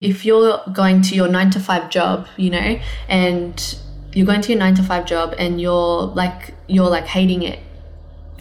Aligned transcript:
If 0.00 0.26
you're 0.26 0.60
going 0.74 1.00
to 1.02 1.14
your 1.14 1.26
nine 1.26 1.50
to 1.52 1.60
five 1.60 1.88
job, 1.88 2.28
you 2.36 2.50
know, 2.50 2.78
and 3.08 3.78
you're 4.12 4.26
going 4.26 4.42
to 4.42 4.52
your 4.52 4.58
nine 4.58 4.74
to 4.74 4.82
five 4.82 5.06
job 5.06 5.34
and 5.38 5.58
you're 5.58 6.02
like 6.02 6.52
you're 6.68 6.90
like 6.90 7.06
hating 7.06 7.42
it 7.42 7.60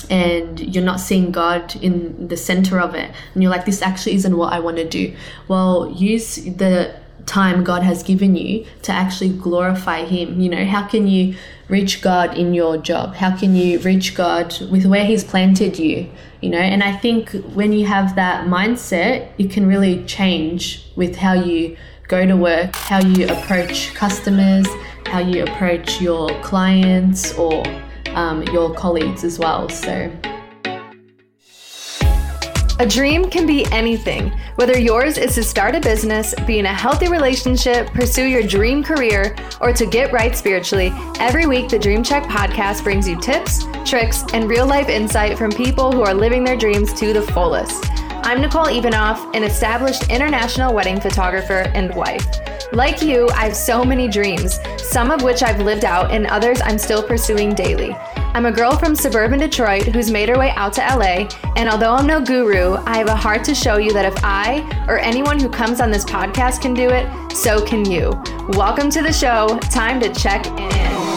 and 0.10 0.60
you're 0.60 0.84
not 0.84 1.00
seeing 1.00 1.32
God 1.32 1.74
in 1.78 2.28
the 2.28 2.36
center 2.36 2.78
of 2.78 2.94
it 2.94 3.10
and 3.34 3.42
you're 3.42 3.52
like 3.52 3.64
this 3.66 3.82
actually 3.82 4.16
isn't 4.16 4.36
what 4.36 4.52
I 4.52 4.60
want 4.60 4.76
to 4.78 4.88
do. 4.88 5.16
Well, 5.48 5.94
use 5.96 6.36
the 6.36 6.94
time 7.26 7.64
God 7.64 7.84
has 7.84 8.04
given 8.04 8.36
you 8.36 8.66
to 8.82 8.92
actually 8.92 9.30
glorify 9.30 10.04
Him. 10.04 10.42
You 10.42 10.50
know, 10.50 10.66
how 10.66 10.86
can 10.86 11.08
you 11.08 11.38
reach 11.68 12.02
God 12.02 12.38
in 12.38 12.54
your 12.54 12.78
job? 12.78 13.16
How 13.16 13.36
can 13.36 13.56
you 13.56 13.80
reach 13.80 14.16
God 14.16 14.56
with 14.70 14.86
where 14.86 15.06
He's 15.06 15.24
planted 15.24 15.80
you? 15.80 16.10
You 16.42 16.50
know, 16.50 16.60
and 16.60 16.84
I 16.84 16.96
think 16.96 17.32
when 17.54 17.74
you 17.74 17.86
have 17.86 18.16
that 18.16 18.48
mindset, 18.48 19.32
it 19.38 19.52
can 19.52 19.66
really 19.68 20.04
change 20.06 20.86
with 20.96 21.16
how 21.16 21.34
you 21.34 21.76
go 22.08 22.26
to 22.26 22.36
work, 22.36 22.76
how 22.76 23.00
you 23.00 23.28
approach 23.28 23.94
customers, 23.94 24.68
how 25.08 25.20
you 25.20 25.44
approach 25.44 26.00
your 26.00 26.30
clients 26.42 27.34
or 27.34 27.64
um, 28.10 28.44
your 28.44 28.74
colleagues 28.74 29.24
as 29.24 29.40
well. 29.40 29.70
So. 29.70 30.12
A 32.78 32.86
dream 32.86 33.30
can 33.30 33.48
be 33.48 33.66
anything, 33.72 34.38
whether 34.56 34.78
yours 34.78 35.18
is 35.18 35.34
to 35.36 35.44
start 35.44 35.76
a 35.76 35.80
business, 35.80 36.36
be 36.46 36.60
in 36.60 36.66
a 36.66 36.74
healthy 36.74 37.08
relationship, 37.08 37.88
pursue 37.94 38.26
your 38.26 38.44
dream 38.44 38.84
career, 38.84 39.34
or 39.62 39.72
to 39.72 39.86
get 39.86 40.12
right 40.12 40.36
spiritually. 40.36 40.92
Every 41.18 41.46
week, 41.46 41.70
the 41.70 41.80
Dream 41.80 42.04
Check 42.04 42.24
podcast 42.24 42.84
brings 42.84 43.08
you 43.08 43.18
tips, 43.22 43.66
tricks, 43.86 44.26
and 44.34 44.50
real 44.50 44.68
life 44.68 44.90
insight 44.90 45.38
from 45.38 45.54
people 45.54 45.94
who 45.94 46.02
are 46.02 46.14
living 46.14 46.44
their 46.44 46.58
dreams 46.58 46.92
to 46.96 47.14
the 47.14 47.22
fullest. 47.22 47.86
I'm 48.28 48.42
Nicole 48.42 48.66
Evanoff, 48.66 49.36
an 49.36 49.44
established 49.44 50.10
international 50.10 50.74
wedding 50.74 51.00
photographer 51.00 51.70
and 51.76 51.94
wife. 51.94 52.26
Like 52.74 53.04
you, 53.04 53.30
I 53.30 53.44
have 53.44 53.56
so 53.56 53.86
many 53.86 54.08
dreams, 54.08 54.60
some 54.78 55.12
of 55.12 55.22
which 55.22 55.44
I've 55.44 55.62
lived 55.62 55.86
out, 55.86 56.10
and 56.10 56.26
others 56.26 56.60
I'm 56.64 56.80
still 56.80 57.04
pursuing 57.04 57.54
daily. 57.54 57.94
I'm 57.94 58.48
a 58.48 58.52
girl 58.52 58.76
from 58.78 58.96
suburban 58.96 59.38
Detroit 59.38 59.84
who's 59.84 60.10
made 60.10 60.30
her 60.30 60.40
way 60.40 60.50
out 60.56 60.74
to 60.74 60.82
LA, 60.82 61.30
and 61.56 61.70
although 61.70 61.94
I'm 61.94 62.08
no 62.08 62.20
guru, 62.20 62.78
I 62.88 62.98
have 62.98 63.10
a 63.10 63.16
heart 63.16 63.44
to 63.44 63.54
show 63.54 63.78
you 63.78 63.94
that 63.94 64.12
if 64.12 64.24
I 64.24 64.62
or 64.88 64.98
anyone 64.98 65.40
who 65.40 65.48
comes 65.48 65.80
on 65.80 65.92
this 65.92 66.04
podcast 66.04 66.64
can 66.64 66.74
do 66.74 66.90
it, 66.90 67.32
so 67.32 67.64
can 67.64 67.86
you. 67.86 68.10
Welcome 68.58 68.90
to 68.90 69.04
the 69.04 69.14
show. 69.14 69.60
Time 69.70 70.00
to 70.00 70.12
check 70.12 70.48
in. 70.48 71.15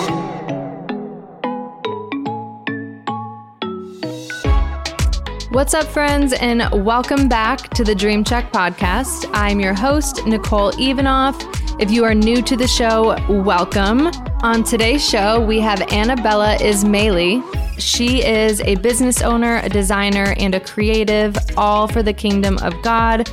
What's 5.51 5.73
up, 5.73 5.87
friends, 5.87 6.35
and 6.35 6.69
welcome 6.85 7.27
back 7.27 7.71
to 7.71 7.83
the 7.83 7.95
Dream 7.95 8.23
Check 8.23 8.53
podcast. 8.53 9.31
I'm 9.33 9.61
your 9.61 9.73
host, 9.73 10.27
Nicole 10.27 10.73
Ivanoff. 10.73 11.41
If 11.81 11.91
you 11.91 12.05
are 12.05 12.15
new 12.15 12.43
to 12.43 12.55
the 12.55 12.69
show, 12.69 13.17
welcome. 13.31 14.09
On 14.43 14.63
today's 14.63 15.03
show, 15.03 15.41
we 15.41 15.59
have 15.61 15.81
Annabella 15.91 16.59
Ismaili. 16.61 17.43
She 17.81 18.23
is 18.27 18.61
a 18.61 18.75
business 18.75 19.23
owner, 19.23 19.63
a 19.63 19.71
designer, 19.71 20.35
and 20.37 20.55
a 20.55 20.61
creative, 20.61 21.35
all 21.57 21.89
for 21.89 22.03
the 22.03 22.13
kingdom 22.13 22.59
of 22.59 22.75
God. 22.83 23.31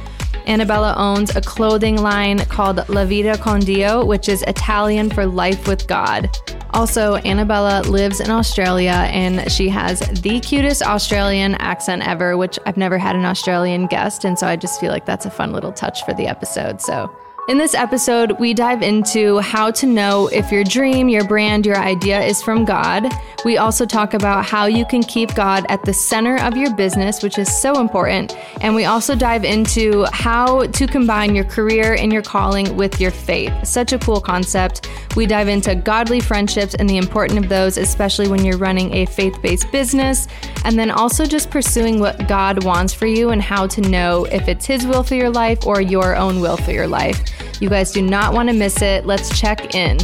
Annabella 0.47 0.95
owns 0.97 1.35
a 1.35 1.41
clothing 1.41 1.97
line 1.97 2.39
called 2.45 2.87
La 2.87 3.03
Vida 3.03 3.37
con 3.37 3.59
Dio, 3.59 4.05
which 4.05 4.29
is 4.29 4.41
Italian 4.43 5.09
for 5.09 5.25
life 5.25 5.67
with 5.67 5.85
God. 5.85 6.29
Also, 6.75 7.15
Annabella 7.15 7.83
lives 7.83 8.19
in 8.19 8.29
Australia 8.29 8.91
and 8.91 9.49
she 9.49 9.69
has 9.69 10.01
the 10.21 10.41
cutest 10.41 10.83
Australian 10.83 11.55
accent 11.55 12.05
ever, 12.05 12.35
which 12.35 12.59
I've 12.65 12.75
never 12.75 12.97
had 12.97 13.15
an 13.15 13.23
Australian 13.23 13.87
guest. 13.87 14.25
And 14.25 14.37
so 14.37 14.45
I 14.45 14.57
just 14.57 14.81
feel 14.81 14.91
like 14.91 15.05
that's 15.05 15.25
a 15.25 15.29
fun 15.29 15.53
little 15.53 15.71
touch 15.71 16.03
for 16.03 16.13
the 16.13 16.27
episode. 16.27 16.81
So 16.81 17.09
in 17.47 17.59
this 17.59 17.75
episode, 17.75 18.31
we 18.39 18.55
dive 18.55 18.81
into 18.81 19.37
how 19.37 19.69
to 19.69 19.85
know 19.85 20.27
if 20.27 20.51
your 20.51 20.63
dream, 20.63 21.07
your 21.07 21.23
brand, 21.27 21.63
your 21.63 21.77
idea 21.77 22.19
is 22.19 22.41
from 22.41 22.65
God. 22.65 23.07
We 23.43 23.57
also 23.57 23.85
talk 23.85 24.15
about 24.15 24.45
how 24.45 24.65
you 24.65 24.83
can 24.83 25.03
keep 25.03 25.35
God 25.35 25.63
at 25.69 25.85
the 25.85 25.93
center 25.93 26.37
of 26.37 26.57
your 26.57 26.73
business, 26.73 27.21
which 27.21 27.37
is 27.37 27.55
so 27.55 27.79
important. 27.79 28.35
And 28.61 28.73
we 28.73 28.85
also 28.85 29.13
dive 29.13 29.45
into 29.45 30.05
how 30.11 30.65
to 30.65 30.87
combine 30.87 31.35
your 31.35 31.45
career 31.45 31.93
and 31.93 32.11
your 32.11 32.23
calling 32.23 32.75
with 32.75 32.99
your 32.99 33.11
faith. 33.11 33.53
Such 33.63 33.93
a 33.93 33.99
cool 33.99 34.19
concept. 34.19 34.89
We 35.15 35.27
dive 35.27 35.47
into 35.47 35.75
godly 35.75 36.21
friendships 36.21 36.73
and 36.73 36.89
the 36.89 36.97
importance 36.97 37.37
of 37.37 37.47
those, 37.47 37.77
especially 37.77 38.27
when 38.27 38.43
you're 38.43 38.57
running 38.57 38.91
a 38.95 39.05
faith 39.05 39.39
based 39.43 39.71
business. 39.71 40.27
And 40.63 40.79
then 40.79 40.89
also 40.89 41.27
just 41.27 41.51
pursuing 41.51 41.99
what 41.99 42.27
God 42.27 42.63
wants 42.63 42.91
for 42.91 43.05
you 43.05 43.29
and 43.29 43.41
how 43.41 43.67
to 43.67 43.81
know 43.81 44.25
if 44.25 44.47
it's 44.47 44.65
His 44.65 44.87
will 44.87 45.03
for 45.03 45.13
your 45.13 45.29
life 45.29 45.67
or 45.67 45.79
your 45.79 46.15
own 46.15 46.41
will 46.41 46.57
for 46.57 46.71
your 46.71 46.87
life. 46.87 47.23
You 47.59 47.69
guys 47.69 47.91
do 47.91 48.01
not 48.01 48.33
want 48.33 48.49
to 48.49 48.55
miss 48.55 48.81
it. 48.81 49.05
Let's 49.05 49.39
check 49.39 49.73
in. 49.75 49.97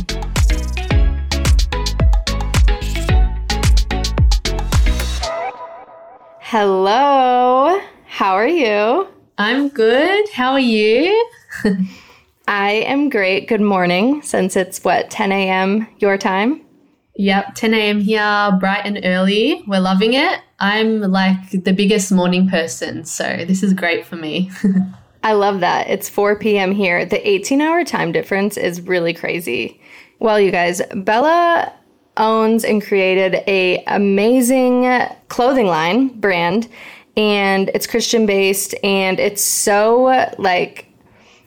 Hello. 6.40 7.80
How 8.06 8.34
are 8.34 8.48
you? 8.48 9.08
I'm 9.38 9.70
good. 9.70 10.30
How 10.34 10.52
are 10.52 10.60
you? 10.60 11.30
I 12.48 12.72
am 12.72 13.10
great. 13.10 13.48
Good 13.48 13.62
morning, 13.62 14.22
since 14.22 14.56
it's 14.56 14.84
what, 14.84 15.10
10 15.10 15.32
a.m. 15.32 15.88
your 16.00 16.18
time? 16.18 16.62
Yep, 17.16 17.56
10 17.56 17.74
a.m. 17.74 18.00
here, 18.02 18.58
bright 18.60 18.86
and 18.86 19.00
early. 19.04 19.64
We're 19.66 19.80
loving 19.80 20.14
it. 20.14 20.42
I'm 20.60 21.00
like 21.02 21.52
the 21.52 21.72
biggest 21.72 22.12
morning 22.12 22.50
person, 22.50 23.06
so 23.06 23.46
this 23.48 23.64
is 23.64 23.74
great 23.74 24.06
for 24.06 24.16
me. 24.16 24.52
I 25.24 25.34
love 25.34 25.60
that. 25.60 25.90
It's 25.90 26.10
4 26.10 26.38
p.m. 26.38 26.72
here. 26.72 27.06
The 27.06 27.28
18 27.28 27.62
hour 27.62 27.84
time 27.84 28.12
difference 28.12 28.58
is 28.58 28.82
really 28.82 29.14
crazy. 29.14 29.80
Well, 30.20 30.40
you 30.40 30.52
guys, 30.52 30.82
Bella 30.96 31.74
owns 32.18 32.64
and 32.64 32.84
created 32.84 33.36
a 33.48 33.84
amazing 33.88 34.84
clothing 35.30 35.68
line 35.68 36.08
brand 36.20 36.68
and 37.18 37.70
it's 37.74 37.88
Christian 37.88 38.26
based 38.26 38.76
and 38.84 39.20
it's 39.20 39.44
so 39.44 40.30
like 40.38 40.88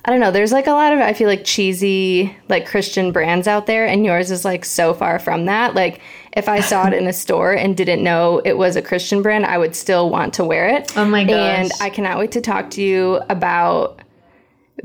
I 0.06 0.10
don't 0.10 0.20
know, 0.20 0.30
there's 0.30 0.52
like 0.52 0.66
a 0.66 0.72
lot 0.72 0.92
of 0.92 0.98
I 0.98 1.14
feel 1.14 1.28
like 1.28 1.44
cheesy 1.44 2.36
like 2.48 2.66
Christian 2.66 3.10
brands 3.10 3.48
out 3.48 3.66
there 3.66 3.86
and 3.86 4.04
yours 4.04 4.30
is 4.30 4.44
like 4.44 4.64
so 4.64 4.92
far 4.92 5.18
from 5.18 5.46
that. 5.46 5.74
Like 5.74 6.00
if 6.34 6.48
I 6.48 6.60
saw 6.60 6.88
it 6.88 6.92
in 6.92 7.06
a 7.06 7.12
store 7.12 7.52
and 7.52 7.76
didn't 7.76 8.02
know 8.02 8.40
it 8.44 8.58
was 8.58 8.76
a 8.76 8.82
Christian 8.82 9.22
brand, 9.22 9.46
I 9.46 9.56
would 9.56 9.74
still 9.74 10.10
want 10.10 10.34
to 10.34 10.44
wear 10.44 10.68
it. 10.68 10.96
Oh 10.96 11.04
my 11.04 11.24
gosh. 11.24 11.34
And 11.34 11.72
I 11.80 11.90
cannot 11.90 12.18
wait 12.18 12.32
to 12.32 12.40
talk 12.40 12.70
to 12.70 12.82
you 12.82 13.20
about 13.30 14.00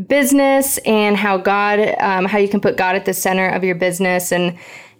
business 0.08 0.78
and 0.80 1.18
how 1.18 1.38
God, 1.38 1.80
um, 2.00 2.26
how 2.26 2.38
you 2.38 2.48
can 2.48 2.62
put 2.62 2.78
God 2.78 2.96
at 2.96 3.06
the 3.06 3.14
center 3.14 3.50
of 3.50 3.64
your 3.64 3.76
business. 3.76 4.32
And, 4.32 4.58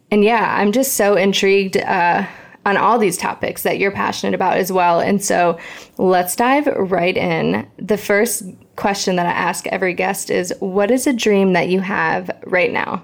and 0.10 0.24
yeah, 0.24 0.56
I'm 0.58 0.72
just 0.72 0.96
so 0.96 1.16
intrigued, 1.16 1.78
uh, 1.78 2.26
on 2.66 2.78
all 2.78 3.00
these 3.00 3.18
topics 3.18 3.64
that 3.64 3.80
you're 3.80 3.92
passionate 3.92 4.34
about 4.34 4.58
as 4.58 4.72
well. 4.72 5.00
And 5.00 5.24
so 5.24 5.58
let's 5.98 6.36
dive 6.36 6.68
right 6.68 7.16
in. 7.16 7.68
The 7.78 7.98
first 7.98 8.44
question 8.76 9.16
that 9.16 9.26
I 9.26 9.32
ask 9.32 9.66
every 9.68 9.94
guest 9.94 10.30
is 10.30 10.54
what 10.60 10.92
is 10.92 11.08
a 11.08 11.14
dream 11.14 11.54
that 11.54 11.70
you 11.70 11.80
have 11.80 12.30
right 12.46 12.72
now? 12.72 13.04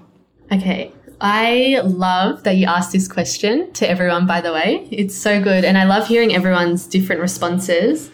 Okay. 0.52 0.92
I 1.20 1.80
love 1.82 2.42
that 2.42 2.56
you 2.56 2.66
asked 2.66 2.92
this 2.92 3.08
question 3.08 3.72
to 3.74 3.88
everyone, 3.88 4.26
by 4.26 4.40
the 4.40 4.52
way. 4.52 4.86
It's 4.90 5.16
so 5.16 5.42
good. 5.42 5.64
And 5.64 5.78
I 5.78 5.84
love 5.84 6.06
hearing 6.06 6.34
everyone's 6.34 6.86
different 6.86 7.22
responses. 7.22 8.10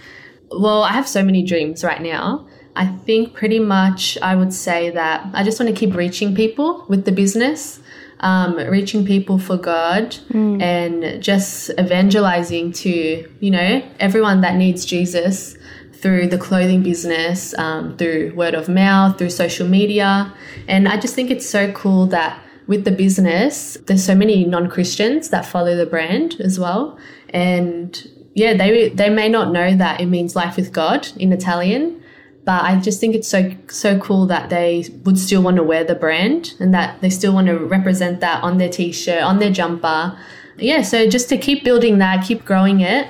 Well, 0.50 0.82
I 0.82 0.92
have 0.92 1.08
so 1.08 1.24
many 1.24 1.42
dreams 1.42 1.82
right 1.82 2.00
now. 2.00 2.46
I 2.76 2.86
think 2.86 3.34
pretty 3.34 3.58
much 3.58 4.16
I 4.22 4.34
would 4.34 4.52
say 4.52 4.90
that 4.90 5.28
I 5.34 5.42
just 5.42 5.58
want 5.60 5.74
to 5.74 5.78
keep 5.78 5.94
reaching 5.94 6.34
people 6.34 6.86
with 6.88 7.04
the 7.04 7.12
business, 7.12 7.80
um, 8.20 8.56
reaching 8.56 9.04
people 9.04 9.38
for 9.38 9.56
God, 9.56 10.16
mm. 10.30 10.62
and 10.62 11.22
just 11.22 11.70
evangelizing 11.78 12.72
to, 12.72 13.28
you 13.40 13.50
know, 13.50 13.82
everyone 13.98 14.40
that 14.42 14.54
needs 14.56 14.86
Jesus 14.86 15.56
through 15.92 16.28
the 16.28 16.38
clothing 16.38 16.82
business, 16.82 17.56
um, 17.58 17.96
through 17.96 18.32
word 18.34 18.54
of 18.54 18.68
mouth, 18.68 19.18
through 19.18 19.30
social 19.30 19.68
media. 19.68 20.32
And 20.66 20.88
I 20.88 20.98
just 20.98 21.14
think 21.14 21.30
it's 21.30 21.48
so 21.48 21.70
cool 21.72 22.06
that 22.06 22.42
with 22.66 22.84
the 22.84 22.90
business, 22.90 23.76
there's 23.86 24.04
so 24.04 24.14
many 24.14 24.44
non-Christians 24.44 25.30
that 25.30 25.44
follow 25.44 25.76
the 25.76 25.86
brand 25.86 26.36
as 26.40 26.58
well. 26.58 26.98
And 27.30 28.08
yeah, 28.34 28.54
they 28.54 28.88
they 28.88 29.10
may 29.10 29.28
not 29.28 29.52
know 29.52 29.76
that 29.76 30.00
it 30.00 30.06
means 30.06 30.34
life 30.36 30.56
with 30.56 30.72
God 30.72 31.08
in 31.16 31.32
Italian, 31.32 32.02
but 32.44 32.62
I 32.64 32.80
just 32.80 33.00
think 33.00 33.14
it's 33.14 33.28
so 33.28 33.54
so 33.68 33.98
cool 33.98 34.26
that 34.26 34.48
they 34.50 34.86
would 35.04 35.18
still 35.18 35.42
want 35.42 35.56
to 35.56 35.62
wear 35.62 35.84
the 35.84 35.94
brand 35.94 36.54
and 36.60 36.72
that 36.72 37.00
they 37.00 37.10
still 37.10 37.34
want 37.34 37.46
to 37.48 37.58
represent 37.58 38.20
that 38.20 38.42
on 38.42 38.58
their 38.58 38.70
t-shirt, 38.70 39.22
on 39.22 39.38
their 39.38 39.50
jumper. 39.50 40.16
Yeah, 40.58 40.82
so 40.82 41.08
just 41.08 41.28
to 41.30 41.38
keep 41.38 41.64
building 41.64 41.98
that, 41.98 42.24
keep 42.24 42.44
growing 42.44 42.80
it. 42.80 43.08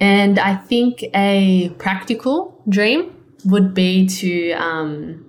And 0.00 0.38
I 0.38 0.56
think 0.56 1.04
a 1.14 1.70
practical 1.78 2.62
dream 2.68 3.14
would 3.44 3.74
be 3.74 4.06
to 4.06 4.52
um, 4.52 5.24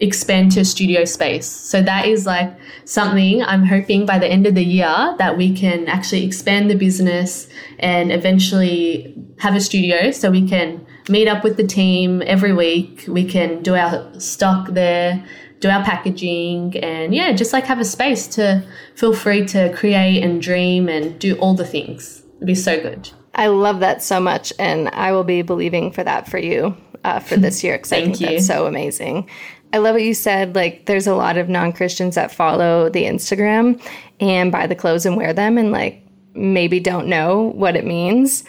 expand 0.00 0.52
to 0.52 0.64
studio 0.64 1.04
space. 1.04 1.46
So 1.46 1.82
that 1.82 2.06
is 2.06 2.26
like 2.26 2.50
something 2.84 3.42
I'm 3.42 3.64
hoping 3.64 4.06
by 4.06 4.18
the 4.18 4.26
end 4.26 4.46
of 4.46 4.54
the 4.54 4.64
year 4.64 5.14
that 5.18 5.36
we 5.36 5.54
can 5.54 5.88
actually 5.88 6.24
expand 6.24 6.70
the 6.70 6.74
business 6.74 7.48
and 7.78 8.10
eventually 8.10 9.14
have 9.38 9.54
a 9.54 9.60
studio 9.60 10.10
so 10.10 10.30
we 10.30 10.48
can 10.48 10.86
meet 11.08 11.28
up 11.28 11.44
with 11.44 11.56
the 11.56 11.66
team 11.66 12.22
every 12.24 12.52
week. 12.52 13.04
We 13.08 13.24
can 13.24 13.62
do 13.62 13.74
our 13.74 14.18
stock 14.18 14.68
there, 14.70 15.22
do 15.60 15.68
our 15.68 15.84
packaging, 15.84 16.78
and 16.78 17.14
yeah, 17.14 17.32
just 17.32 17.52
like 17.52 17.64
have 17.66 17.80
a 17.80 17.84
space 17.84 18.26
to 18.28 18.64
feel 18.94 19.14
free 19.14 19.44
to 19.48 19.72
create 19.74 20.22
and 20.22 20.40
dream 20.40 20.88
and 20.88 21.18
do 21.18 21.36
all 21.36 21.54
the 21.54 21.66
things. 21.66 22.22
It'd 22.36 22.46
be 22.46 22.54
so 22.54 22.80
good. 22.80 23.10
I 23.34 23.48
love 23.48 23.80
that 23.80 24.02
so 24.02 24.18
much, 24.18 24.52
and 24.58 24.88
I 24.88 25.12
will 25.12 25.24
be 25.24 25.42
believing 25.42 25.92
for 25.92 26.02
that 26.02 26.28
for 26.28 26.38
you 26.38 26.76
uh, 27.04 27.20
for 27.20 27.36
this 27.36 27.62
year 27.62 27.76
because 27.76 27.92
I 27.92 28.02
think 28.02 28.20
you. 28.20 28.26
that's 28.26 28.46
so 28.46 28.66
amazing. 28.66 29.28
I 29.72 29.78
love 29.78 29.94
what 29.94 30.02
you 30.02 30.14
said. 30.14 30.54
Like, 30.54 30.86
there's 30.86 31.06
a 31.06 31.14
lot 31.14 31.36
of 31.36 31.48
non 31.48 31.72
Christians 31.72 32.14
that 32.16 32.32
follow 32.32 32.88
the 32.88 33.04
Instagram 33.04 33.80
and 34.18 34.50
buy 34.50 34.66
the 34.66 34.74
clothes 34.74 35.06
and 35.06 35.16
wear 35.16 35.32
them, 35.32 35.58
and 35.58 35.72
like 35.72 36.04
maybe 36.34 36.80
don't 36.80 37.06
know 37.06 37.52
what 37.54 37.76
it 37.76 37.84
means. 37.84 38.44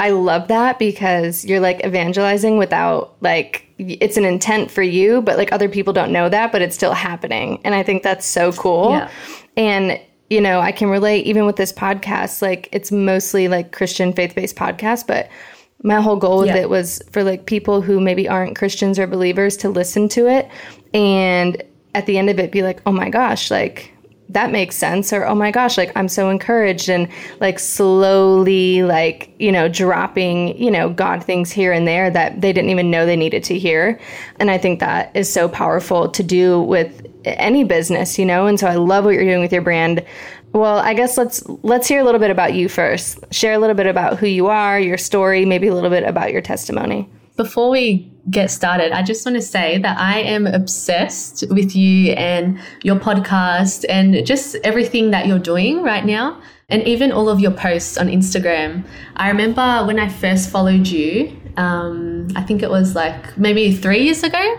I 0.00 0.10
love 0.10 0.48
that 0.48 0.78
because 0.78 1.44
you're 1.44 1.60
like 1.60 1.84
evangelizing 1.84 2.58
without 2.58 3.16
like 3.20 3.66
it's 3.78 4.16
an 4.16 4.24
intent 4.24 4.70
for 4.70 4.82
you, 4.82 5.22
but 5.22 5.36
like 5.36 5.52
other 5.52 5.68
people 5.68 5.92
don't 5.92 6.12
know 6.12 6.28
that, 6.28 6.52
but 6.52 6.62
it's 6.62 6.74
still 6.74 6.94
happening. 6.94 7.60
And 7.64 7.74
I 7.74 7.82
think 7.82 8.02
that's 8.02 8.26
so 8.26 8.52
cool. 8.52 8.90
Yeah. 8.90 9.10
And 9.56 10.00
you 10.30 10.40
know, 10.40 10.60
I 10.60 10.72
can 10.72 10.88
relate 10.88 11.26
even 11.26 11.46
with 11.46 11.56
this 11.56 11.72
podcast, 11.72 12.42
like 12.42 12.68
it's 12.72 12.90
mostly 12.90 13.46
like 13.46 13.72
Christian 13.72 14.12
faith 14.12 14.34
based 14.34 14.56
podcast, 14.56 15.06
but 15.06 15.28
my 15.84 16.00
whole 16.00 16.16
goal 16.16 16.38
with 16.38 16.48
Yeah. 16.48 16.56
it 16.56 16.70
was 16.70 17.00
for 17.12 17.22
like 17.22 17.46
people 17.46 17.80
who 17.82 18.00
maybe 18.00 18.28
aren't 18.28 18.56
Christians 18.56 18.98
or 18.98 19.06
believers 19.06 19.56
to 19.58 19.68
listen 19.68 20.08
to 20.10 20.26
it 20.26 20.48
and 20.92 21.62
at 21.94 22.06
the 22.06 22.18
end 22.18 22.28
of 22.28 22.40
it 22.40 22.50
be 22.50 22.62
like, 22.62 22.80
oh 22.86 22.92
my 22.92 23.08
gosh, 23.08 23.50
like 23.52 23.94
that 24.30 24.50
makes 24.50 24.74
sense 24.74 25.12
or 25.12 25.26
oh 25.26 25.34
my 25.34 25.50
gosh 25.50 25.76
like 25.76 25.92
i'm 25.96 26.08
so 26.08 26.30
encouraged 26.30 26.88
and 26.88 27.06
like 27.40 27.58
slowly 27.58 28.82
like 28.82 29.32
you 29.38 29.52
know 29.52 29.68
dropping 29.68 30.56
you 30.56 30.70
know 30.70 30.88
god 30.88 31.22
things 31.22 31.52
here 31.52 31.72
and 31.72 31.86
there 31.86 32.10
that 32.10 32.40
they 32.40 32.50
didn't 32.50 32.70
even 32.70 32.90
know 32.90 33.04
they 33.04 33.16
needed 33.16 33.44
to 33.44 33.58
hear. 33.58 34.00
And 34.40 34.50
i 34.50 34.56
think 34.56 34.80
that 34.80 35.14
is 35.14 35.30
so 35.30 35.46
powerful 35.46 36.08
to 36.08 36.22
do 36.22 36.60
with 36.62 37.06
any 37.26 37.64
business 37.64 38.18
you 38.18 38.24
know? 38.24 38.46
And 38.46 38.58
so 38.58 38.66
i 38.66 38.76
love 38.76 39.04
what 39.04 39.12
you're 39.12 39.24
doing 39.24 39.40
with 39.42 39.52
your 39.52 39.62
brand 39.62 40.02
well 40.54 40.78
i 40.78 40.94
guess 40.94 41.18
let's 41.18 41.46
let's 41.62 41.86
hear 41.86 42.00
a 42.00 42.04
little 42.04 42.20
bit 42.20 42.30
about 42.30 42.54
you 42.54 42.68
first 42.68 43.18
share 43.30 43.52
a 43.52 43.58
little 43.58 43.76
bit 43.76 43.86
about 43.86 44.18
who 44.18 44.26
you 44.26 44.46
are 44.46 44.80
your 44.80 44.96
story 44.96 45.44
maybe 45.44 45.66
a 45.68 45.74
little 45.74 45.90
bit 45.90 46.04
about 46.04 46.32
your 46.32 46.40
testimony 46.40 47.06
Before 47.36 47.68
we 47.68 48.12
get 48.30 48.48
started, 48.48 48.92
I 48.92 49.02
just 49.02 49.26
want 49.26 49.34
to 49.34 49.42
say 49.42 49.78
that 49.78 49.98
I 49.98 50.20
am 50.20 50.46
obsessed 50.46 51.42
with 51.50 51.74
you 51.74 52.12
and 52.12 52.60
your 52.84 52.94
podcast 52.94 53.84
and 53.88 54.24
just 54.24 54.54
everything 54.62 55.10
that 55.10 55.26
you're 55.26 55.40
doing 55.40 55.82
right 55.82 56.04
now, 56.04 56.40
and 56.68 56.80
even 56.84 57.10
all 57.10 57.28
of 57.28 57.40
your 57.40 57.50
posts 57.50 57.98
on 57.98 58.06
Instagram. 58.06 58.86
I 59.16 59.30
remember 59.30 59.82
when 59.84 59.98
I 59.98 60.08
first 60.08 60.48
followed 60.48 60.86
you, 60.86 61.36
um, 61.56 62.28
I 62.36 62.42
think 62.42 62.62
it 62.62 62.70
was 62.70 62.94
like 62.94 63.36
maybe 63.36 63.72
three 63.72 64.04
years 64.04 64.22
ago. 64.22 64.56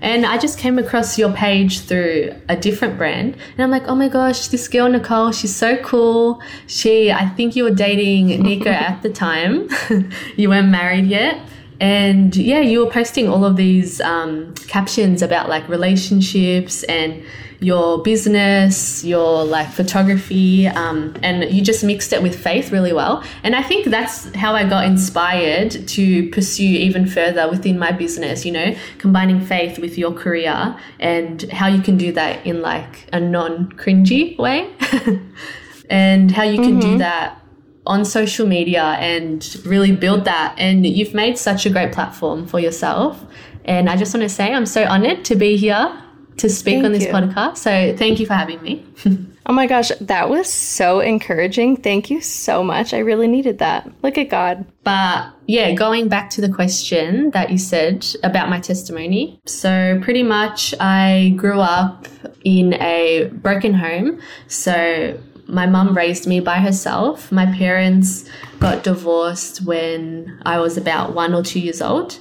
And 0.00 0.26
I 0.26 0.38
just 0.38 0.58
came 0.58 0.78
across 0.78 1.18
your 1.18 1.32
page 1.32 1.80
through 1.80 2.34
a 2.48 2.56
different 2.56 2.98
brand. 2.98 3.36
And 3.52 3.60
I'm 3.60 3.70
like, 3.70 3.84
oh 3.86 3.94
my 3.94 4.08
gosh, 4.08 4.48
this 4.48 4.68
girl, 4.68 4.88
Nicole, 4.88 5.32
she's 5.32 5.54
so 5.54 5.76
cool. 5.78 6.40
She, 6.66 7.10
I 7.10 7.28
think 7.30 7.56
you 7.56 7.64
were 7.64 7.70
dating 7.70 8.26
Nico 8.42 8.70
at 8.70 9.02
the 9.02 9.10
time. 9.10 9.68
you 10.36 10.48
weren't 10.48 10.68
married 10.68 11.06
yet. 11.06 11.40
And 11.80 12.34
yeah, 12.36 12.60
you 12.60 12.84
were 12.84 12.90
posting 12.90 13.28
all 13.28 13.44
of 13.44 13.56
these 13.56 14.00
um, 14.00 14.54
captions 14.68 15.22
about 15.22 15.48
like 15.48 15.68
relationships 15.68 16.82
and 16.84 17.24
your 17.64 18.02
business, 18.02 19.02
your 19.04 19.44
like 19.44 19.70
photography, 19.70 20.66
um, 20.68 21.14
and 21.22 21.50
you 21.50 21.62
just 21.62 21.82
mixed 21.82 22.12
it 22.12 22.22
with 22.22 22.38
faith 22.38 22.70
really 22.70 22.92
well. 22.92 23.24
And 23.42 23.56
I 23.56 23.62
think 23.62 23.86
that's 23.86 24.32
how 24.34 24.54
I 24.54 24.68
got 24.68 24.84
inspired 24.84 25.88
to 25.88 26.28
pursue 26.30 26.64
even 26.64 27.06
further 27.06 27.48
within 27.48 27.78
my 27.78 27.90
business, 27.90 28.44
you 28.44 28.52
know, 28.52 28.76
combining 28.98 29.40
faith 29.40 29.78
with 29.78 29.96
your 29.96 30.12
career 30.12 30.76
and 31.00 31.42
how 31.44 31.68
you 31.68 31.80
can 31.80 31.96
do 31.96 32.12
that 32.12 32.44
in 32.46 32.60
like 32.60 33.08
a 33.12 33.20
non 33.20 33.72
cringy 33.72 34.38
way. 34.38 34.70
and 35.90 36.30
how 36.30 36.42
you 36.42 36.60
can 36.60 36.78
do 36.78 36.98
that 36.98 37.40
on 37.86 38.04
social 38.04 38.46
media 38.46 38.82
and 38.98 39.56
really 39.64 39.92
build 39.92 40.24
that. 40.24 40.54
And 40.58 40.86
you've 40.86 41.14
made 41.14 41.38
such 41.38 41.66
a 41.66 41.70
great 41.70 41.92
platform 41.92 42.46
for 42.46 42.58
yourself. 42.58 43.24
And 43.64 43.88
I 43.88 43.96
just 43.96 44.14
want 44.14 44.22
to 44.22 44.28
say 44.28 44.52
I'm 44.52 44.66
so 44.66 44.84
honored 44.84 45.24
to 45.26 45.36
be 45.36 45.56
here 45.56 46.03
to 46.38 46.48
speak 46.48 46.74
Thank 46.74 46.86
on 46.86 46.92
this 46.92 47.04
you. 47.04 47.12
podcast. 47.12 47.58
So 47.58 47.96
thank 47.96 48.20
you 48.20 48.26
for 48.26 48.34
having 48.34 48.62
me. 48.62 48.84
oh 49.46 49.52
my 49.52 49.66
gosh 49.66 49.90
that 50.00 50.30
was 50.30 50.50
so 50.50 51.00
encouraging 51.00 51.76
thank 51.76 52.08
you 52.08 52.18
so 52.22 52.64
much 52.64 52.94
i 52.94 52.98
really 52.98 53.28
needed 53.28 53.58
that 53.58 53.86
look 54.02 54.16
at 54.16 54.30
god 54.30 54.64
But 54.84 55.34
yeah, 55.46 55.72
going 55.72 56.08
back 56.08 56.30
to 56.30 56.40
the 56.40 56.48
question 56.48 57.30
that 57.32 57.50
you 57.50 57.58
said 57.58 58.06
about 58.22 58.48
my 58.48 58.60
testimony. 58.60 59.38
So, 59.44 60.00
pretty 60.02 60.22
much, 60.22 60.74
I 60.80 61.34
grew 61.36 61.60
up 61.60 62.06
in 62.44 62.74
a 62.74 63.30
broken 63.32 63.74
home. 63.74 64.20
So, 64.48 65.18
my 65.46 65.66
mum 65.66 65.94
raised 65.94 66.26
me 66.26 66.40
by 66.40 66.56
herself. 66.60 67.30
My 67.30 67.46
parents 67.46 68.28
got 68.60 68.82
divorced 68.84 69.62
when 69.66 70.40
I 70.46 70.58
was 70.58 70.78
about 70.78 71.14
one 71.14 71.34
or 71.34 71.42
two 71.42 71.60
years 71.60 71.82
old. 71.82 72.18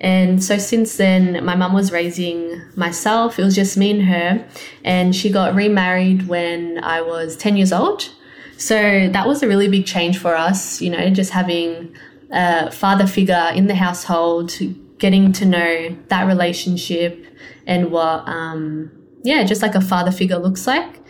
And 0.00 0.42
so 0.42 0.58
since 0.58 0.96
then, 0.96 1.44
my 1.44 1.56
mum 1.56 1.72
was 1.72 1.90
raising 1.90 2.62
myself. 2.76 3.38
It 3.38 3.44
was 3.44 3.54
just 3.54 3.76
me 3.76 3.90
and 3.90 4.02
her. 4.02 4.46
And 4.84 5.14
she 5.14 5.30
got 5.30 5.54
remarried 5.54 6.28
when 6.28 6.82
I 6.84 7.00
was 7.00 7.36
10 7.36 7.56
years 7.56 7.72
old. 7.72 8.08
So 8.56 9.08
that 9.08 9.26
was 9.26 9.42
a 9.42 9.48
really 9.48 9.68
big 9.68 9.86
change 9.86 10.18
for 10.18 10.36
us, 10.36 10.80
you 10.80 10.90
know, 10.90 11.10
just 11.10 11.32
having 11.32 11.94
a 12.30 12.70
father 12.70 13.06
figure 13.06 13.50
in 13.54 13.66
the 13.66 13.74
household, 13.74 14.52
getting 14.98 15.32
to 15.32 15.46
know 15.46 15.96
that 16.08 16.26
relationship 16.26 17.24
and 17.66 17.90
what, 17.92 18.28
um, 18.28 18.90
yeah, 19.22 19.44
just 19.44 19.62
like 19.62 19.74
a 19.74 19.80
father 19.80 20.10
figure 20.10 20.38
looks 20.38 20.66
like. 20.66 21.00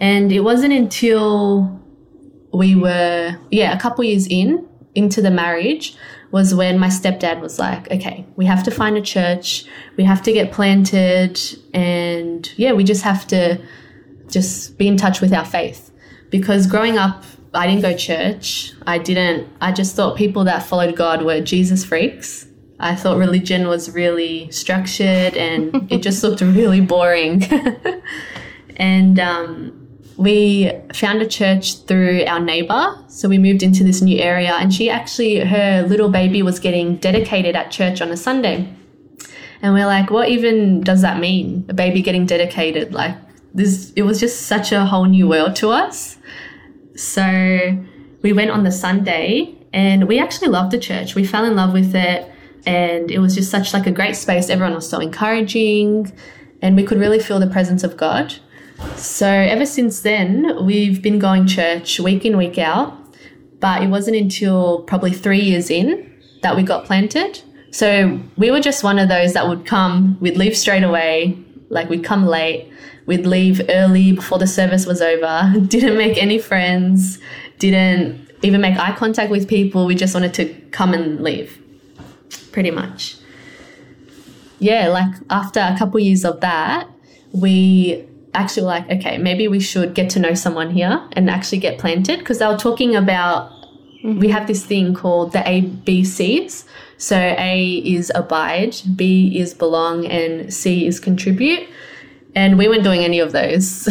And 0.00 0.30
it 0.30 0.40
wasn't 0.40 0.74
until 0.74 1.80
we 2.52 2.74
were, 2.74 3.36
yeah, 3.50 3.74
a 3.74 3.80
couple 3.80 4.04
years 4.04 4.26
in, 4.28 4.68
into 4.94 5.22
the 5.22 5.30
marriage, 5.30 5.96
was 6.30 6.54
when 6.54 6.78
my 6.78 6.88
stepdad 6.88 7.40
was 7.40 7.58
like, 7.58 7.90
okay, 7.90 8.26
we 8.36 8.44
have 8.44 8.62
to 8.64 8.70
find 8.70 8.96
a 8.96 9.02
church, 9.02 9.64
we 9.96 10.04
have 10.04 10.22
to 10.22 10.32
get 10.32 10.52
planted, 10.52 11.40
and 11.72 12.52
yeah, 12.56 12.72
we 12.72 12.84
just 12.84 13.02
have 13.02 13.26
to 13.28 13.60
just 14.28 14.76
be 14.76 14.86
in 14.86 14.96
touch 14.96 15.20
with 15.20 15.32
our 15.32 15.44
faith. 15.44 15.90
Because 16.30 16.66
growing 16.66 16.98
up, 16.98 17.24
I 17.54 17.66
didn't 17.66 17.82
go 17.82 17.96
church. 17.96 18.72
I 18.86 18.98
didn't, 18.98 19.48
I 19.60 19.72
just 19.72 19.96
thought 19.96 20.16
people 20.16 20.44
that 20.44 20.62
followed 20.62 20.96
God 20.96 21.22
were 21.22 21.40
Jesus 21.40 21.84
freaks. 21.84 22.46
I 22.78 22.94
thought 22.94 23.16
religion 23.16 23.66
was 23.66 23.90
really 23.90 24.50
structured 24.50 25.36
and 25.36 25.90
it 25.90 26.02
just 26.02 26.22
looked 26.22 26.40
really 26.42 26.80
boring. 26.80 27.42
and 28.76 29.18
um, 29.18 29.87
we 30.18 30.72
found 30.92 31.22
a 31.22 31.26
church 31.26 31.84
through 31.84 32.24
our 32.26 32.40
neighbor. 32.40 33.02
So 33.06 33.28
we 33.28 33.38
moved 33.38 33.62
into 33.62 33.84
this 33.84 34.02
new 34.02 34.18
area, 34.18 34.52
and 34.52 34.74
she 34.74 34.90
actually, 34.90 35.38
her 35.38 35.86
little 35.88 36.10
baby 36.10 36.42
was 36.42 36.58
getting 36.58 36.96
dedicated 36.96 37.54
at 37.54 37.70
church 37.70 38.02
on 38.02 38.10
a 38.10 38.16
Sunday. 38.16 38.68
And 39.62 39.74
we're 39.74 39.86
like, 39.86 40.10
what 40.10 40.28
even 40.28 40.82
does 40.82 41.02
that 41.02 41.20
mean? 41.20 41.64
A 41.68 41.74
baby 41.74 42.02
getting 42.02 42.26
dedicated? 42.26 42.92
Like, 42.92 43.16
this, 43.54 43.92
it 43.94 44.02
was 44.02 44.18
just 44.18 44.42
such 44.42 44.72
a 44.72 44.84
whole 44.84 45.04
new 45.04 45.28
world 45.28 45.54
to 45.56 45.70
us. 45.70 46.18
So 46.96 47.84
we 48.22 48.32
went 48.32 48.50
on 48.50 48.64
the 48.64 48.72
Sunday 48.72 49.56
and 49.72 50.08
we 50.08 50.18
actually 50.18 50.48
loved 50.48 50.72
the 50.72 50.78
church. 50.78 51.14
We 51.14 51.24
fell 51.24 51.44
in 51.44 51.54
love 51.54 51.72
with 51.72 51.94
it 51.94 52.30
and 52.66 53.10
it 53.10 53.20
was 53.20 53.34
just 53.34 53.50
such 53.50 53.72
like 53.72 53.86
a 53.86 53.92
great 53.92 54.16
space. 54.16 54.50
Everyone 54.50 54.74
was 54.74 54.88
so 54.88 54.98
encouraging 54.98 56.12
and 56.60 56.76
we 56.76 56.84
could 56.84 56.98
really 56.98 57.20
feel 57.20 57.38
the 57.38 57.46
presence 57.46 57.84
of 57.84 57.96
God. 57.96 58.34
So 58.96 59.28
ever 59.28 59.66
since 59.66 60.00
then, 60.00 60.64
we've 60.64 61.02
been 61.02 61.18
going 61.18 61.46
church 61.46 62.00
week 62.00 62.24
in, 62.24 62.36
week 62.36 62.58
out. 62.58 62.94
But 63.60 63.82
it 63.82 63.88
wasn't 63.88 64.16
until 64.16 64.82
probably 64.82 65.12
three 65.12 65.40
years 65.40 65.70
in 65.70 66.08
that 66.42 66.56
we 66.56 66.62
got 66.62 66.84
planted. 66.84 67.42
So 67.70 68.20
we 68.36 68.50
were 68.50 68.60
just 68.60 68.84
one 68.84 68.98
of 68.98 69.08
those 69.08 69.34
that 69.34 69.48
would 69.48 69.66
come, 69.66 70.16
we'd 70.20 70.36
leave 70.36 70.56
straight 70.56 70.82
away, 70.82 71.36
like 71.68 71.90
we'd 71.90 72.04
come 72.04 72.26
late, 72.26 72.72
we'd 73.06 73.26
leave 73.26 73.60
early 73.68 74.12
before 74.12 74.38
the 74.38 74.46
service 74.46 74.86
was 74.86 75.02
over, 75.02 75.52
didn't 75.66 75.96
make 75.96 76.16
any 76.16 76.38
friends, 76.38 77.18
didn't 77.58 78.28
even 78.42 78.60
make 78.60 78.78
eye 78.78 78.94
contact 78.94 79.30
with 79.30 79.48
people. 79.48 79.86
We 79.86 79.94
just 79.94 80.14
wanted 80.14 80.34
to 80.34 80.54
come 80.70 80.94
and 80.94 81.20
leave, 81.20 81.60
pretty 82.52 82.70
much. 82.70 83.16
Yeah, 84.60 84.88
like 84.88 85.14
after 85.30 85.60
a 85.60 85.76
couple 85.78 86.00
years 86.00 86.24
of 86.24 86.40
that, 86.40 86.88
we 87.32 88.06
actually 88.38 88.62
were 88.62 88.68
like, 88.68 88.90
okay, 88.90 89.18
maybe 89.18 89.48
we 89.48 89.60
should 89.60 89.94
get 89.94 90.10
to 90.10 90.18
know 90.20 90.34
someone 90.34 90.70
here 90.70 91.06
and 91.12 91.28
actually 91.28 91.58
get 91.58 91.78
planted 91.78 92.18
because 92.20 92.38
they 92.38 92.46
were 92.46 92.56
talking 92.56 92.96
about 92.96 93.52
we 94.02 94.28
have 94.28 94.46
this 94.46 94.64
thing 94.64 94.94
called 94.94 95.32
the 95.32 95.40
ABCs. 95.40 96.64
So 96.98 97.16
A 97.16 97.82
is 97.84 98.12
abide, 98.14 98.76
B 98.96 99.38
is 99.38 99.54
belong, 99.54 100.06
and 100.06 100.52
C 100.52 100.86
is 100.86 101.00
contribute. 101.00 101.68
And 102.34 102.58
we 102.58 102.68
weren't 102.68 102.84
doing 102.84 103.00
any 103.00 103.18
of 103.18 103.32
those. 103.32 103.66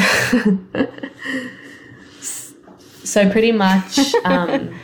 so 3.03 3.29
pretty 3.29 3.51
much, 3.51 4.13
um, 4.23 4.79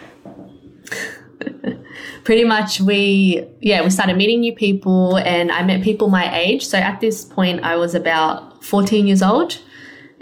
pretty 2.24 2.44
much 2.44 2.82
we, 2.82 3.46
yeah, 3.62 3.82
we 3.84 3.90
started 3.90 4.18
meeting 4.18 4.42
new 4.42 4.54
people 4.54 5.18
and 5.18 5.52
I 5.52 5.64
met 5.64 5.82
people 5.84 6.10
my 6.10 6.36
age. 6.38 6.66
So 6.66 6.78
at 6.78 7.00
this 7.00 7.24
point, 7.24 7.64
I 7.64 7.78
was 7.78 7.96
about 7.96 8.53
14 8.64 9.08
years 9.08 9.22
old 9.22 9.60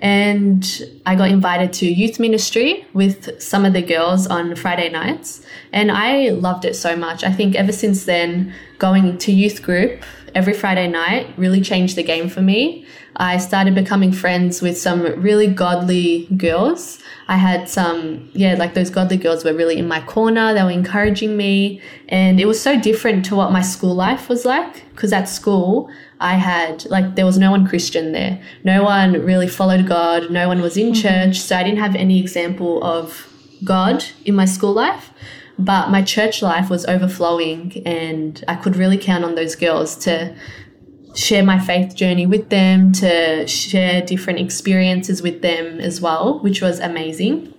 and 0.02 0.82
I 1.06 1.16
got 1.16 1.30
invited 1.30 1.74
to 1.74 1.86
youth 1.86 2.20
ministry 2.20 2.88
with 2.92 3.40
some 3.40 3.66
of 3.66 3.74
the 3.74 3.84
girls 3.84 4.26
on 4.26 4.56
Friday 4.56 4.90
nights. 4.90 5.46
And 5.72 5.92
I 5.92 6.30
loved 6.30 6.66
it 6.66 6.76
so 6.76 6.96
much. 6.96 7.24
I 7.24 7.32
think 7.32 7.56
ever 7.56 7.72
since 7.72 8.06
then, 8.06 8.52
going 8.80 9.20
to 9.20 9.32
youth 9.32 9.62
group 9.62 10.04
every 10.34 10.54
Friday 10.54 10.88
night 10.88 11.28
really 11.38 11.62
changed 11.62 11.96
the 11.96 12.04
game 12.04 12.30
for 12.30 12.42
me. 12.42 12.86
I 13.18 13.38
started 13.38 13.76
becoming 13.76 14.12
friends 14.14 14.62
with 14.62 14.78
some 14.78 15.02
really 15.22 15.48
godly 15.48 16.28
girls. 16.38 17.00
I 17.28 17.36
had 17.36 17.68
some, 17.70 18.30
yeah, 18.34 18.56
like 18.56 18.74
those 18.74 18.90
godly 18.90 19.18
girls 19.18 19.44
were 19.44 19.54
really 19.54 19.78
in 19.78 19.88
my 19.88 20.02
corner. 20.02 20.54
They 20.54 20.64
were 20.64 20.72
encouraging 20.72 21.36
me. 21.36 21.82
And 22.08 22.40
it 22.40 22.46
was 22.46 22.62
so 22.62 22.80
different 22.80 23.26
to 23.26 23.36
what 23.36 23.52
my 23.52 23.62
school 23.62 23.94
life 23.94 24.30
was 24.30 24.46
like. 24.46 24.90
Because 24.92 25.12
at 25.12 25.28
school, 25.28 25.90
I 26.20 26.36
had, 26.36 26.86
like, 26.86 27.16
there 27.16 27.26
was 27.26 27.38
no 27.38 27.52
one 27.52 27.68
Christian 27.68 28.14
there. 28.14 28.42
No 28.64 28.84
one 28.84 29.14
really 29.14 29.48
followed 29.48 29.88
God. 29.88 30.32
No 30.32 30.48
one 30.48 30.62
was 30.62 30.78
in 30.78 30.94
mm-hmm. 30.94 31.02
church. 31.02 31.40
So 31.40 31.58
I 31.58 31.64
didn't 31.64 31.80
have 31.80 31.96
any 31.96 32.20
example 32.20 32.82
of 32.84 33.28
God 33.64 34.06
in 34.26 34.36
my 34.36 34.46
school 34.46 34.74
life. 34.74 35.12
But 35.64 35.90
my 35.90 36.02
church 36.02 36.42
life 36.42 36.70
was 36.70 36.86
overflowing, 36.86 37.82
and 37.86 38.44
I 38.48 38.56
could 38.56 38.76
really 38.76 38.98
count 38.98 39.24
on 39.24 39.36
those 39.36 39.56
girls 39.56 39.96
to 39.98 40.36
share 41.16 41.44
my 41.44 41.60
faith 41.60 41.96
journey 41.96 42.26
with 42.26 42.50
them, 42.50 42.92
to 42.94 43.46
share 43.48 44.02
different 44.02 44.40
experiences 44.40 45.22
with 45.22 45.42
them 45.42 45.80
as 45.80 46.02
well, 46.02 46.40
which 46.40 46.62
was 46.62 46.80
amazing. 46.80 47.54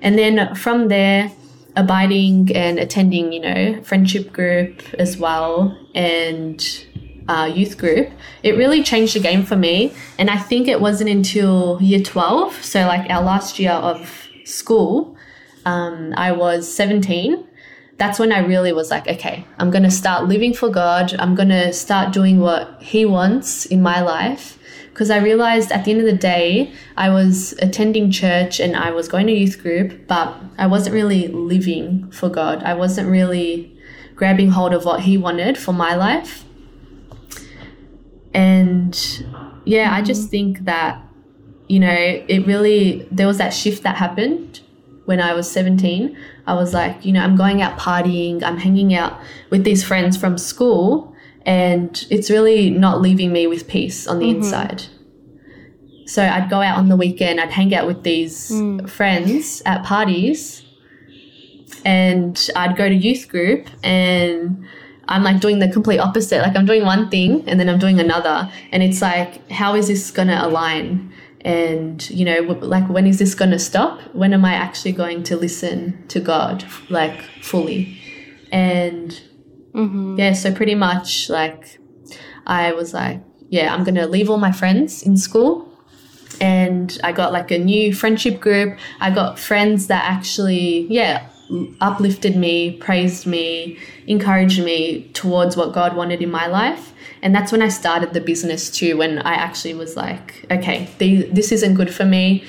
And 0.00 0.18
then 0.18 0.54
from 0.54 0.88
there, 0.88 1.32
abiding 1.76 2.54
and 2.56 2.78
attending, 2.78 3.32
you 3.32 3.40
know, 3.40 3.82
friendship 3.82 4.32
group 4.32 4.82
as 4.98 5.18
well 5.18 5.78
and 5.94 6.86
uh, 7.28 7.50
youth 7.52 7.76
group, 7.76 8.10
it 8.42 8.56
really 8.56 8.82
changed 8.82 9.14
the 9.14 9.20
game 9.20 9.44
for 9.44 9.56
me. 9.56 9.92
And 10.18 10.30
I 10.30 10.38
think 10.38 10.68
it 10.68 10.80
wasn't 10.80 11.10
until 11.10 11.80
year 11.82 12.00
12, 12.00 12.64
so 12.64 12.86
like 12.86 13.10
our 13.10 13.22
last 13.22 13.58
year 13.58 13.72
of 13.72 14.28
school, 14.44 15.15
um, 15.66 16.14
I 16.16 16.32
was 16.32 16.72
17 16.72 17.46
that's 17.98 18.18
when 18.18 18.32
I 18.32 18.40
really 18.40 18.72
was 18.72 18.90
like, 18.90 19.08
okay, 19.08 19.46
I'm 19.58 19.70
going 19.70 19.82
to 19.82 19.90
start 19.90 20.28
living 20.28 20.52
for 20.52 20.68
God. 20.68 21.14
I'm 21.18 21.34
going 21.34 21.48
to 21.48 21.72
start 21.72 22.12
doing 22.12 22.40
what 22.40 22.82
He 22.82 23.04
wants 23.04 23.66
in 23.66 23.82
my 23.82 24.00
life. 24.00 24.58
Because 24.90 25.10
I 25.10 25.18
realized 25.18 25.72
at 25.72 25.84
the 25.84 25.90
end 25.90 26.00
of 26.00 26.06
the 26.06 26.16
day, 26.16 26.72
I 26.96 27.10
was 27.10 27.52
attending 27.60 28.10
church 28.10 28.60
and 28.60 28.76
I 28.76 28.90
was 28.90 29.08
going 29.08 29.26
to 29.26 29.32
youth 29.32 29.60
group, 29.62 30.06
but 30.06 30.34
I 30.56 30.66
wasn't 30.66 30.94
really 30.94 31.28
living 31.28 32.10
for 32.10 32.28
God. 32.28 32.62
I 32.62 32.74
wasn't 32.74 33.10
really 33.10 33.76
grabbing 34.14 34.50
hold 34.50 34.72
of 34.72 34.84
what 34.84 35.00
He 35.00 35.18
wanted 35.18 35.58
for 35.58 35.72
my 35.72 35.94
life. 35.94 36.44
And 38.32 39.24
yeah. 39.64 39.94
I 39.94 40.02
just 40.02 40.22
mm-hmm. 40.22 40.30
think 40.30 40.64
that, 40.64 41.02
you 41.66 41.80
know, 41.80 41.96
it 42.28 42.46
really, 42.46 43.08
there 43.10 43.26
was 43.26 43.38
that 43.38 43.50
shift 43.50 43.82
that 43.82 43.96
happened 43.96 44.60
when 45.06 45.20
I 45.20 45.32
was 45.32 45.50
17 45.50 46.16
I 46.46 46.54
was 46.54 46.72
like, 46.72 47.04
you 47.04 47.12
know, 47.12 47.20
I'm 47.20 47.36
going 47.36 47.60
out 47.60 47.78
partying, 47.78 48.42
I'm 48.42 48.58
hanging 48.58 48.94
out 48.94 49.18
with 49.50 49.64
these 49.64 49.82
friends 49.82 50.16
from 50.16 50.38
school, 50.38 51.14
and 51.44 52.06
it's 52.08 52.30
really 52.30 52.70
not 52.70 53.00
leaving 53.00 53.32
me 53.32 53.46
with 53.46 53.66
peace 53.66 54.06
on 54.06 54.20
the 54.20 54.26
mm-hmm. 54.26 54.42
inside. 54.42 54.84
So 56.06 56.22
I'd 56.22 56.48
go 56.48 56.60
out 56.62 56.78
on 56.78 56.88
the 56.88 56.96
weekend, 56.96 57.40
I'd 57.40 57.50
hang 57.50 57.74
out 57.74 57.86
with 57.86 58.04
these 58.04 58.52
mm. 58.52 58.88
friends 58.88 59.60
at 59.66 59.82
parties, 59.84 60.64
and 61.84 62.48
I'd 62.54 62.76
go 62.76 62.88
to 62.88 62.94
youth 62.94 63.28
group 63.28 63.68
and 63.82 64.64
I'm 65.08 65.22
like 65.22 65.40
doing 65.40 65.58
the 65.58 65.68
complete 65.68 65.98
opposite. 65.98 66.42
Like 66.42 66.56
I'm 66.56 66.66
doing 66.66 66.84
one 66.84 67.10
thing 67.10 67.48
and 67.48 67.58
then 67.60 67.68
I'm 67.68 67.78
doing 67.78 68.00
another. 68.00 68.50
And 68.72 68.82
it's 68.82 69.00
like, 69.00 69.48
how 69.50 69.74
is 69.74 69.88
this 69.88 70.10
going 70.10 70.28
to 70.28 70.46
align? 70.46 71.12
And 71.46 72.10
you 72.10 72.24
know 72.24 72.40
like 72.60 72.88
when 72.88 73.06
is 73.06 73.20
this 73.20 73.34
going 73.34 73.52
to 73.52 73.58
stop? 73.58 74.00
When 74.12 74.34
am 74.34 74.44
i 74.44 74.52
actually 74.52 74.92
going 74.92 75.22
to 75.22 75.36
listen 75.36 76.06
to 76.08 76.20
god 76.20 76.64
like 76.90 77.22
fully? 77.40 77.96
And 78.50 79.12
mm-hmm. 79.72 80.18
yeah 80.18 80.32
so 80.32 80.52
pretty 80.52 80.74
much 80.74 81.30
like 81.30 81.78
i 82.46 82.72
was 82.72 82.92
like 82.94 83.22
yeah 83.48 83.72
i'm 83.72 83.84
going 83.84 83.94
to 83.94 84.06
leave 84.06 84.28
all 84.28 84.38
my 84.38 84.52
friends 84.52 85.02
in 85.04 85.16
school. 85.16 85.72
And 86.40 86.98
i 87.04 87.12
got 87.12 87.32
like 87.32 87.50
a 87.52 87.58
new 87.58 87.94
friendship 87.94 88.40
group. 88.40 88.76
I 89.00 89.10
got 89.10 89.38
friends 89.38 89.86
that 89.86 90.04
actually 90.04 90.88
yeah 90.90 91.28
uplifted 91.80 92.36
me 92.36 92.76
praised 92.78 93.24
me 93.24 93.78
encouraged 94.08 94.64
me 94.64 95.08
towards 95.12 95.56
what 95.56 95.72
god 95.72 95.94
wanted 95.94 96.20
in 96.20 96.30
my 96.30 96.46
life 96.46 96.92
and 97.22 97.34
that's 97.34 97.52
when 97.52 97.62
I 97.62 97.68
started 97.68 98.12
the 98.12 98.20
business 98.20 98.70
too, 98.70 98.98
when 98.98 99.18
I 99.18 99.34
actually 99.34 99.74
was 99.74 99.96
like, 99.96 100.46
okay, 100.50 100.88
this 100.98 101.52
isn't 101.52 101.74
good 101.74 101.92
for 101.92 102.04
me. 102.04 102.44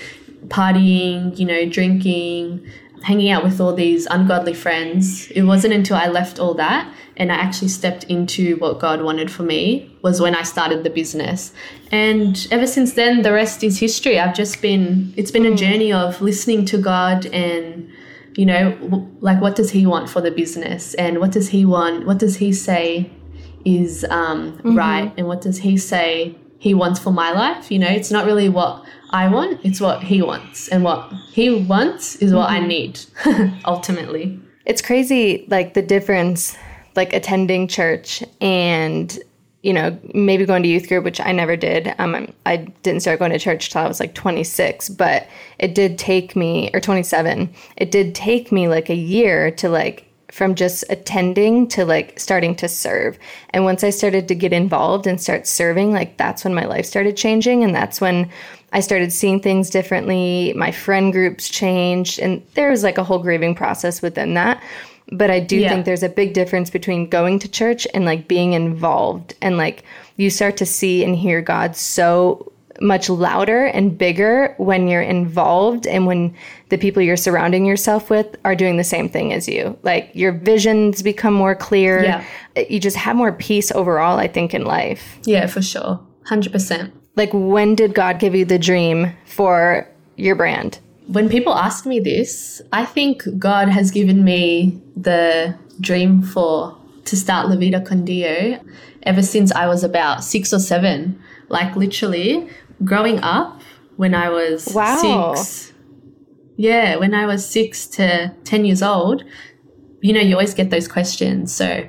Partying, 0.50 1.38
you 1.38 1.46
know, 1.46 1.68
drinking, 1.68 2.64
hanging 3.04 3.32
out 3.32 3.44
with 3.44 3.60
all 3.60 3.74
these 3.74 4.06
ungodly 4.08 4.54
friends. 4.54 5.32
It 5.32 5.44
wasn't 5.44 5.74
until 5.74 5.98
I 5.98 6.08
left 6.08 6.40
all 6.40 6.54
that 6.56 6.94
and 7.16 7.32
I 7.32 7.36
actually 7.36 7.70
stepped 7.70 8.04
into 8.04 8.58
what 8.58 8.80
God 8.80 9.02
wanted 9.02 9.32
for 9.32 9.44
me 9.44 9.92
was 10.04 10.22
when 10.22 10.36
I 10.36 10.44
started 10.44 10.84
the 10.84 10.92
business. 10.92 11.54
And 11.92 12.48
ever 12.52 12.68
since 12.68 12.94
then, 12.94 13.24
the 13.24 13.34
rest 13.34 13.64
is 13.64 13.80
history. 13.80 14.20
I've 14.20 14.36
just 14.36 14.62
been, 14.62 15.14
it's 15.18 15.32
been 15.32 15.46
a 15.46 15.52
mm. 15.52 15.58
journey 15.58 15.92
of 15.92 16.22
listening 16.22 16.66
to 16.66 16.78
God 16.78 17.26
and, 17.28 17.92
you 18.38 18.46
know, 18.46 19.10
like 19.20 19.42
what 19.42 19.56
does 19.56 19.72
He 19.72 19.86
want 19.86 20.10
for 20.10 20.22
the 20.22 20.32
business 20.32 20.94
and 20.94 21.20
what 21.20 21.32
does 21.32 21.50
He 21.50 21.66
want? 21.66 22.06
What 22.06 22.20
does 22.20 22.38
He 22.38 22.54
say 22.54 23.12
is 23.66 24.06
um, 24.06 24.54
mm-hmm. 24.58 24.78
right 24.78 25.14
and 25.18 25.28
what 25.28 25.42
does 25.42 25.58
he 25.58 25.78
say 25.78 26.36
he 26.60 26.74
wants 26.74 27.00
for 27.00 27.12
my 27.12 27.32
life. 27.32 27.70
You 27.72 27.80
know, 27.80 27.90
it's 27.90 28.12
not 28.12 28.26
really 28.26 28.50
what 28.50 28.84
I 29.12 29.28
want, 29.28 29.60
it's 29.64 29.80
what 29.80 30.04
he 30.04 30.22
wants. 30.22 30.68
And 30.70 30.84
what 30.84 31.12
he 31.32 31.54
wants 31.54 32.16
is 32.18 32.34
what 32.34 32.50
mm-hmm. 32.50 32.64
I 32.64 32.68
need 32.68 33.00
ultimately. 33.66 34.40
It's 34.66 34.82
crazy, 34.82 35.46
like 35.50 35.74
the 35.74 35.82
difference, 35.82 36.58
like 36.96 37.14
attending 37.14 37.68
church 37.68 38.24
and 38.42 39.18
you 39.64 39.74
know, 39.74 39.98
maybe 40.14 40.46
going 40.46 40.64
to 40.64 40.70
youth 40.70 40.88
group, 40.88 41.04
which 41.04 41.20
I 41.20 41.32
never 41.32 41.56
did. 41.56 41.94
Um, 41.98 42.32
I 42.46 42.58
didn't 42.84 43.02
start 43.02 43.20
going 43.20 43.32
to 43.32 43.40
church 43.40 43.70
till 43.70 43.82
I 43.82 43.88
was 43.88 44.00
like 44.00 44.14
26, 44.14 44.90
but 44.90 45.28
it 45.60 45.74
did 45.74 45.98
take 45.98 46.36
me, 46.36 46.70
or 46.74 46.80
27, 46.80 47.54
it 47.76 47.92
did 47.92 48.14
take 48.14 48.52
me 48.52 48.68
like 48.68 48.90
a 48.90 48.96
year 48.96 49.52
to 49.52 49.70
like 49.70 50.08
from 50.32 50.56
just 50.56 50.84
attending 50.90 51.68
to 51.70 51.86
like 51.86 52.20
starting 52.20 52.56
to 52.56 52.68
serve. 52.68 53.18
And 53.52 53.64
once 53.64 53.84
I 53.84 53.90
started 53.90 54.28
to 54.28 54.36
get 54.36 54.54
involved 54.54 55.08
and 55.08 55.20
start 55.20 55.48
serving, 55.48 55.92
like 55.92 56.18
that's 56.18 56.44
when 56.44 56.54
my 56.54 56.66
life 56.66 56.86
started 56.86 57.18
changing. 57.18 57.64
And 57.64 57.74
that's 57.74 58.02
when 58.02 58.30
I 58.74 58.82
started 58.82 59.14
seeing 59.14 59.40
things 59.40 59.70
differently. 59.70 60.54
My 60.56 60.72
friend 60.72 61.14
groups 61.14 61.50
changed. 61.50 62.20
And 62.20 62.46
there 62.56 62.70
was 62.70 62.84
like 62.84 62.98
a 62.98 63.04
whole 63.04 63.20
grieving 63.20 63.56
process 63.56 64.02
within 64.02 64.34
that. 64.34 64.62
But 65.12 65.32
I 65.32 65.40
do 65.40 65.58
yeah. 65.58 65.70
think 65.70 65.86
there's 65.86 66.04
a 66.04 66.10
big 66.10 66.34
difference 66.34 66.70
between 66.70 67.10
going 67.10 67.40
to 67.40 67.48
church 67.48 67.88
and 67.94 68.06
like 68.06 68.28
being 68.28 68.54
involved. 68.54 69.36
And 69.42 69.58
like 69.58 69.84
you 70.18 70.30
start 70.30 70.58
to 70.58 70.66
see 70.66 71.04
and 71.04 71.16
hear 71.16 71.42
God 71.42 71.76
so 71.76 72.52
much 72.80 73.10
louder 73.10 73.66
and 73.66 73.98
bigger 73.98 74.54
when 74.58 74.88
you're 74.88 75.02
involved 75.02 75.88
and 75.88 76.06
when 76.06 76.36
the 76.70 76.78
people 76.78 77.02
you're 77.02 77.18
surrounding 77.18 77.66
yourself 77.66 78.10
with 78.10 78.36
are 78.46 78.56
doing 78.56 78.78
the 78.78 78.84
same 78.84 79.10
thing 79.10 79.34
as 79.34 79.48
you. 79.48 79.78
Like 79.84 80.12
your 80.14 80.32
visions 80.32 81.02
become 81.02 81.34
more 81.34 81.56
clear. 81.56 82.04
Yeah. 82.04 82.24
You 82.70 82.80
just 82.80 82.98
have 82.98 83.16
more 83.16 83.32
peace 83.32 83.72
overall, 83.72 84.18
I 84.18 84.28
think, 84.28 84.54
in 84.54 84.66
life. 84.66 85.18
Yeah, 85.24 85.48
for 85.48 85.62
sure. 85.62 86.00
100%. 86.26 86.92
Like, 87.16 87.30
when 87.34 87.74
did 87.74 87.96
God 87.96 88.20
give 88.20 88.36
you 88.36 88.46
the 88.46 88.60
dream 88.60 89.12
for 89.26 89.90
your 90.18 90.36
brand? 90.36 90.80
When 91.08 91.30
people 91.30 91.54
ask 91.54 91.86
me 91.86 92.00
this, 92.00 92.62
I 92.74 92.86
think 92.86 93.24
God 93.40 93.70
has 93.70 93.92
given 93.92 94.24
me 94.24 94.82
the 94.96 95.58
dream 95.80 96.22
for 96.22 96.78
to 97.06 97.16
start 97.16 97.48
La 97.50 97.56
Vida 97.56 97.82
con 97.82 98.04
Dio 98.04 98.60
ever 99.04 99.24
since 99.24 99.52
I 99.54 99.68
was 99.68 99.84
about 99.84 100.24
six 100.24 100.54
or 100.54 100.60
seven. 100.60 101.20
Like 101.50 101.76
literally, 101.76 102.50
growing 102.84 103.20
up 103.20 103.62
when 103.96 104.14
I 104.14 104.30
was 104.30 104.68
wow. 104.74 105.34
six, 105.36 105.74
yeah, 106.58 106.98
when 106.98 107.14
I 107.14 107.26
was 107.26 107.48
six 107.48 107.88
to 107.88 108.34
10 108.44 108.66
years 108.66 108.84
old, 108.84 109.24
you 110.02 110.12
know, 110.14 110.20
you 110.20 110.34
always 110.34 110.54
get 110.54 110.70
those 110.70 110.88
questions. 110.88 111.54
So, 111.54 111.88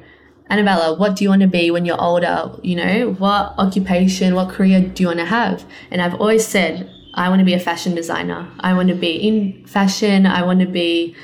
Annabella, 0.51 0.97
what 0.97 1.17
do 1.17 1.25
you 1.25 1.31
want 1.31 1.43
to 1.43 1.49
be 1.49 1.71
when 1.71 1.85
you're 1.85 2.01
older? 2.01 2.55
You 2.63 2.77
know, 2.77 3.13
what 3.19 3.55
occupation, 3.59 4.35
what 4.35 4.51
career 4.51 4.81
do 4.81 5.03
you 5.03 5.09
want 5.09 5.19
to 5.19 5.27
have? 5.27 5.65
And 5.91 6.01
I've 6.01 6.15
always 6.15 6.47
said, 6.47 6.91
I 7.19 7.29
want 7.29 7.41
to 7.41 7.45
be 7.45 7.55
a 7.55 7.61
fashion 7.71 7.95
designer. 7.95 8.49
I 8.61 8.75
want 8.75 8.89
to 8.89 8.95
be 8.95 9.13
in 9.29 9.67
fashion. 9.67 10.25
I 10.25 10.41
want 10.49 10.61
to 10.61 10.67
be 10.67 11.17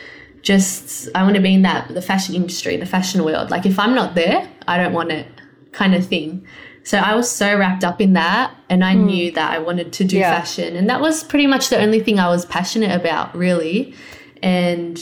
just, 0.42 1.08
I 1.14 1.22
want 1.22 1.36
to 1.36 1.42
be 1.42 1.54
in 1.54 1.62
that, 1.62 1.88
the 1.88 2.02
fashion 2.02 2.34
industry, 2.34 2.76
the 2.76 2.84
fashion 2.96 3.24
world. 3.24 3.50
Like, 3.50 3.64
if 3.64 3.78
I'm 3.78 3.94
not 3.94 4.14
there, 4.14 4.40
I 4.66 4.76
don't 4.76 4.92
want 4.92 5.12
it 5.12 5.26
kind 5.72 5.94
of 5.94 6.04
thing. 6.04 6.46
So 6.82 6.98
I 6.98 7.14
was 7.14 7.30
so 7.30 7.56
wrapped 7.56 7.84
up 7.84 8.00
in 8.00 8.12
that 8.12 8.54
and 8.68 8.84
I 8.84 8.94
mm. 8.94 9.04
knew 9.06 9.32
that 9.32 9.52
I 9.52 9.58
wanted 9.58 9.92
to 9.94 10.04
do 10.04 10.18
yeah. 10.18 10.34
fashion 10.34 10.76
and 10.76 10.90
that 10.90 11.00
was 11.00 11.24
pretty 11.24 11.46
much 11.46 11.70
the 11.70 11.78
only 11.78 12.00
thing 12.00 12.18
I 12.18 12.28
was 12.28 12.44
passionate 12.44 12.94
about 12.94 13.34
really. 13.34 13.94
And 14.42 15.00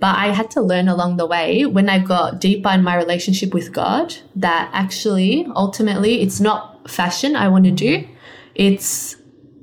But 0.00 0.16
I 0.18 0.32
had 0.32 0.50
to 0.52 0.60
learn 0.60 0.88
along 0.88 1.18
the 1.18 1.26
way 1.26 1.64
when 1.64 1.88
I 1.88 2.00
got 2.00 2.40
deeper 2.40 2.70
in 2.70 2.82
my 2.82 2.96
relationship 2.96 3.54
with 3.54 3.72
God 3.72 4.16
that 4.34 4.68
actually, 4.72 5.46
ultimately, 5.54 6.22
it's 6.22 6.40
not 6.40 6.90
fashion 6.90 7.36
I 7.36 7.46
want 7.46 7.64
to 7.66 7.70
do. 7.70 8.04
It's 8.56 9.16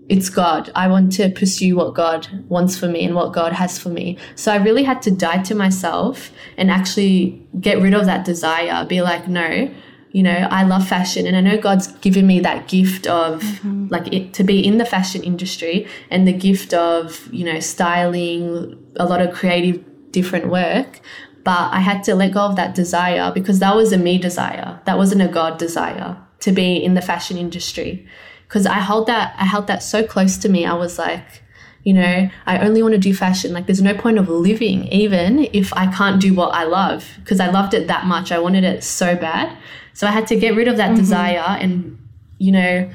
it's 0.09 0.29
God. 0.29 0.71
I 0.75 0.87
want 0.87 1.13
to 1.13 1.29
pursue 1.29 1.75
what 1.75 1.93
God 1.93 2.27
wants 2.49 2.77
for 2.77 2.87
me 2.87 3.05
and 3.05 3.15
what 3.15 3.31
God 3.31 3.53
has 3.53 3.77
for 3.77 3.89
me. 3.89 4.17
So 4.35 4.51
I 4.51 4.55
really 4.57 4.83
had 4.83 5.03
to 5.03 5.11
die 5.11 5.43
to 5.43 5.55
myself 5.55 6.31
and 6.57 6.71
actually 6.71 7.47
get 7.59 7.79
rid 7.79 7.93
of 7.93 8.05
that 8.07 8.25
desire. 8.25 8.85
Be 8.85 9.03
like, 9.03 9.27
no, 9.27 9.71
you 10.11 10.23
know, 10.23 10.47
I 10.49 10.63
love 10.63 10.87
fashion 10.87 11.27
and 11.27 11.37
I 11.37 11.41
know 11.41 11.61
God's 11.61 11.87
given 11.87 12.25
me 12.25 12.39
that 12.39 12.67
gift 12.67 13.05
of 13.05 13.43
mm-hmm. 13.43 13.87
like 13.89 14.11
it, 14.11 14.33
to 14.33 14.43
be 14.43 14.65
in 14.65 14.79
the 14.79 14.85
fashion 14.85 15.23
industry 15.23 15.87
and 16.09 16.27
the 16.27 16.33
gift 16.33 16.73
of, 16.73 17.31
you 17.31 17.45
know, 17.45 17.59
styling, 17.59 18.83
a 18.95 19.05
lot 19.05 19.21
of 19.21 19.33
creative 19.33 19.83
different 20.11 20.47
work. 20.47 21.01
But 21.43 21.71
I 21.71 21.79
had 21.79 22.03
to 22.05 22.15
let 22.15 22.33
go 22.33 22.41
of 22.41 22.55
that 22.55 22.73
desire 22.73 23.31
because 23.31 23.59
that 23.59 23.75
was 23.75 23.93
a 23.93 23.97
me 23.97 24.17
desire. 24.17 24.81
That 24.85 24.97
wasn't 24.97 25.21
a 25.21 25.27
God 25.27 25.59
desire 25.59 26.17
to 26.39 26.51
be 26.51 26.77
in 26.77 26.95
the 26.95 27.01
fashion 27.01 27.37
industry 27.37 28.07
because 28.50 28.65
I 28.65 28.79
held 28.79 29.08
that 29.08 29.36
I 29.38 29.46
held 29.46 29.68
that 29.68 29.84
so 29.84 30.03
close 30.06 30.38
to 30.39 30.50
me. 30.50 30.65
I 30.65 30.74
was 30.74 30.98
like, 30.98 31.44
you 31.84 31.94
know, 31.94 32.29
I 32.46 32.58
only 32.60 32.82
want 32.82 32.94
to 32.94 33.00
do 33.00 33.13
fashion. 33.13 33.53
Like, 33.53 33.68
there's 33.68 33.82
no 33.82 33.94
point 33.94 34.18
of 34.18 34.27
living 34.27 34.88
even 34.88 35.48
if 35.53 35.72
I 35.74 35.91
can't 35.94 36.20
do 36.20 36.34
what 36.34 36.53
I 36.53 36.63
love 36.63 37.08
because 37.20 37.39
I 37.39 37.50
loved 37.50 37.74
it 37.74 37.88
that 37.88 38.06
much. 38.06 38.32
I 38.32 38.39
wanted 38.39 38.63
it 38.63 38.84
so 38.84 39.15
bad. 39.15 39.56
So 39.94 40.08
I 40.08 40.12
had 40.12 40.27
to 40.27 40.36
get 40.36 40.56
rid 40.56 40.68
of 40.68 40.77
that 40.77 40.89
mm-hmm. 40.89 41.00
desire. 41.00 41.58
And, 41.60 41.98
you 42.39 42.51
know, 42.51 42.89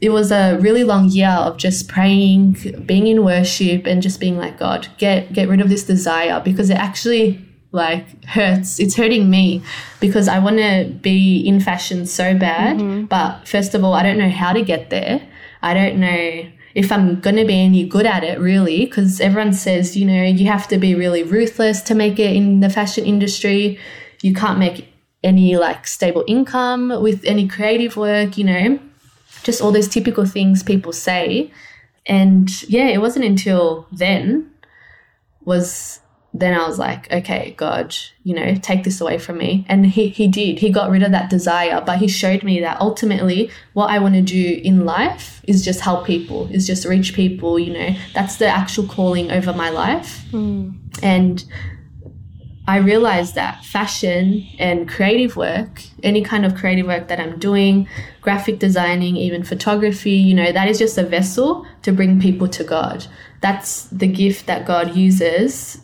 it 0.00 0.10
was 0.10 0.30
a 0.30 0.56
really 0.58 0.84
long 0.84 1.08
year 1.08 1.28
of 1.28 1.56
just 1.58 1.88
praying, 1.88 2.84
being 2.86 3.06
in 3.06 3.24
worship, 3.24 3.86
and 3.86 4.00
just 4.00 4.20
being 4.20 4.38
like, 4.38 4.58
God, 4.58 4.88
get 4.96 5.32
get 5.32 5.48
rid 5.48 5.60
of 5.60 5.68
this 5.68 5.84
desire 5.84 6.40
because 6.40 6.70
it 6.70 6.78
actually 6.78 7.44
like 7.72 8.24
hurts. 8.24 8.80
It's 8.80 8.96
hurting 8.96 9.30
me 9.30 9.62
because 10.00 10.28
i 10.28 10.38
want 10.38 10.58
to 10.58 10.92
be 11.00 11.40
in 11.46 11.60
fashion 11.60 12.06
so 12.06 12.36
bad 12.36 12.78
mm-hmm. 12.78 13.04
but 13.04 13.46
first 13.46 13.74
of 13.74 13.84
all 13.84 13.94
i 13.94 14.02
don't 14.02 14.18
know 14.18 14.30
how 14.30 14.52
to 14.52 14.62
get 14.62 14.90
there. 14.90 15.26
I 15.62 15.74
don't 15.74 16.00
know 16.00 16.46
if 16.74 16.92
i'm 16.92 17.20
going 17.20 17.36
to 17.36 17.44
be 17.44 17.60
any 17.60 17.86
good 17.86 18.06
at 18.06 18.24
it 18.24 18.38
really 18.38 18.86
because 18.86 19.20
everyone 19.20 19.52
says 19.52 19.96
you 19.96 20.06
know 20.06 20.22
you 20.22 20.46
have 20.46 20.68
to 20.68 20.78
be 20.78 20.94
really 20.94 21.22
ruthless 21.22 21.82
to 21.82 21.94
make 21.94 22.18
it 22.18 22.34
in 22.34 22.60
the 22.60 22.70
fashion 22.70 23.04
industry. 23.04 23.78
You 24.22 24.34
can't 24.34 24.58
make 24.58 24.88
any 25.22 25.56
like 25.56 25.86
stable 25.86 26.24
income 26.26 27.02
with 27.02 27.22
any 27.24 27.46
creative 27.46 27.96
work 27.96 28.36
you 28.36 28.44
know 28.44 28.78
just 29.42 29.60
all 29.62 29.72
those 29.72 29.88
typical 29.88 30.26
things 30.26 30.62
people 30.62 30.92
say. 30.92 31.52
And 32.06 32.62
yeah 32.68 32.88
it 32.88 33.00
wasn't 33.00 33.26
until 33.26 33.86
then 33.92 34.50
was 35.44 36.00
then 36.32 36.54
I 36.58 36.66
was 36.66 36.78
like, 36.78 37.10
okay, 37.12 37.54
God, 37.56 37.94
you 38.22 38.34
know, 38.34 38.54
take 38.54 38.84
this 38.84 39.00
away 39.00 39.18
from 39.18 39.38
me. 39.38 39.66
And 39.68 39.86
he, 39.86 40.08
he 40.08 40.28
did. 40.28 40.60
He 40.60 40.70
got 40.70 40.90
rid 40.90 41.02
of 41.02 41.10
that 41.10 41.28
desire, 41.28 41.82
but 41.84 41.98
he 41.98 42.06
showed 42.06 42.44
me 42.44 42.60
that 42.60 42.80
ultimately 42.80 43.50
what 43.72 43.90
I 43.90 43.98
want 43.98 44.14
to 44.14 44.22
do 44.22 44.60
in 44.62 44.84
life 44.84 45.40
is 45.48 45.64
just 45.64 45.80
help 45.80 46.06
people, 46.06 46.48
is 46.52 46.66
just 46.66 46.84
reach 46.84 47.14
people, 47.14 47.58
you 47.58 47.72
know, 47.72 47.96
that's 48.14 48.36
the 48.36 48.46
actual 48.46 48.86
calling 48.86 49.30
over 49.32 49.52
my 49.52 49.70
life. 49.70 50.24
Mm. 50.30 50.78
And 51.02 51.44
I 52.68 52.76
realized 52.76 53.34
that 53.34 53.64
fashion 53.64 54.46
and 54.60 54.88
creative 54.88 55.34
work, 55.34 55.82
any 56.04 56.22
kind 56.22 56.46
of 56.46 56.54
creative 56.54 56.86
work 56.86 57.08
that 57.08 57.18
I'm 57.18 57.40
doing, 57.40 57.88
graphic 58.20 58.60
designing, 58.60 59.16
even 59.16 59.42
photography, 59.42 60.12
you 60.12 60.34
know, 60.34 60.52
that 60.52 60.68
is 60.68 60.78
just 60.78 60.96
a 60.96 61.02
vessel 61.02 61.66
to 61.82 61.90
bring 61.90 62.20
people 62.20 62.46
to 62.46 62.62
God. 62.62 63.06
That's 63.40 63.84
the 63.86 64.06
gift 64.06 64.46
that 64.46 64.66
God 64.66 64.94
uses 64.94 65.80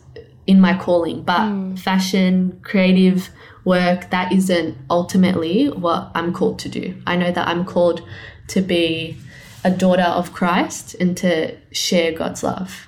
in 0.47 0.59
my 0.61 0.75
calling, 0.77 1.21
but 1.21 1.41
mm. 1.41 1.77
fashion, 1.77 2.59
creative 2.63 3.29
work, 3.65 4.09
that 4.09 4.31
isn't 4.31 4.77
ultimately 4.89 5.67
what 5.67 6.09
I'm 6.15 6.33
called 6.33 6.57
to 6.59 6.69
do. 6.69 6.95
I 7.05 7.17
know 7.17 7.31
that 7.31 7.47
I'm 7.47 7.65
called 7.65 8.01
to 8.47 8.61
be 8.61 9.17
a 9.65 9.69
daughter 9.69 10.03
of 10.03 10.31
Christ 10.33 10.95
and 10.95 11.17
to 11.17 11.57
share 11.71 12.13
God's 12.13 12.43
love. 12.43 12.87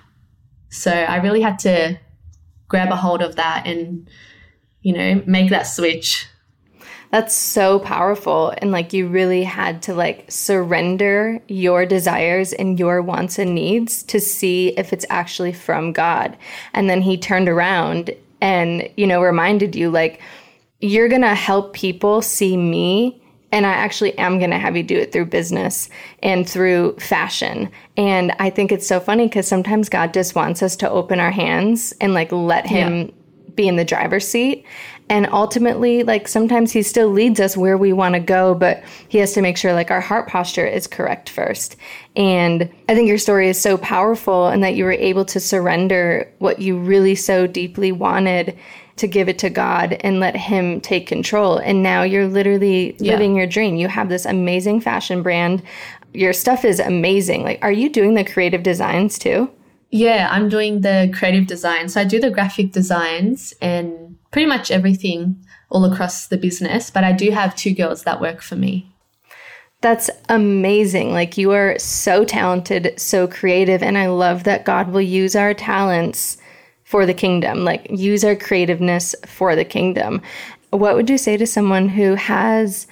So 0.69 0.91
I 0.91 1.17
really 1.17 1.41
had 1.41 1.59
to 1.59 1.99
grab 2.69 2.91
a 2.91 2.95
hold 2.95 3.21
of 3.21 3.35
that 3.35 3.67
and, 3.67 4.09
you 4.81 4.93
know, 4.93 5.21
make 5.25 5.49
that 5.49 5.63
switch 5.63 6.27
that's 7.11 7.35
so 7.35 7.79
powerful. 7.79 8.53
And 8.59 8.71
like 8.71 8.93
you 8.93 9.07
really 9.07 9.43
had 9.43 9.81
to 9.83 9.93
like 9.93 10.25
surrender 10.29 11.41
your 11.47 11.85
desires 11.85 12.53
and 12.53 12.79
your 12.79 13.01
wants 13.01 13.39
and 13.39 13.55
needs 13.55 14.03
to 14.03 14.19
see 14.19 14.69
if 14.69 14.93
it's 14.93 15.05
actually 15.09 15.53
from 15.53 15.91
God. 15.91 16.37
And 16.73 16.89
then 16.89 17.01
he 17.01 17.17
turned 17.17 17.49
around 17.49 18.11
and, 18.41 18.89
you 18.95 19.07
know, 19.07 19.21
reminded 19.21 19.75
you 19.75 19.89
like, 19.89 20.21
you're 20.81 21.09
going 21.09 21.23
to 21.23 21.35
help 21.35 21.73
people 21.73 22.21
see 22.21 22.55
me 22.55 23.21
and 23.51 23.65
I 23.65 23.71
actually 23.71 24.17
am 24.17 24.37
going 24.37 24.51
to 24.51 24.59
have 24.59 24.77
you 24.77 24.83
do 24.83 24.97
it 24.97 25.11
through 25.11 25.25
business 25.25 25.89
and 26.21 26.47
through 26.47 26.95
fashion. 26.97 27.71
And 27.97 28.31
I 28.39 28.49
think 28.49 28.71
it's 28.71 28.87
so 28.87 28.99
funny 28.99 29.27
because 29.27 29.47
sometimes 29.47 29.89
God 29.89 30.13
just 30.13 30.35
wants 30.35 30.61
us 30.61 30.75
to 30.77 30.89
open 30.89 31.19
our 31.19 31.31
hands 31.31 31.93
and 31.99 32.13
like 32.13 32.31
let 32.31 32.67
Him 32.67 32.97
yeah. 32.97 33.11
be 33.55 33.67
in 33.67 33.75
the 33.75 33.85
driver's 33.85 34.27
seat. 34.27 34.65
And 35.09 35.27
ultimately, 35.31 36.03
like 36.03 36.27
sometimes 36.27 36.71
he 36.71 36.83
still 36.83 37.09
leads 37.09 37.39
us 37.39 37.57
where 37.57 37.77
we 37.77 37.93
want 37.93 38.13
to 38.13 38.19
go, 38.19 38.53
but 38.53 38.83
he 39.07 39.17
has 39.17 39.33
to 39.33 39.41
make 39.41 39.57
sure 39.57 39.73
like 39.73 39.89
our 39.89 40.01
heart 40.01 40.29
posture 40.29 40.67
is 40.67 40.85
correct 40.85 41.29
first. 41.29 41.75
And 42.15 42.69
I 42.87 42.93
think 42.93 43.07
your 43.07 43.17
story 43.17 43.49
is 43.49 43.59
so 43.59 43.77
powerful 43.77 44.47
and 44.47 44.63
that 44.63 44.75
you 44.75 44.85
were 44.85 44.91
able 44.91 45.25
to 45.25 45.39
surrender 45.39 46.31
what 46.37 46.59
you 46.59 46.77
really 46.77 47.15
so 47.15 47.47
deeply 47.47 47.91
wanted 47.91 48.55
to 48.97 49.07
give 49.07 49.29
it 49.29 49.39
to 49.39 49.49
God 49.49 49.93
and 50.01 50.19
let 50.19 50.35
Him 50.35 50.79
take 50.79 51.07
control. 51.07 51.57
And 51.57 51.81
now 51.81 52.03
you're 52.03 52.27
literally 52.27 52.95
yeah. 52.99 53.13
living 53.13 53.35
your 53.35 53.47
dream. 53.47 53.77
You 53.77 53.87
have 53.87 54.09
this 54.09 54.25
amazing 54.25 54.81
fashion 54.81 55.23
brand. 55.23 55.63
Your 56.13 56.33
stuff 56.33 56.63
is 56.63 56.79
amazing. 56.79 57.43
Like, 57.43 57.59
are 57.63 57.71
you 57.71 57.89
doing 57.89 58.13
the 58.13 58.23
creative 58.23 58.61
designs 58.61 59.17
too? 59.17 59.49
Yeah, 59.89 60.27
I'm 60.29 60.49
doing 60.49 60.81
the 60.81 61.11
creative 61.15 61.47
design. 61.47 61.89
So 61.89 62.01
I 62.01 62.03
do 62.03 62.19
the 62.19 62.29
graphic 62.29 62.71
designs 62.71 63.55
and 63.59 64.18
pretty 64.31 64.47
much 64.47 64.71
everything 64.71 65.43
all 65.69 65.85
across 65.85 66.27
the 66.27 66.37
business, 66.37 66.89
but 66.89 67.03
I 67.03 67.11
do 67.11 67.31
have 67.31 67.55
two 67.55 67.73
girls 67.73 68.03
that 68.03 68.21
work 68.21 68.41
for 68.41 68.55
me. 68.55 68.91
That's 69.81 70.09
amazing. 70.27 71.13
Like 71.13 71.37
you 71.37 71.51
are 71.51 71.79
so 71.79 72.25
talented, 72.25 72.93
so 72.97 73.27
creative, 73.27 73.81
and 73.81 73.97
I 73.97 74.07
love 74.07 74.43
that 74.43 74.65
God 74.65 74.91
will 74.91 75.01
use 75.01 75.35
our 75.35 75.53
talents 75.53 76.37
for 76.83 77.05
the 77.05 77.13
kingdom, 77.13 77.63
like 77.63 77.87
use 77.89 78.25
our 78.25 78.35
creativeness 78.35 79.15
for 79.25 79.55
the 79.55 79.63
kingdom. 79.63 80.21
What 80.71 80.95
would 80.95 81.09
you 81.09 81.17
say 81.17 81.37
to 81.37 81.47
someone 81.47 81.87
who 81.87 82.15
has, 82.15 82.87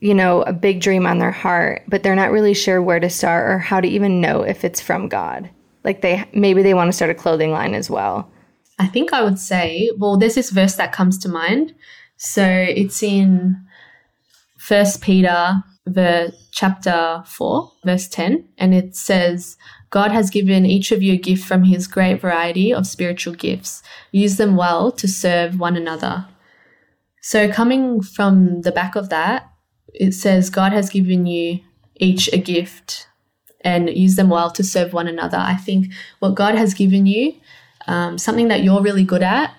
you 0.00 0.12
know, 0.12 0.42
a 0.42 0.52
big 0.52 0.80
dream 0.80 1.06
on 1.06 1.18
their 1.18 1.32
heart, 1.32 1.82
but 1.88 2.02
they're 2.02 2.14
not 2.14 2.30
really 2.30 2.54
sure 2.54 2.82
where 2.82 3.00
to 3.00 3.08
start 3.08 3.50
or 3.50 3.58
how 3.58 3.80
to 3.80 3.88
even 3.88 4.20
know 4.20 4.42
if 4.42 4.64
it's 4.64 4.80
from 4.80 5.08
God? 5.08 5.48
Like 5.82 6.02
they 6.02 6.24
maybe 6.34 6.62
they 6.62 6.74
want 6.74 6.88
to 6.88 6.92
start 6.92 7.10
a 7.10 7.14
clothing 7.14 7.52
line 7.52 7.74
as 7.74 7.88
well. 7.88 8.30
I 8.78 8.86
think 8.86 9.12
I 9.12 9.22
would 9.22 9.38
say, 9.38 9.90
well, 9.98 10.16
there's 10.16 10.36
this 10.36 10.50
verse 10.50 10.76
that 10.76 10.92
comes 10.92 11.18
to 11.18 11.28
mind. 11.28 11.74
So 12.16 12.44
it's 12.44 13.02
in 13.02 13.56
First 14.56 15.02
Peter, 15.02 15.62
the 15.84 16.34
chapter 16.50 17.22
four, 17.26 17.72
verse 17.84 18.08
ten, 18.08 18.48
and 18.58 18.74
it 18.74 18.94
says, 18.94 19.56
God 19.90 20.12
has 20.12 20.28
given 20.28 20.66
each 20.66 20.92
of 20.92 21.02
you 21.02 21.14
a 21.14 21.16
gift 21.16 21.46
from 21.46 21.64
his 21.64 21.86
great 21.86 22.20
variety 22.20 22.74
of 22.74 22.86
spiritual 22.86 23.34
gifts. 23.34 23.82
Use 24.12 24.36
them 24.36 24.56
well 24.56 24.92
to 24.92 25.08
serve 25.08 25.58
one 25.58 25.76
another. 25.76 26.26
So, 27.22 27.50
coming 27.50 28.02
from 28.02 28.62
the 28.62 28.72
back 28.72 28.96
of 28.96 29.08
that, 29.08 29.50
it 29.94 30.12
says, 30.12 30.50
God 30.50 30.72
has 30.72 30.90
given 30.90 31.26
you 31.26 31.60
each 31.96 32.32
a 32.32 32.38
gift 32.38 33.08
and 33.62 33.88
use 33.90 34.16
them 34.16 34.28
well 34.28 34.50
to 34.50 34.62
serve 34.62 34.92
one 34.92 35.08
another. 35.08 35.38
I 35.38 35.56
think 35.56 35.92
what 36.20 36.34
God 36.34 36.54
has 36.54 36.74
given 36.74 37.06
you 37.06 37.34
um, 37.88 38.18
something 38.18 38.48
that 38.48 38.62
you're 38.62 38.82
really 38.82 39.04
good 39.04 39.22
at. 39.22 39.54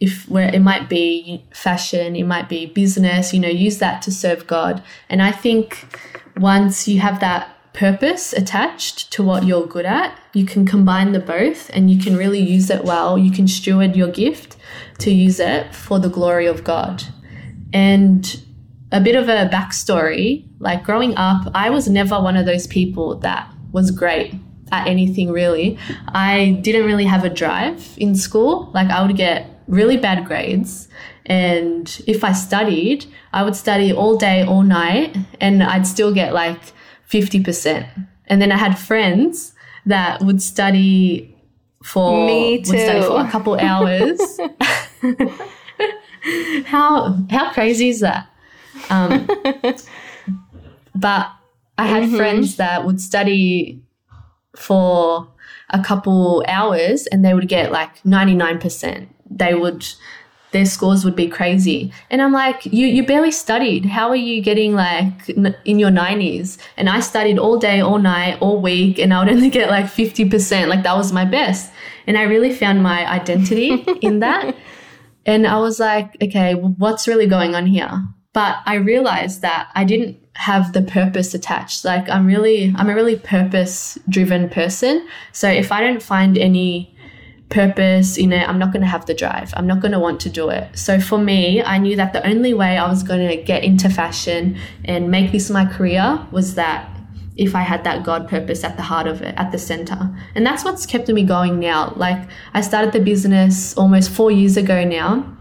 If 0.00 0.28
where 0.28 0.52
it 0.52 0.58
might 0.60 0.88
be 0.88 1.44
fashion 1.52 2.16
it 2.16 2.24
might 2.24 2.48
be 2.48 2.66
business 2.66 3.32
you 3.32 3.38
know 3.38 3.46
use 3.48 3.78
that 3.78 4.02
to 4.02 4.10
serve 4.10 4.48
god. 4.48 4.82
And 5.08 5.22
i 5.22 5.30
think 5.30 5.86
once 6.36 6.88
you 6.88 6.98
have 6.98 7.20
that 7.20 7.56
purpose 7.72 8.32
attached 8.32 9.12
to 9.12 9.22
what 9.22 9.44
you're 9.44 9.66
good 9.66 9.86
at 9.86 10.18
you 10.34 10.44
can 10.44 10.66
combine 10.66 11.12
the 11.12 11.20
both 11.20 11.70
and 11.70 11.88
you 11.88 12.02
can 12.02 12.16
really 12.16 12.40
use 12.40 12.68
it 12.68 12.84
well. 12.84 13.16
You 13.16 13.30
can 13.30 13.46
steward 13.46 13.94
your 13.94 14.08
gift 14.08 14.56
to 14.98 15.12
use 15.12 15.38
it 15.38 15.72
for 15.72 16.00
the 16.00 16.08
glory 16.08 16.46
of 16.46 16.64
god. 16.64 17.04
And 17.72 18.42
a 18.92 19.00
bit 19.00 19.16
of 19.16 19.28
a 19.28 19.48
backstory 19.48 20.44
like 20.58 20.84
growing 20.84 21.16
up 21.16 21.50
i 21.54 21.70
was 21.70 21.88
never 21.88 22.20
one 22.20 22.36
of 22.36 22.46
those 22.46 22.66
people 22.66 23.16
that 23.18 23.50
was 23.72 23.90
great 23.90 24.34
at 24.72 24.88
anything 24.88 25.30
really. 25.30 25.78
I 26.08 26.58
didn't 26.62 26.86
really 26.86 27.04
have 27.04 27.24
a 27.24 27.30
drive 27.30 27.94
in 27.98 28.16
school. 28.16 28.70
Like 28.74 28.88
I 28.90 29.06
would 29.06 29.16
get 29.16 29.46
really 29.68 29.96
bad 29.96 30.24
grades. 30.26 30.88
And 31.26 32.02
if 32.08 32.24
I 32.24 32.32
studied, 32.32 33.06
I 33.32 33.44
would 33.44 33.54
study 33.54 33.92
all 33.92 34.16
day, 34.16 34.42
all 34.42 34.62
night, 34.62 35.16
and 35.40 35.62
I'd 35.62 35.86
still 35.86 36.12
get 36.12 36.34
like 36.34 36.60
50%. 37.08 37.86
And 38.26 38.42
then 38.42 38.50
I 38.50 38.56
had 38.56 38.78
friends 38.78 39.54
that 39.86 40.22
would 40.22 40.42
study 40.42 41.28
for 41.84 42.26
Me 42.26 42.58
would 42.58 42.66
study 42.66 43.02
for 43.02 43.20
a 43.20 43.30
couple 43.30 43.58
hours. 43.58 44.20
how 46.64 47.18
how 47.30 47.52
crazy 47.52 47.88
is 47.88 48.00
that? 48.00 48.28
Um, 48.88 49.28
but 50.94 51.30
I 51.78 51.86
had 51.86 52.10
friends 52.10 52.56
that 52.56 52.84
would 52.84 53.00
study 53.00 53.81
for 54.56 55.28
a 55.70 55.82
couple 55.82 56.44
hours 56.48 57.06
and 57.06 57.24
they 57.24 57.34
would 57.34 57.48
get 57.48 57.72
like 57.72 58.02
99%. 58.02 59.08
They 59.30 59.54
would 59.54 59.86
their 60.52 60.66
scores 60.66 61.02
would 61.02 61.16
be 61.16 61.28
crazy. 61.28 61.90
And 62.10 62.20
I'm 62.20 62.32
like, 62.32 62.66
you 62.66 62.86
you 62.86 63.06
barely 63.06 63.30
studied. 63.30 63.86
How 63.86 64.08
are 64.10 64.16
you 64.16 64.42
getting 64.42 64.74
like 64.74 65.30
n- 65.30 65.56
in 65.64 65.78
your 65.78 65.90
90s? 65.90 66.58
And 66.76 66.90
I 66.90 67.00
studied 67.00 67.38
all 67.38 67.58
day, 67.58 67.80
all 67.80 67.98
night, 67.98 68.36
all 68.40 68.60
week 68.60 68.98
and 68.98 69.14
I 69.14 69.24
would 69.24 69.32
only 69.32 69.48
get 69.48 69.70
like 69.70 69.86
50%. 69.86 70.68
Like 70.68 70.82
that 70.82 70.96
was 70.96 71.12
my 71.12 71.24
best. 71.24 71.72
And 72.06 72.18
I 72.18 72.22
really 72.22 72.54
found 72.54 72.82
my 72.82 73.10
identity 73.10 73.70
in 74.02 74.20
that. 74.20 74.54
And 75.24 75.46
I 75.46 75.58
was 75.58 75.80
like, 75.80 76.16
okay, 76.22 76.54
well, 76.54 76.74
what's 76.76 77.08
really 77.08 77.26
going 77.26 77.54
on 77.54 77.66
here? 77.66 78.04
But 78.32 78.56
I 78.66 78.74
realized 78.74 79.42
that 79.42 79.70
I 79.74 79.84
didn't 79.84 80.18
have 80.34 80.72
the 80.72 80.82
purpose 80.82 81.34
attached. 81.34 81.84
Like 81.84 82.08
I'm 82.08 82.26
really, 82.26 82.72
I'm 82.76 82.88
a 82.88 82.94
really 82.94 83.16
purpose 83.16 83.98
driven 84.08 84.48
person. 84.48 85.06
So 85.32 85.48
if 85.48 85.70
I 85.70 85.80
don't 85.80 86.02
find 86.02 86.38
any 86.38 86.96
purpose 87.50 88.16
in 88.16 88.32
it, 88.32 88.48
I'm 88.48 88.58
not 88.58 88.72
going 88.72 88.80
to 88.80 88.88
have 88.88 89.06
the 89.06 89.14
drive. 89.14 89.52
I'm 89.56 89.66
not 89.66 89.80
going 89.80 89.92
to 89.92 89.98
want 89.98 90.20
to 90.20 90.30
do 90.30 90.48
it. 90.48 90.76
So 90.76 90.98
for 90.98 91.18
me, 91.18 91.62
I 91.62 91.78
knew 91.78 91.96
that 91.96 92.12
the 92.14 92.26
only 92.26 92.54
way 92.54 92.78
I 92.78 92.88
was 92.88 93.02
going 93.02 93.28
to 93.28 93.36
get 93.42 93.62
into 93.62 93.90
fashion 93.90 94.56
and 94.84 95.10
make 95.10 95.32
this 95.32 95.50
my 95.50 95.66
career 95.66 96.26
was 96.30 96.54
that 96.54 96.88
if 97.36 97.54
I 97.54 97.60
had 97.60 97.84
that 97.84 98.04
God 98.04 98.28
purpose 98.28 98.64
at 98.64 98.76
the 98.76 98.82
heart 98.82 99.06
of 99.06 99.22
it, 99.22 99.34
at 99.36 99.52
the 99.52 99.58
center. 99.58 100.10
And 100.34 100.44
that's 100.44 100.64
what's 100.64 100.86
kept 100.86 101.08
me 101.08 101.24
going 101.24 101.60
now. 101.60 101.92
Like 101.96 102.28
I 102.54 102.60
started 102.60 102.92
the 102.92 103.00
business 103.00 103.76
almost 103.76 104.10
four 104.10 104.30
years 104.30 104.56
ago 104.56 104.84
now. 104.84 105.36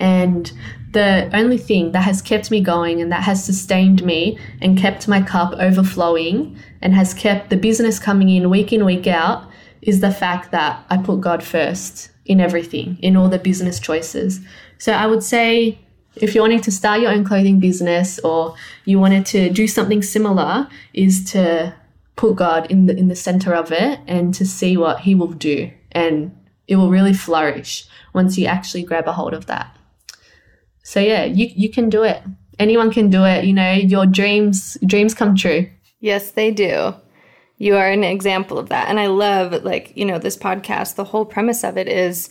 And 0.00 0.52
the 0.92 1.30
only 1.32 1.58
thing 1.58 1.92
that 1.92 2.02
has 2.02 2.22
kept 2.22 2.50
me 2.50 2.60
going 2.60 3.00
and 3.00 3.10
that 3.10 3.22
has 3.22 3.44
sustained 3.44 4.04
me 4.04 4.38
and 4.60 4.78
kept 4.78 5.08
my 5.08 5.22
cup 5.22 5.54
overflowing 5.58 6.58
and 6.80 6.94
has 6.94 7.14
kept 7.14 7.50
the 7.50 7.56
business 7.56 7.98
coming 7.98 8.28
in 8.28 8.50
week 8.50 8.72
in, 8.72 8.84
week 8.84 9.06
out 9.06 9.50
is 9.80 10.00
the 10.00 10.12
fact 10.12 10.50
that 10.52 10.84
I 10.90 10.98
put 10.98 11.20
God 11.20 11.42
first 11.42 12.10
in 12.24 12.40
everything, 12.40 12.98
in 13.00 13.16
all 13.16 13.28
the 13.28 13.38
business 13.38 13.80
choices. 13.80 14.40
So 14.78 14.92
I 14.92 15.06
would 15.06 15.22
say 15.22 15.78
if 16.16 16.34
you're 16.34 16.42
wanting 16.42 16.60
to 16.60 16.70
start 16.70 17.00
your 17.00 17.10
own 17.10 17.24
clothing 17.24 17.58
business 17.58 18.18
or 18.20 18.54
you 18.84 18.98
wanted 18.98 19.24
to 19.26 19.50
do 19.50 19.66
something 19.66 20.02
similar, 20.02 20.68
is 20.92 21.24
to 21.32 21.74
put 22.16 22.36
God 22.36 22.70
in 22.70 22.86
the 22.86 22.96
in 22.96 23.08
the 23.08 23.16
center 23.16 23.54
of 23.54 23.72
it 23.72 23.98
and 24.06 24.34
to 24.34 24.44
see 24.44 24.76
what 24.76 25.00
He 25.00 25.14
will 25.14 25.32
do. 25.32 25.70
And 25.92 26.36
it 26.68 26.76
will 26.76 26.90
really 26.90 27.14
flourish 27.14 27.86
once 28.12 28.38
you 28.38 28.46
actually 28.46 28.82
grab 28.82 29.08
a 29.08 29.12
hold 29.12 29.34
of 29.34 29.46
that. 29.46 29.76
So 30.92 31.00
yeah, 31.00 31.24
you 31.24 31.50
you 31.56 31.70
can 31.70 31.88
do 31.88 32.02
it. 32.02 32.22
Anyone 32.58 32.92
can 32.92 33.08
do 33.08 33.24
it. 33.24 33.46
You 33.46 33.54
know, 33.54 33.72
your 33.72 34.04
dreams 34.04 34.76
dreams 34.84 35.14
come 35.14 35.34
true. 35.34 35.66
Yes, 36.00 36.32
they 36.32 36.50
do. 36.50 36.94
You 37.56 37.76
are 37.76 37.90
an 37.90 38.04
example 38.04 38.58
of 38.58 38.68
that. 38.68 38.90
And 38.90 39.00
I 39.00 39.06
love, 39.06 39.64
like, 39.64 39.96
you 39.96 40.04
know, 40.04 40.18
this 40.18 40.36
podcast, 40.36 40.96
the 40.96 41.04
whole 41.04 41.24
premise 41.24 41.64
of 41.64 41.78
it 41.78 41.88
is 41.88 42.28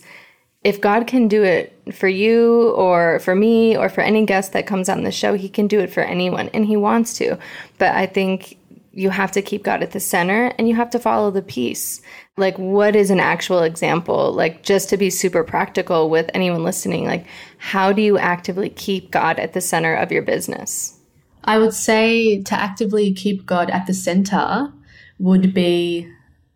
if 0.62 0.80
God 0.80 1.08
can 1.08 1.26
do 1.26 1.42
it 1.42 1.76
for 1.92 2.06
you 2.06 2.70
or 2.74 3.18
for 3.18 3.34
me 3.34 3.76
or 3.76 3.88
for 3.88 4.02
any 4.02 4.24
guest 4.24 4.52
that 4.52 4.68
comes 4.68 4.88
on 4.88 5.02
the 5.02 5.10
show, 5.10 5.34
he 5.34 5.48
can 5.48 5.66
do 5.66 5.80
it 5.80 5.92
for 5.92 6.02
anyone 6.02 6.48
and 6.54 6.64
he 6.64 6.76
wants 6.76 7.18
to. 7.18 7.36
But 7.78 7.96
I 7.96 8.06
think 8.06 8.58
you 8.92 9.10
have 9.10 9.32
to 9.32 9.42
keep 9.42 9.64
God 9.64 9.82
at 9.82 9.92
the 9.92 10.00
center 10.00 10.52
and 10.58 10.68
you 10.68 10.74
have 10.76 10.90
to 10.90 10.98
follow 10.98 11.30
the 11.30 11.42
peace. 11.42 12.00
Like, 12.36 12.58
what 12.58 12.94
is 12.94 13.10
an 13.10 13.20
actual 13.20 13.62
example? 13.62 14.32
Like, 14.32 14.62
just 14.62 14.88
to 14.90 14.96
be 14.96 15.10
super 15.10 15.42
practical 15.42 16.10
with 16.10 16.30
anyone 16.34 16.62
listening, 16.62 17.06
like, 17.06 17.26
how 17.58 17.92
do 17.92 18.02
you 18.02 18.18
actively 18.18 18.68
keep 18.68 19.10
God 19.10 19.38
at 19.38 19.54
the 19.54 19.60
center 19.60 19.94
of 19.94 20.12
your 20.12 20.22
business? 20.22 20.98
I 21.44 21.58
would 21.58 21.74
say 21.74 22.42
to 22.42 22.54
actively 22.54 23.12
keep 23.12 23.46
God 23.46 23.70
at 23.70 23.86
the 23.86 23.94
center 23.94 24.72
would 25.18 25.54
be 25.54 26.08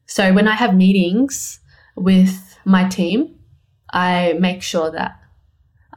so 0.07 0.33
when 0.33 0.49
I 0.49 0.55
have 0.55 0.75
meetings 0.75 1.59
with 1.97 2.59
my 2.65 2.89
team, 2.89 3.35
I 3.91 4.35
make 4.35 4.63
sure 4.63 4.91
that 4.93 5.21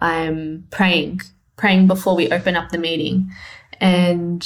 I'm 0.01 0.67
praying, 0.71 1.21
praying 1.57 1.87
before 1.87 2.15
we 2.15 2.31
open 2.31 2.55
up 2.55 2.69
the 2.69 2.77
meeting. 2.77 3.31
And 3.79 4.45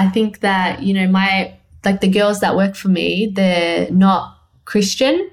I 0.00 0.08
think 0.08 0.40
that, 0.40 0.82
you 0.82 0.94
know, 0.94 1.06
my, 1.06 1.54
like 1.84 2.00
the 2.00 2.08
girls 2.08 2.40
that 2.40 2.56
work 2.56 2.74
for 2.74 2.88
me, 2.88 3.30
they're 3.30 3.90
not 3.90 4.38
Christian 4.64 5.30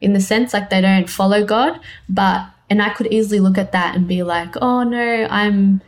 in 0.00 0.12
the 0.12 0.20
sense 0.20 0.52
like 0.52 0.70
they 0.70 0.80
don't 0.80 1.08
follow 1.08 1.44
God, 1.44 1.78
but, 2.08 2.46
and 2.68 2.82
I 2.82 2.90
could 2.90 3.06
easily 3.12 3.38
look 3.38 3.58
at 3.58 3.70
that 3.72 3.94
and 3.94 4.08
be 4.08 4.24
like, 4.24 4.56
oh 4.60 4.82
no, 4.82 5.28
I'm 5.30 5.80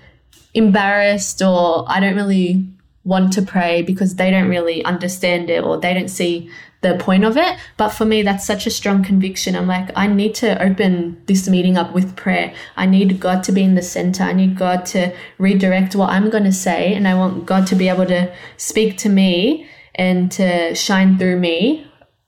embarrassed 0.55 1.43
or 1.43 1.85
I 1.89 1.99
don't 1.99 2.15
really 2.15 2.67
want 3.11 3.33
to 3.33 3.43
pray 3.43 3.83
because 3.83 4.15
they 4.15 4.31
don't 4.31 4.49
really 4.49 4.85
understand 4.85 5.51
it 5.51 5.65
or 5.65 5.77
they 5.77 5.93
don't 5.93 6.09
see 6.09 6.49
the 6.81 6.97
point 6.97 7.25
of 7.25 7.37
it. 7.37 7.59
But 7.77 7.91
for 7.91 8.05
me, 8.05 8.23
that's 8.23 8.47
such 8.47 8.67
a 8.67 8.71
strong 8.71 9.03
conviction. 9.03 9.57
I'm 9.57 9.67
like, 9.67 9.91
I 9.97 10.07
need 10.07 10.35
to 10.37 10.63
open 10.63 11.21
this 11.27 11.49
meeting 11.49 11.77
up 11.77 11.93
with 11.93 12.15
prayer. 12.17 12.55
I 12.77 12.87
need 12.87 13.19
God 13.19 13.43
to 13.45 13.53
be 13.53 13.65
in 13.65 13.75
the 13.75 13.83
center. 13.83 14.23
I 14.23 14.33
need 14.33 14.57
God 14.57 14.87
to 14.95 15.13
redirect 15.39 15.97
what 15.97 16.11
I'm 16.11 16.31
going 16.31 16.45
to 16.45 16.53
say. 16.53 16.95
And 16.95 17.09
I 17.09 17.15
want 17.15 17.47
God 17.47 17.67
to 17.67 17.75
be 17.75 17.89
able 17.89 18.07
to 18.07 18.33
speak 18.57 18.97
to 18.99 19.09
me 19.09 19.69
and 19.97 20.31
to 20.33 20.75
shine 20.77 21.19
through 21.19 21.41
me 21.41 21.87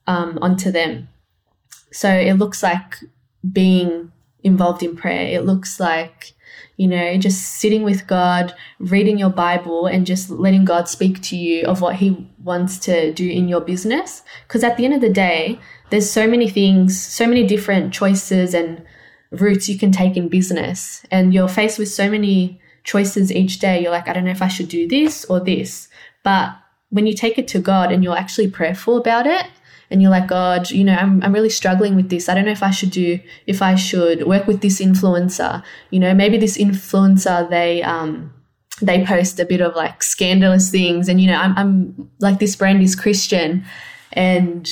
um, 0.09 0.37
onto 0.43 0.73
them. 0.73 1.09
So 1.93 2.11
it 2.11 2.35
looks 2.35 2.63
like 2.63 2.97
being 3.53 4.11
involved 4.43 4.83
in 4.83 4.97
prayer. 4.97 5.29
It 5.39 5.45
looks 5.45 5.79
like 5.79 6.33
you 6.77 6.89
know, 6.89 7.17
just 7.17 7.61
sitting 7.61 7.83
with 7.83 8.07
God, 8.07 8.55
reading 8.79 9.19
your 9.19 9.31
Bible, 9.31 9.87
and 9.87 10.07
just 10.07 10.31
letting 10.31 10.65
God 10.65 10.89
speak 10.89 11.21
to 11.23 11.37
you 11.37 11.67
of 11.67 11.81
what 11.81 11.97
He 11.97 12.29
wants 12.43 12.79
to 12.81 13.13
do 13.13 13.29
in 13.29 13.49
your 13.49 13.61
business. 13.61 14.23
Because 14.47 14.65
at 14.65 14.77
the 14.77 14.85
end 14.85 14.95
of 14.95 15.01
the 15.01 15.13
day, 15.13 15.61
there's 15.91 16.11
so 16.11 16.27
many 16.27 16.49
things, 16.49 17.01
so 17.01 17.27
many 17.27 17.47
different 17.47 17.93
choices 17.93 18.55
and 18.55 18.85
routes 19.31 19.69
you 19.69 19.79
can 19.79 19.93
take 19.93 20.17
in 20.17 20.29
business. 20.29 21.05
And 21.11 21.35
you're 21.35 21.49
faced 21.49 21.79
with 21.79 21.89
so 21.89 22.11
many 22.11 22.61
choices 22.85 23.31
each 23.31 23.59
day. 23.59 23.81
You're 23.83 23.93
like, 23.93 24.09
I 24.09 24.13
don't 24.13 24.25
know 24.25 24.31
if 24.31 24.43
I 24.43 24.49
should 24.49 24.69
do 24.69 24.89
this 24.89 25.25
or 25.27 25.41
this. 25.41 25.89
But 26.23 26.57
when 26.91 27.07
you 27.07 27.15
take 27.15 27.39
it 27.39 27.49
to 27.49 27.59
God 27.59 27.93
and 27.93 28.03
you're 28.03 28.17
actually 28.17 28.51
prayerful 28.51 28.97
about 28.97 29.27
it, 29.27 29.47
and 29.93 30.01
you're 30.01 30.11
like, 30.11 30.27
God, 30.27 30.71
you 30.71 30.85
know, 30.85 30.95
I'm, 30.95 31.23
I'm 31.23 31.35
really 31.35 31.51
struggling 31.51 31.95
with 31.95 32.09
this. 32.09 32.29
I 32.29 32.35
don't 32.35 32.47
know 32.47 32.51
if 32.51 32.63
I 32.63 32.71
should 32.71 32.91
do, 32.91 33.21
if 33.47 33.61
I 33.61 33.75
should 33.75 34.27
work 34.27 34.47
with 34.47 34.63
this 34.63 34.81
influencer. 34.81 35.63
You 35.91 36.01
know, 36.01 36.15
maybe 36.15 36.39
this 36.39 36.57
influencer, 36.57 37.49
they, 37.51 37.83
um, 37.83 38.33
they 38.81 39.05
post 39.05 39.39
a 39.39 39.45
bit 39.45 39.61
of 39.61 39.77
like 39.77 40.03
scandalous 40.03 40.71
things 40.71 41.09
and, 41.09 41.21
you 41.21 41.27
know, 41.27 41.37
I'm, 41.37 41.57
I'm 41.59 42.11
like, 42.21 42.39
this 42.39 42.57
brand 42.57 42.83
is 42.83 42.97
Christian 42.97 43.67
and, 44.15 44.69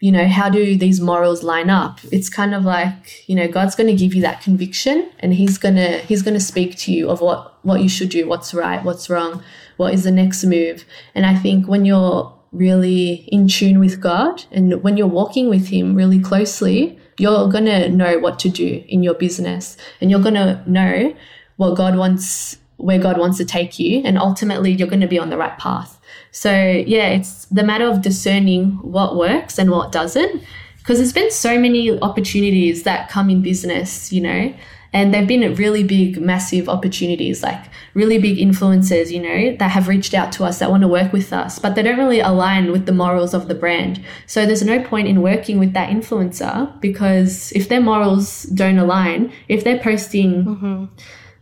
you 0.00 0.10
know, 0.10 0.26
how 0.26 0.48
do 0.48 0.76
these 0.76 1.00
morals 1.00 1.42
line 1.42 1.68
up? 1.68 2.00
It's 2.10 2.30
kind 2.30 2.54
of 2.54 2.64
like, 2.64 3.28
you 3.28 3.36
know, 3.36 3.48
God's 3.48 3.74
going 3.74 3.88
to 3.88 3.94
give 3.94 4.14
you 4.14 4.22
that 4.22 4.40
conviction 4.40 5.10
and 5.18 5.34
he's 5.34 5.58
going 5.58 5.76
to, 5.76 5.98
he's 5.98 6.22
going 6.22 6.34
to 6.34 6.40
speak 6.40 6.78
to 6.78 6.92
you 6.92 7.10
of 7.10 7.20
what, 7.20 7.62
what 7.62 7.82
you 7.82 7.90
should 7.90 8.08
do, 8.08 8.26
what's 8.26 8.54
right, 8.54 8.82
what's 8.82 9.10
wrong, 9.10 9.42
what 9.76 9.92
is 9.92 10.04
the 10.04 10.10
next 10.10 10.42
move. 10.44 10.86
And 11.14 11.26
I 11.26 11.36
think 11.36 11.68
when 11.68 11.84
you're, 11.84 12.34
really 12.52 13.26
in 13.32 13.48
tune 13.48 13.80
with 13.80 14.00
God 14.00 14.44
and 14.50 14.82
when 14.82 14.96
you're 14.96 15.06
walking 15.06 15.48
with 15.48 15.68
Him 15.68 15.94
really 15.94 16.20
closely, 16.20 16.98
you're 17.18 17.48
going 17.48 17.64
to 17.64 17.88
know 17.88 18.18
what 18.18 18.38
to 18.40 18.48
do 18.48 18.84
in 18.88 19.02
your 19.02 19.14
business 19.14 19.76
and 20.00 20.10
you're 20.10 20.20
going 20.20 20.34
to 20.34 20.62
know 20.66 21.14
what 21.56 21.76
God 21.76 21.96
wants, 21.96 22.58
where 22.76 22.98
God 22.98 23.18
wants 23.18 23.38
to 23.38 23.44
take 23.44 23.78
you. 23.78 24.02
And 24.04 24.18
ultimately, 24.18 24.72
you're 24.72 24.88
going 24.88 25.00
to 25.00 25.06
be 25.06 25.18
on 25.18 25.30
the 25.30 25.36
right 25.36 25.56
path. 25.58 26.00
So, 26.30 26.50
yeah, 26.50 27.08
it's 27.08 27.46
the 27.46 27.62
matter 27.62 27.86
of 27.86 28.02
discerning 28.02 28.72
what 28.82 29.16
works 29.16 29.58
and 29.58 29.70
what 29.70 29.92
doesn't. 29.92 30.42
Because 30.78 30.98
there's 30.98 31.12
been 31.12 31.30
so 31.30 31.58
many 31.60 32.00
opportunities 32.00 32.82
that 32.82 33.08
come 33.08 33.30
in 33.30 33.40
business, 33.40 34.12
you 34.12 34.20
know, 34.20 34.52
and 34.92 35.12
they've 35.12 35.26
been 35.26 35.54
really 35.54 35.82
big, 35.82 36.20
massive 36.20 36.68
opportunities, 36.68 37.42
like 37.42 37.64
really 37.94 38.18
big 38.18 38.36
influencers, 38.36 39.10
you 39.10 39.22
know, 39.22 39.56
that 39.56 39.70
have 39.70 39.88
reached 39.88 40.12
out 40.12 40.32
to 40.32 40.44
us 40.44 40.58
that 40.58 40.70
want 40.70 40.82
to 40.82 40.88
work 40.88 41.12
with 41.12 41.32
us, 41.32 41.58
but 41.58 41.74
they 41.74 41.82
don't 41.82 41.98
really 41.98 42.20
align 42.20 42.72
with 42.72 42.84
the 42.84 42.92
morals 42.92 43.32
of 43.32 43.48
the 43.48 43.54
brand. 43.54 44.04
So 44.26 44.44
there's 44.44 44.62
no 44.62 44.82
point 44.82 45.08
in 45.08 45.22
working 45.22 45.58
with 45.58 45.72
that 45.72 45.88
influencer 45.88 46.78
because 46.80 47.52
if 47.52 47.68
their 47.68 47.80
morals 47.80 48.42
don't 48.44 48.78
align, 48.78 49.32
if 49.48 49.64
they're 49.64 49.78
posting 49.78 50.44
mm-hmm. 50.44 50.84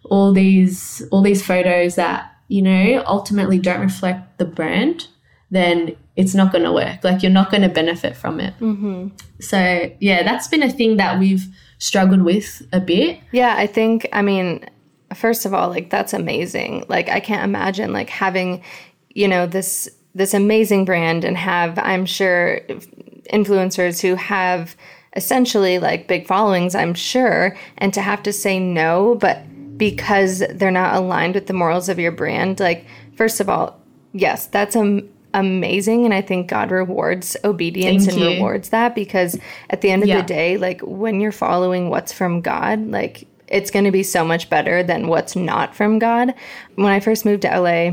all 0.04 0.32
these 0.32 1.02
all 1.10 1.22
these 1.22 1.44
photos 1.44 1.96
that, 1.96 2.32
you 2.46 2.62
know, 2.62 3.02
ultimately 3.06 3.58
don't 3.58 3.80
reflect 3.80 4.38
the 4.38 4.44
brand, 4.44 5.08
then 5.50 5.96
it's 6.14 6.34
not 6.34 6.52
going 6.52 6.64
to 6.64 6.72
work. 6.72 7.02
Like 7.02 7.22
you're 7.24 7.32
not 7.32 7.50
going 7.50 7.62
to 7.62 7.68
benefit 7.68 8.16
from 8.16 8.38
it. 8.38 8.54
Mm-hmm. 8.60 9.08
So 9.40 9.90
yeah, 9.98 10.22
that's 10.22 10.46
been 10.46 10.62
a 10.62 10.70
thing 10.70 10.98
that 10.98 11.18
we've 11.18 11.48
struggled 11.80 12.22
with 12.22 12.62
a 12.72 12.78
bit. 12.78 13.18
Yeah, 13.32 13.56
I 13.56 13.66
think, 13.66 14.08
I 14.12 14.22
mean, 14.22 14.64
first 15.14 15.44
of 15.44 15.52
all, 15.52 15.68
like 15.68 15.90
that's 15.90 16.12
amazing. 16.12 16.84
Like 16.88 17.08
I 17.08 17.18
can't 17.18 17.42
imagine 17.42 17.92
like 17.92 18.08
having, 18.08 18.62
you 19.08 19.26
know, 19.26 19.46
this 19.46 19.88
this 20.14 20.34
amazing 20.34 20.84
brand 20.84 21.24
and 21.24 21.36
have 21.36 21.78
I'm 21.78 22.04
sure 22.04 22.60
influencers 23.32 24.00
who 24.00 24.16
have 24.16 24.76
essentially 25.16 25.78
like 25.78 26.08
big 26.08 26.26
followings, 26.26 26.74
I'm 26.74 26.94
sure, 26.94 27.56
and 27.78 27.92
to 27.94 28.00
have 28.00 28.22
to 28.24 28.32
say 28.32 28.58
no, 28.60 29.16
but 29.16 29.42
because 29.76 30.44
they're 30.50 30.70
not 30.70 30.94
aligned 30.94 31.34
with 31.34 31.46
the 31.46 31.52
morals 31.52 31.88
of 31.88 31.98
your 31.98 32.12
brand, 32.12 32.60
like, 32.60 32.84
first 33.16 33.40
of 33.40 33.48
all, 33.48 33.80
yes, 34.12 34.46
that's 34.46 34.76
um, 34.76 35.08
amazing. 35.34 36.04
And 36.04 36.14
I 36.14 36.20
think 36.22 36.48
God 36.48 36.70
rewards 36.70 37.36
obedience 37.44 38.06
Thank 38.06 38.18
and 38.18 38.30
you. 38.30 38.36
rewards 38.36 38.70
that 38.70 38.94
because 38.94 39.38
at 39.70 39.80
the 39.80 39.90
end 39.90 40.02
of 40.02 40.08
Yeah. 40.08 40.18
the 40.20 40.26
day, 40.26 40.56
like, 40.56 40.80
when 40.82 41.20
you're 41.20 41.32
following 41.32 41.90
what's 41.90 42.12
from 42.12 42.40
God, 42.40 42.90
like, 42.90 43.26
it's 43.48 43.70
going 43.70 43.84
to 43.84 43.90
be 43.90 44.02
so 44.02 44.24
much 44.24 44.48
better 44.48 44.82
than 44.82 45.08
what's 45.08 45.34
not 45.36 45.74
from 45.74 45.98
God. 45.98 46.34
When 46.76 46.86
I 46.92 47.00
first 47.00 47.24
moved 47.24 47.42
to 47.42 47.48
LA, 47.48 47.92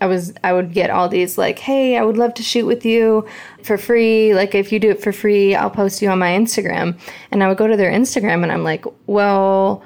I 0.00 0.06
was 0.06 0.34
I 0.44 0.52
would 0.52 0.74
get 0.74 0.90
all 0.90 1.08
these 1.08 1.38
like, 1.38 1.58
"Hey, 1.58 1.96
I 1.96 2.02
would 2.02 2.18
love 2.18 2.34
to 2.34 2.42
shoot 2.42 2.66
with 2.66 2.84
you 2.84 3.24
for 3.62 3.78
free. 3.78 4.34
Like 4.34 4.54
if 4.54 4.70
you 4.70 4.78
do 4.78 4.90
it 4.90 5.00
for 5.02 5.12
free, 5.12 5.54
I'll 5.54 5.70
post 5.70 6.02
you 6.02 6.10
on 6.10 6.18
my 6.18 6.32
Instagram." 6.32 6.98
And 7.30 7.42
I 7.42 7.48
would 7.48 7.56
go 7.56 7.66
to 7.66 7.76
their 7.78 7.90
Instagram 7.90 8.42
and 8.42 8.52
I'm 8.52 8.62
like, 8.64 8.84
"Well, 9.06 9.82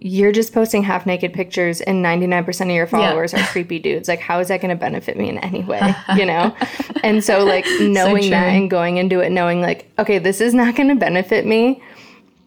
you're 0.00 0.32
just 0.32 0.52
posting 0.52 0.82
half 0.82 1.06
naked 1.06 1.32
pictures 1.32 1.80
and 1.80 2.04
99% 2.04 2.60
of 2.62 2.70
your 2.70 2.86
followers 2.86 3.34
are 3.34 3.42
creepy 3.46 3.78
dudes. 3.78 4.08
Like 4.08 4.20
how 4.20 4.38
is 4.38 4.48
that 4.48 4.60
going 4.60 4.70
to 4.70 4.76
benefit 4.76 5.16
me 5.16 5.28
in 5.28 5.38
any 5.38 5.62
way, 5.64 5.94
you 6.16 6.24
know?" 6.24 6.54
and 7.02 7.22
so 7.24 7.44
like 7.44 7.66
knowing 7.80 8.30
that 8.30 8.48
and 8.48 8.70
going 8.70 8.96
into 8.96 9.20
it 9.20 9.30
knowing 9.30 9.60
like, 9.60 9.90
"Okay, 9.98 10.18
this 10.18 10.40
is 10.40 10.54
not 10.54 10.76
going 10.76 10.88
to 10.88 10.94
benefit 10.96 11.46
me." 11.46 11.82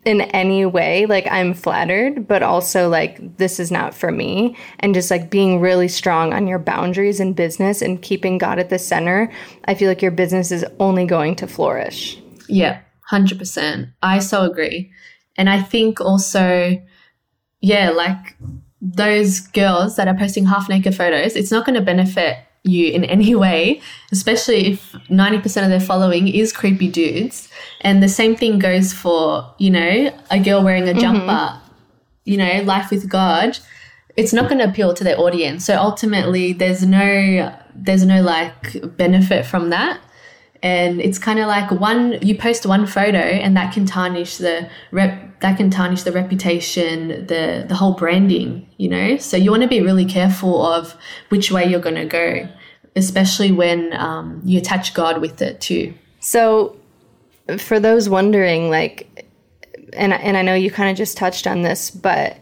in 0.03 0.21
any 0.21 0.65
way 0.65 1.05
like 1.05 1.27
i'm 1.29 1.53
flattered 1.53 2.27
but 2.27 2.41
also 2.41 2.89
like 2.89 3.37
this 3.37 3.59
is 3.59 3.69
not 3.69 3.93
for 3.93 4.11
me 4.11 4.57
and 4.79 4.95
just 4.95 5.11
like 5.11 5.29
being 5.29 5.59
really 5.59 5.87
strong 5.87 6.33
on 6.33 6.47
your 6.47 6.57
boundaries 6.57 7.19
in 7.19 7.33
business 7.33 7.83
and 7.83 8.01
keeping 8.01 8.39
god 8.39 8.57
at 8.57 8.71
the 8.71 8.79
center 8.79 9.31
i 9.65 9.75
feel 9.75 9.87
like 9.87 10.01
your 10.01 10.09
business 10.09 10.51
is 10.51 10.65
only 10.79 11.05
going 11.05 11.35
to 11.35 11.45
flourish 11.45 12.17
Yeah, 12.47 12.81
100%. 13.11 13.93
I 14.01 14.19
so 14.19 14.43
agree. 14.43 14.91
And 15.37 15.49
I 15.49 15.61
think 15.61 16.01
also, 16.01 16.81
yeah, 17.62 17.91
like 17.91 18.36
those 18.82 19.39
girls 19.39 19.95
that 19.95 20.08
are 20.08 20.15
posting 20.15 20.45
half 20.45 20.67
naked 20.67 20.95
photos, 20.95 21.36
it's 21.36 21.52
not 21.52 21.65
going 21.65 21.76
to 21.76 21.82
benefit 21.82 22.38
you 22.63 22.91
in 22.91 23.04
any 23.06 23.36
way, 23.45 23.82
especially 24.12 24.74
if 24.74 24.91
90% 25.10 25.63
of 25.63 25.69
their 25.69 25.80
following 25.80 26.28
is 26.28 26.52
creepy 26.52 26.89
dudes. 26.89 27.50
And 27.82 28.02
the 28.02 28.10
same 28.10 28.36
thing 28.36 28.60
goes 28.60 28.91
for, 28.93 29.54
you 29.58 29.69
know, 29.69 30.19
a 30.30 30.39
girl 30.39 30.63
wearing 30.63 30.89
a 30.89 30.91
mm-hmm. 30.91 31.00
jumper, 31.00 31.62
you 32.26 32.38
know, 32.38 32.62
life 32.63 32.89
with 32.89 33.08
God. 33.08 33.58
It's 34.17 34.34
not 34.34 34.50
going 34.50 34.60
to 34.60 34.69
appeal 34.69 34.93
to 34.93 35.04
their 35.04 35.19
audience. 35.19 35.65
So 35.65 35.78
ultimately, 35.78 36.52
there's 36.52 36.86
no, 36.86 37.56
there's 37.74 38.06
no 38.06 38.21
like 38.21 38.97
benefit 38.97 39.45
from 39.45 39.69
that 39.69 40.02
and 40.63 41.02
it's 41.02 41.17
kind 41.17 41.39
of 41.39 41.47
like 41.47 41.71
one 41.71 42.19
you 42.21 42.38
post 42.38 42.65
one 42.65 42.86
photo 42.86 43.17
and 43.17 43.58
that 43.58 43.74
can 43.74 43.86
tarnish 43.86 44.38
the 44.38 44.69
rep 44.91 45.30
that 45.41 45.58
can 45.58 45.69
tarnish 45.69 46.04
the 46.04 46.12
reputation 46.12 47.27
the 47.27 47.65
the 47.67 47.75
whole 47.75 47.93
branding 47.93 48.67
you 48.77 48.89
know? 48.89 49.17
So 49.17 49.38
you 49.38 49.51
want 49.51 49.63
to 49.63 49.69
be 49.69 49.82
really 49.82 50.06
careful 50.06 50.65
of 50.65 50.95
which 51.30 51.51
way 51.51 51.65
you're 51.65 51.80
going 51.80 51.95
to 51.95 52.06
go 52.06 52.47
especially 52.95 53.51
when 53.51 53.93
um, 53.93 54.41
you 54.43 54.60
attach 54.60 54.93
god 54.93 55.21
with 55.21 55.41
it 55.41 55.62
too. 55.62 55.93
So 56.19 56.77
for 57.58 57.80
those 57.80 58.10
wondering 58.10 58.69
like 58.69 59.27
and 59.93 60.13
and 60.13 60.38
I 60.38 60.41
know 60.41 60.54
you 60.54 60.71
kind 60.71 60.89
of 60.89 60.97
just 60.97 61.17
touched 61.17 61.47
on 61.47 61.63
this 61.63 61.91
but 61.91 62.38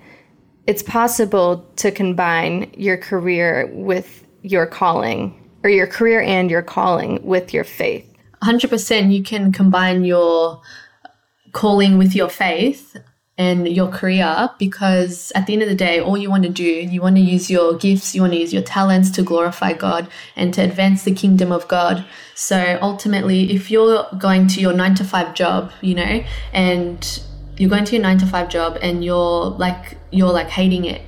it's 0.67 0.83
possible 0.83 1.65
to 1.77 1.91
combine 1.91 2.71
your 2.77 2.97
career 2.97 3.69
with 3.73 4.25
your 4.43 4.67
calling 4.67 5.35
or 5.63 5.69
your 5.69 5.87
career 5.87 6.21
and 6.21 6.51
your 6.51 6.61
calling 6.61 7.23
with 7.23 7.53
your 7.53 7.63
faith. 7.63 8.05
100% 8.43 9.11
you 9.11 9.23
can 9.23 9.51
combine 9.51 10.03
your 10.03 10.61
calling 11.51 11.97
with 11.97 12.15
your 12.15 12.29
faith 12.29 12.97
and 13.39 13.69
your 13.69 13.87
career 13.87 14.49
because 14.59 15.31
at 15.33 15.47
the 15.47 15.53
end 15.53 15.61
of 15.61 15.69
the 15.69 15.75
day 15.75 15.99
all 15.99 16.17
you 16.17 16.29
want 16.29 16.43
to 16.43 16.49
do 16.49 16.63
you 16.63 17.01
want 17.01 17.15
to 17.15 17.21
use 17.21 17.49
your 17.49 17.77
gifts 17.77 18.13
you 18.13 18.19
want 18.21 18.33
to 18.33 18.39
use 18.39 18.53
your 18.53 18.61
talents 18.61 19.09
to 19.09 19.23
glorify 19.23 19.71
god 19.71 20.09
and 20.35 20.53
to 20.53 20.61
advance 20.61 21.05
the 21.05 21.13
kingdom 21.13 21.49
of 21.49 21.65
god 21.69 22.05
so 22.35 22.77
ultimately 22.81 23.53
if 23.53 23.71
you're 23.71 24.05
going 24.17 24.45
to 24.45 24.59
your 24.59 24.73
9 24.73 24.93
to 24.93 25.05
5 25.05 25.33
job 25.33 25.71
you 25.79 25.95
know 25.95 26.23
and 26.51 27.23
you're 27.55 27.69
going 27.69 27.85
to 27.85 27.93
your 27.93 28.03
9 28.03 28.17
to 28.17 28.25
5 28.25 28.49
job 28.49 28.77
and 28.81 29.05
you're 29.05 29.45
like 29.51 29.97
you're 30.11 30.33
like 30.33 30.49
hating 30.49 30.83
it 30.83 31.01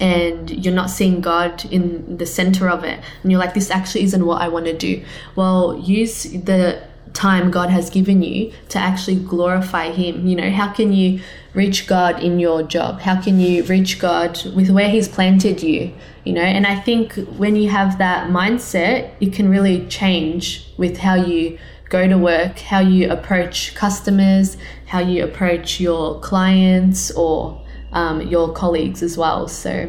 and 0.00 0.50
you're 0.64 0.74
not 0.74 0.90
seeing 0.90 1.20
God 1.20 1.64
in 1.66 2.18
the 2.18 2.26
center 2.26 2.68
of 2.68 2.84
it, 2.84 3.00
and 3.22 3.30
you're 3.30 3.40
like, 3.40 3.54
this 3.54 3.70
actually 3.70 4.02
isn't 4.02 4.26
what 4.26 4.42
I 4.42 4.48
want 4.48 4.66
to 4.66 4.76
do. 4.76 5.02
Well, 5.36 5.78
use 5.78 6.24
the 6.24 6.82
time 7.16 7.50
God 7.50 7.70
has 7.70 7.88
given 7.90 8.22
you 8.22 8.52
to 8.68 8.78
actually 8.78 9.16
glorify 9.16 9.90
Him. 9.90 10.26
You 10.26 10.36
know, 10.36 10.50
how 10.50 10.72
can 10.72 10.92
you 10.92 11.20
reach 11.54 11.86
God 11.86 12.22
in 12.22 12.38
your 12.38 12.62
job? 12.62 13.00
How 13.00 13.20
can 13.20 13.40
you 13.40 13.64
reach 13.64 13.98
God 13.98 14.38
with 14.54 14.70
where 14.70 14.90
He's 14.90 15.08
planted 15.08 15.62
you? 15.62 15.92
You 16.24 16.34
know, 16.34 16.42
and 16.42 16.66
I 16.66 16.76
think 16.78 17.14
when 17.38 17.56
you 17.56 17.70
have 17.70 17.98
that 17.98 18.30
mindset, 18.30 19.12
it 19.20 19.32
can 19.32 19.48
really 19.48 19.86
change 19.86 20.68
with 20.76 20.98
how 20.98 21.14
you 21.14 21.58
go 21.88 22.06
to 22.06 22.18
work, 22.18 22.58
how 22.58 22.80
you 22.80 23.10
approach 23.10 23.74
customers, 23.74 24.56
how 24.86 24.98
you 24.98 25.24
approach 25.24 25.80
your 25.80 26.20
clients 26.20 27.10
or 27.12 27.64
um, 27.92 28.20
your 28.22 28.52
colleagues 28.52 29.02
as 29.02 29.16
well. 29.16 29.48
So 29.48 29.88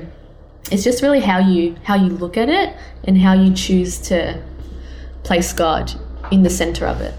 it's 0.72 0.84
just 0.84 1.02
really 1.02 1.22
how 1.22 1.40
you 1.40 1.76
how 1.84 1.96
you 1.96 2.10
look 2.10 2.38
at 2.38 2.50
it 2.50 2.76
and 3.04 3.18
how 3.18 3.34
you 3.34 3.54
choose 3.54 4.00
to 4.10 4.42
place 5.24 5.52
God 5.54 5.94
in 6.32 6.44
the 6.44 6.50
center 6.50 6.86
of 6.86 7.02
it. 7.02 7.14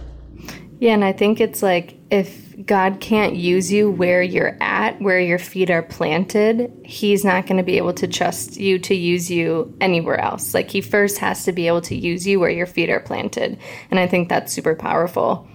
Yeah, 0.81 0.95
and 0.95 1.05
I 1.05 1.13
think 1.13 1.41
it's 1.41 1.63
like 1.63 1.99
if 2.11 2.49
God 2.65 3.01
can't 3.01 3.35
use 3.35 3.73
you 3.73 3.91
where 3.91 4.23
you're 4.23 4.57
at, 4.61 5.01
where 5.01 5.19
your 5.19 5.39
feet 5.39 5.71
are 5.71 5.83
planted, 5.83 6.73
He's 6.85 7.25
not 7.25 7.47
going 7.47 7.57
to 7.57 7.65
be 7.65 7.79
able 7.79 7.95
to 7.95 8.07
trust 8.07 8.57
you 8.57 8.79
to 8.81 8.95
use 8.95 9.31
you 9.31 9.77
anywhere 9.81 10.21
else. 10.21 10.55
Like 10.55 10.71
He 10.71 10.81
first 10.81 11.19
has 11.19 11.45
to 11.45 11.53
be 11.53 11.67
able 11.67 11.81
to 11.83 11.97
use 11.97 12.27
you 12.27 12.39
where 12.39 12.51
your 12.51 12.67
feet 12.67 12.91
are 12.91 13.01
planted, 13.01 13.59
and 13.91 13.99
I 13.99 14.07
think 14.07 14.29
that's 14.29 14.53
super 14.53 14.77
powerful. 14.77 15.49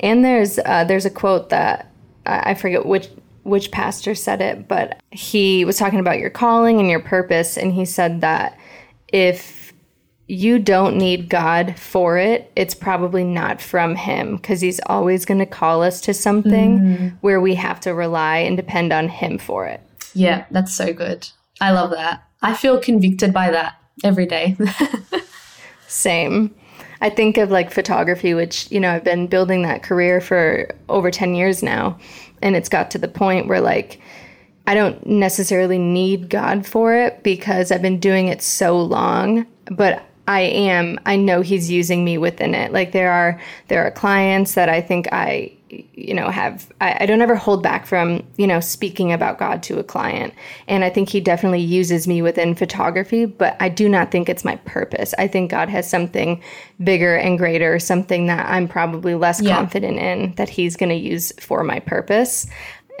And 0.00 0.24
there's 0.24 0.58
uh, 0.58 0.84
there's 0.84 1.06
a 1.06 1.10
quote 1.10 1.50
that 1.50 1.92
I 2.24 2.50
I 2.50 2.54
forget 2.54 2.86
which 2.86 3.08
which 3.44 3.70
pastor 3.70 4.16
said 4.16 4.42
it, 4.42 4.66
but 4.66 4.98
he 5.12 5.64
was 5.64 5.78
talking 5.78 6.00
about 6.00 6.18
your 6.18 6.30
calling 6.30 6.80
and 6.80 6.90
your 6.90 7.00
purpose, 7.00 7.56
and 7.56 7.72
he 7.72 7.84
said 7.84 8.20
that 8.22 8.58
if 9.12 9.55
you 10.28 10.58
don't 10.58 10.96
need 10.96 11.28
God 11.28 11.78
for 11.78 12.18
it, 12.18 12.50
it's 12.56 12.74
probably 12.74 13.22
not 13.22 13.60
from 13.60 13.94
Him 13.94 14.36
because 14.36 14.60
He's 14.60 14.80
always 14.86 15.24
going 15.24 15.38
to 15.38 15.46
call 15.46 15.82
us 15.82 16.00
to 16.02 16.14
something 16.14 16.78
mm. 16.80 17.18
where 17.20 17.40
we 17.40 17.54
have 17.54 17.80
to 17.80 17.94
rely 17.94 18.38
and 18.38 18.56
depend 18.56 18.92
on 18.92 19.08
Him 19.08 19.38
for 19.38 19.66
it. 19.66 19.80
Yeah, 20.14 20.46
that's 20.50 20.74
so 20.74 20.92
good. 20.92 21.28
I 21.60 21.72
love 21.72 21.90
that. 21.90 22.24
I 22.42 22.54
feel 22.54 22.80
convicted 22.80 23.32
by 23.32 23.50
that 23.50 23.80
every 24.02 24.26
day. 24.26 24.56
Same. 25.86 26.54
I 27.00 27.10
think 27.10 27.36
of 27.36 27.50
like 27.50 27.70
photography, 27.70 28.34
which, 28.34 28.70
you 28.70 28.80
know, 28.80 28.92
I've 28.92 29.04
been 29.04 29.26
building 29.26 29.62
that 29.62 29.82
career 29.82 30.20
for 30.20 30.68
over 30.88 31.10
10 31.10 31.34
years 31.34 31.62
now. 31.62 31.98
And 32.42 32.56
it's 32.56 32.68
got 32.68 32.90
to 32.92 32.98
the 32.98 33.08
point 33.08 33.46
where 33.46 33.60
like, 33.60 34.00
I 34.66 34.74
don't 34.74 35.04
necessarily 35.06 35.78
need 35.78 36.28
God 36.28 36.66
for 36.66 36.94
it 36.94 37.22
because 37.22 37.70
I've 37.70 37.82
been 37.82 38.00
doing 38.00 38.28
it 38.28 38.42
so 38.42 38.80
long, 38.80 39.46
but 39.70 40.02
I 40.28 40.40
am 40.42 40.98
I 41.06 41.16
know 41.16 41.40
he's 41.40 41.70
using 41.70 42.04
me 42.04 42.18
within 42.18 42.54
it. 42.54 42.72
Like 42.72 42.92
there 42.92 43.12
are 43.12 43.40
there 43.68 43.84
are 43.86 43.90
clients 43.90 44.54
that 44.54 44.68
I 44.68 44.80
think 44.80 45.08
I 45.12 45.52
you 45.68 46.14
know 46.14 46.30
have 46.30 46.72
I, 46.80 46.96
I 47.00 47.06
don't 47.06 47.20
ever 47.22 47.34
hold 47.34 47.62
back 47.62 47.86
from 47.86 48.24
you 48.36 48.46
know 48.46 48.60
speaking 48.60 49.12
about 49.12 49.38
God 49.38 49.62
to 49.64 49.78
a 49.78 49.84
client 49.84 50.32
and 50.68 50.84
I 50.84 50.90
think 50.90 51.08
he 51.08 51.20
definitely 51.20 51.60
uses 51.60 52.06
me 52.06 52.22
within 52.22 52.54
photography 52.54 53.24
but 53.26 53.56
I 53.58 53.68
do 53.68 53.88
not 53.88 54.10
think 54.12 54.28
it's 54.28 54.44
my 54.44 54.56
purpose 54.64 55.12
I 55.18 55.26
think 55.26 55.50
God 55.50 55.68
has 55.68 55.88
something 55.90 56.40
bigger 56.82 57.16
and 57.16 57.36
greater 57.36 57.80
something 57.80 58.26
that 58.26 58.46
I'm 58.48 58.68
probably 58.68 59.14
less 59.16 59.42
Yeah. 59.42 59.56
confident 59.56 59.98
in 59.98 60.34
that 60.36 60.48
he's 60.48 60.76
going 60.76 60.90
to 60.90 60.94
use 60.94 61.32
for 61.40 61.64
my 61.64 61.80
purpose 61.80 62.46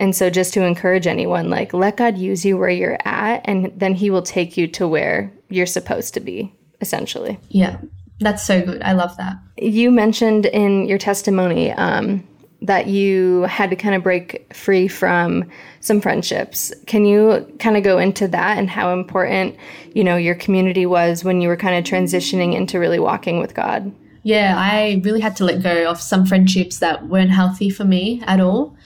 and 0.00 0.14
so 0.14 0.28
just 0.28 0.52
to 0.54 0.64
encourage 0.64 1.06
anyone 1.06 1.48
like 1.48 1.72
let 1.72 1.96
God 1.96 2.18
use 2.18 2.44
you 2.44 2.58
where 2.58 2.68
you're 2.68 2.98
at 3.04 3.42
and 3.44 3.72
then 3.76 3.94
he 3.94 4.10
will 4.10 4.22
take 4.22 4.56
you 4.56 4.66
to 4.68 4.88
where 4.88 5.32
you're 5.48 5.66
supposed 5.66 6.14
to 6.14 6.20
be 6.20 6.52
essentially 6.80 7.38
yeah, 7.48 7.78
that's 8.20 8.46
so 8.46 8.62
good. 8.62 8.82
I 8.82 8.92
love 8.92 9.16
that. 9.18 9.36
you 9.58 9.90
mentioned 9.90 10.46
in 10.46 10.86
your 10.86 10.98
testimony 10.98 11.72
um, 11.72 12.26
that 12.62 12.86
you 12.86 13.42
had 13.42 13.70
to 13.70 13.76
kind 13.76 13.94
of 13.94 14.02
break 14.02 14.52
free 14.54 14.88
from 14.88 15.44
some 15.80 16.00
friendships. 16.00 16.72
Can 16.86 17.04
you 17.04 17.46
kind 17.58 17.76
of 17.76 17.82
go 17.82 17.98
into 17.98 18.26
that 18.28 18.58
and 18.58 18.70
how 18.70 18.92
important, 18.92 19.56
you 19.94 20.02
know, 20.02 20.16
your 20.16 20.34
community 20.34 20.86
was 20.86 21.24
when 21.24 21.40
you 21.40 21.48
were 21.48 21.56
kind 21.56 21.76
of 21.76 21.84
transitioning 21.84 22.54
into 22.54 22.78
really 22.78 22.98
walking 22.98 23.38
with 23.38 23.54
God? 23.54 23.92
Yeah, 24.22 24.54
I 24.56 25.00
really 25.04 25.20
had 25.20 25.36
to 25.36 25.44
let 25.44 25.62
go 25.62 25.88
of 25.88 26.00
some 26.00 26.26
friendships 26.26 26.78
that 26.78 27.06
weren't 27.06 27.30
healthy 27.30 27.70
for 27.70 27.84
me 27.84 28.22
at 28.26 28.40
all. 28.40 28.76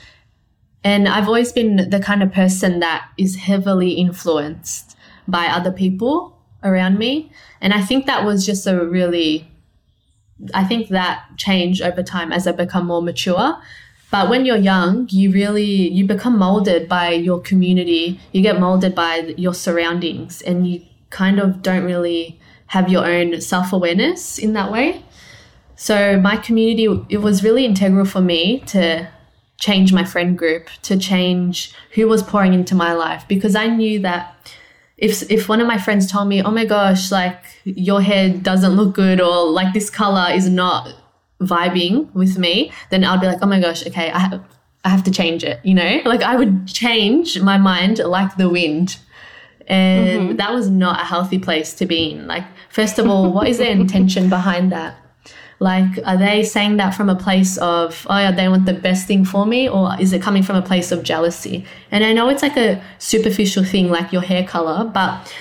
And 0.82 1.08
I've 1.08 1.28
always 1.28 1.52
been 1.52 1.88
the 1.88 2.00
kind 2.00 2.22
of 2.22 2.32
person 2.32 2.80
that 2.80 3.08
is 3.16 3.36
heavily 3.36 3.92
influenced 3.92 4.96
by 5.28 5.46
other 5.46 5.72
people 5.72 6.39
around 6.62 6.98
me. 6.98 7.32
And 7.60 7.72
I 7.72 7.82
think 7.82 8.06
that 8.06 8.24
was 8.24 8.46
just 8.46 8.66
a 8.66 8.84
really, 8.84 9.48
I 10.54 10.64
think 10.64 10.88
that 10.88 11.24
changed 11.36 11.82
over 11.82 12.02
time 12.02 12.32
as 12.32 12.46
I 12.46 12.52
become 12.52 12.86
more 12.86 13.02
mature. 13.02 13.58
But 14.10 14.28
when 14.28 14.44
you're 14.44 14.56
young, 14.56 15.08
you 15.10 15.30
really 15.30 15.64
you 15.64 16.04
become 16.04 16.36
molded 16.36 16.88
by 16.88 17.10
your 17.10 17.40
community. 17.40 18.18
You 18.32 18.42
get 18.42 18.58
molded 18.58 18.94
by 18.94 19.34
your 19.36 19.54
surroundings, 19.54 20.42
and 20.42 20.66
you 20.68 20.82
kind 21.10 21.38
of 21.38 21.62
don't 21.62 21.84
really 21.84 22.40
have 22.66 22.88
your 22.88 23.06
own 23.06 23.40
self 23.40 23.72
awareness 23.72 24.38
in 24.38 24.52
that 24.54 24.72
way. 24.72 25.04
So 25.76 26.20
my 26.20 26.36
community, 26.36 26.86
it 27.08 27.18
was 27.18 27.44
really 27.44 27.64
integral 27.64 28.04
for 28.04 28.20
me 28.20 28.60
to 28.66 29.08
change 29.60 29.92
my 29.92 30.04
friend 30.04 30.36
group, 30.36 30.68
to 30.82 30.98
change 30.98 31.72
who 31.92 32.08
was 32.08 32.22
pouring 32.22 32.52
into 32.52 32.74
my 32.74 32.92
life, 32.92 33.24
because 33.28 33.54
I 33.54 33.68
knew 33.68 34.00
that 34.00 34.56
if 35.00 35.28
if 35.30 35.48
one 35.48 35.60
of 35.60 35.66
my 35.66 35.78
friends 35.78 36.10
told 36.10 36.28
me, 36.28 36.42
"Oh 36.42 36.50
my 36.50 36.64
gosh, 36.64 37.10
like 37.10 37.42
your 37.64 38.00
hair 38.02 38.28
doesn't 38.30 38.72
look 38.72 38.94
good," 38.94 39.20
or 39.20 39.50
like 39.50 39.72
this 39.72 39.90
color 39.90 40.30
is 40.32 40.48
not 40.48 40.94
vibing 41.40 42.12
with 42.14 42.38
me, 42.38 42.70
then 42.90 43.04
I'd 43.04 43.20
be 43.20 43.26
like, 43.26 43.38
"Oh 43.42 43.46
my 43.46 43.60
gosh, 43.60 43.86
okay, 43.86 44.10
I 44.10 44.18
have 44.18 44.44
I 44.84 44.90
have 44.90 45.02
to 45.04 45.10
change 45.10 45.42
it." 45.42 45.58
You 45.64 45.74
know, 45.74 46.02
like 46.04 46.22
I 46.22 46.36
would 46.36 46.68
change 46.68 47.40
my 47.40 47.56
mind 47.56 47.98
like 47.98 48.36
the 48.36 48.48
wind, 48.48 48.98
and 49.66 50.20
mm-hmm. 50.20 50.36
that 50.36 50.52
was 50.52 50.68
not 50.68 51.00
a 51.00 51.04
healthy 51.04 51.38
place 51.38 51.72
to 51.74 51.86
be 51.86 52.10
in. 52.10 52.26
Like, 52.26 52.44
first 52.68 52.98
of 52.98 53.08
all, 53.08 53.32
what 53.32 53.48
is 53.48 53.58
the 53.58 53.70
intention 53.70 54.28
behind 54.28 54.70
that? 54.72 54.96
Like, 55.60 55.98
are 56.06 56.16
they 56.16 56.42
saying 56.42 56.78
that 56.78 56.94
from 56.94 57.10
a 57.10 57.14
place 57.14 57.58
of, 57.58 58.06
oh, 58.08 58.18
yeah, 58.18 58.32
they 58.32 58.48
want 58.48 58.64
the 58.64 58.72
best 58.72 59.06
thing 59.06 59.26
for 59.26 59.44
me? 59.44 59.68
Or 59.68 59.94
is 60.00 60.14
it 60.14 60.22
coming 60.22 60.42
from 60.42 60.56
a 60.56 60.62
place 60.62 60.90
of 60.90 61.02
jealousy? 61.02 61.66
And 61.90 62.02
I 62.02 62.14
know 62.14 62.30
it's 62.30 62.42
like 62.42 62.56
a 62.56 62.82
superficial 62.98 63.62
thing, 63.62 63.90
like 63.90 64.10
your 64.10 64.22
hair 64.22 64.42
color, 64.42 64.84
but 64.84 65.32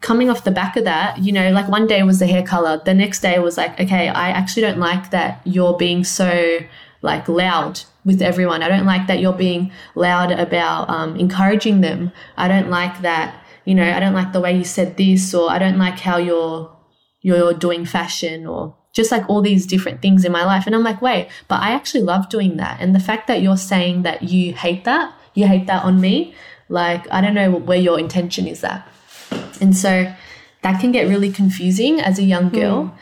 coming 0.00 0.30
off 0.30 0.44
the 0.44 0.52
back 0.52 0.76
of 0.76 0.84
that, 0.84 1.18
you 1.18 1.32
know, 1.32 1.50
like 1.50 1.68
one 1.68 1.88
day 1.88 2.04
was 2.04 2.20
the 2.20 2.26
hair 2.28 2.44
color. 2.44 2.80
The 2.84 2.94
next 2.94 3.20
day 3.20 3.38
was 3.40 3.56
like, 3.56 3.80
okay, 3.80 4.08
I 4.08 4.30
actually 4.30 4.62
don't 4.62 4.78
like 4.78 5.10
that 5.10 5.40
you're 5.44 5.76
being 5.76 6.04
so 6.04 6.60
like 7.02 7.28
loud 7.28 7.80
with 8.04 8.22
everyone. 8.22 8.62
I 8.62 8.68
don't 8.68 8.86
like 8.86 9.08
that 9.08 9.20
you're 9.20 9.32
being 9.32 9.72
loud 9.96 10.30
about 10.30 10.88
um, 10.88 11.16
encouraging 11.16 11.80
them. 11.80 12.12
I 12.36 12.46
don't 12.46 12.70
like 12.70 13.02
that, 13.02 13.44
you 13.64 13.74
know, 13.74 13.90
I 13.90 13.98
don't 14.00 14.14
like 14.14 14.32
the 14.32 14.40
way 14.40 14.56
you 14.56 14.64
said 14.64 14.96
this, 14.96 15.34
or 15.34 15.50
I 15.50 15.58
don't 15.58 15.78
like 15.78 15.98
how 15.98 16.16
you're 16.16 16.70
you're 17.20 17.54
doing 17.54 17.84
fashion 17.84 18.46
or 18.46 18.76
just 18.92 19.10
like 19.10 19.28
all 19.28 19.40
these 19.40 19.66
different 19.66 20.02
things 20.02 20.24
in 20.24 20.32
my 20.32 20.44
life. 20.44 20.66
And 20.66 20.74
I'm 20.74 20.82
like, 20.82 21.00
wait, 21.00 21.28
but 21.48 21.60
I 21.60 21.72
actually 21.72 22.02
love 22.02 22.28
doing 22.28 22.56
that. 22.58 22.80
And 22.80 22.94
the 22.94 23.00
fact 23.00 23.26
that 23.26 23.42
you're 23.42 23.56
saying 23.56 24.02
that 24.02 24.24
you 24.24 24.52
hate 24.54 24.84
that, 24.84 25.14
you 25.34 25.46
hate 25.46 25.66
that 25.66 25.84
on 25.84 26.00
me, 26.00 26.34
like, 26.68 27.10
I 27.10 27.20
don't 27.20 27.34
know 27.34 27.50
where 27.50 27.78
your 27.78 27.98
intention 27.98 28.46
is 28.46 28.62
at. 28.64 28.86
And 29.60 29.76
so 29.76 30.12
that 30.62 30.80
can 30.80 30.92
get 30.92 31.08
really 31.08 31.30
confusing 31.30 32.00
as 32.00 32.18
a 32.18 32.22
young 32.22 32.50
girl. 32.50 32.84
Mm. 32.84 32.92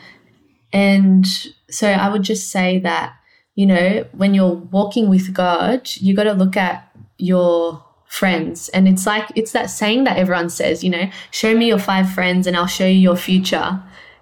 And 0.73 1.27
so 1.69 1.89
I 1.89 2.09
would 2.09 2.23
just 2.23 2.49
say 2.49 2.79
that, 2.79 3.13
you 3.55 3.65
know, 3.65 4.05
when 4.13 4.33
you're 4.33 4.53
walking 4.53 5.09
with 5.09 5.33
God, 5.33 5.89
you 5.95 6.15
got 6.15 6.23
to 6.23 6.33
look 6.33 6.55
at 6.55 6.89
your 7.17 7.83
friends. 8.07 8.69
And 8.69 8.87
it's 8.87 9.05
like, 9.05 9.29
it's 9.35 9.51
that 9.51 9.69
saying 9.69 10.05
that 10.05 10.17
everyone 10.17 10.49
says, 10.49 10.83
you 10.83 10.89
know, 10.89 11.09
show 11.31 11.55
me 11.55 11.67
your 11.67 11.79
five 11.79 12.11
friends 12.11 12.47
and 12.47 12.55
I'll 12.55 12.67
show 12.67 12.85
you 12.85 12.99
your 12.99 13.15
future. 13.15 13.81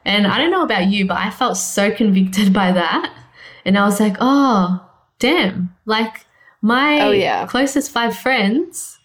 And 0.10 0.26
I 0.26 0.40
don't 0.40 0.50
know 0.50 0.64
about 0.64 0.88
you, 0.88 1.06
but 1.06 1.18
I 1.18 1.30
felt 1.30 1.56
so 1.56 1.92
convicted 1.92 2.52
by 2.62 2.72
that. 2.72 3.14
And 3.64 3.78
I 3.78 3.86
was 3.86 4.00
like, 4.00 4.18
oh, 4.20 4.86
damn. 5.20 5.76
Like 5.86 6.26
my 6.62 7.02
oh, 7.02 7.12
yeah. 7.12 7.46
closest 7.46 7.92
five 7.92 8.18
friends, 8.18 8.98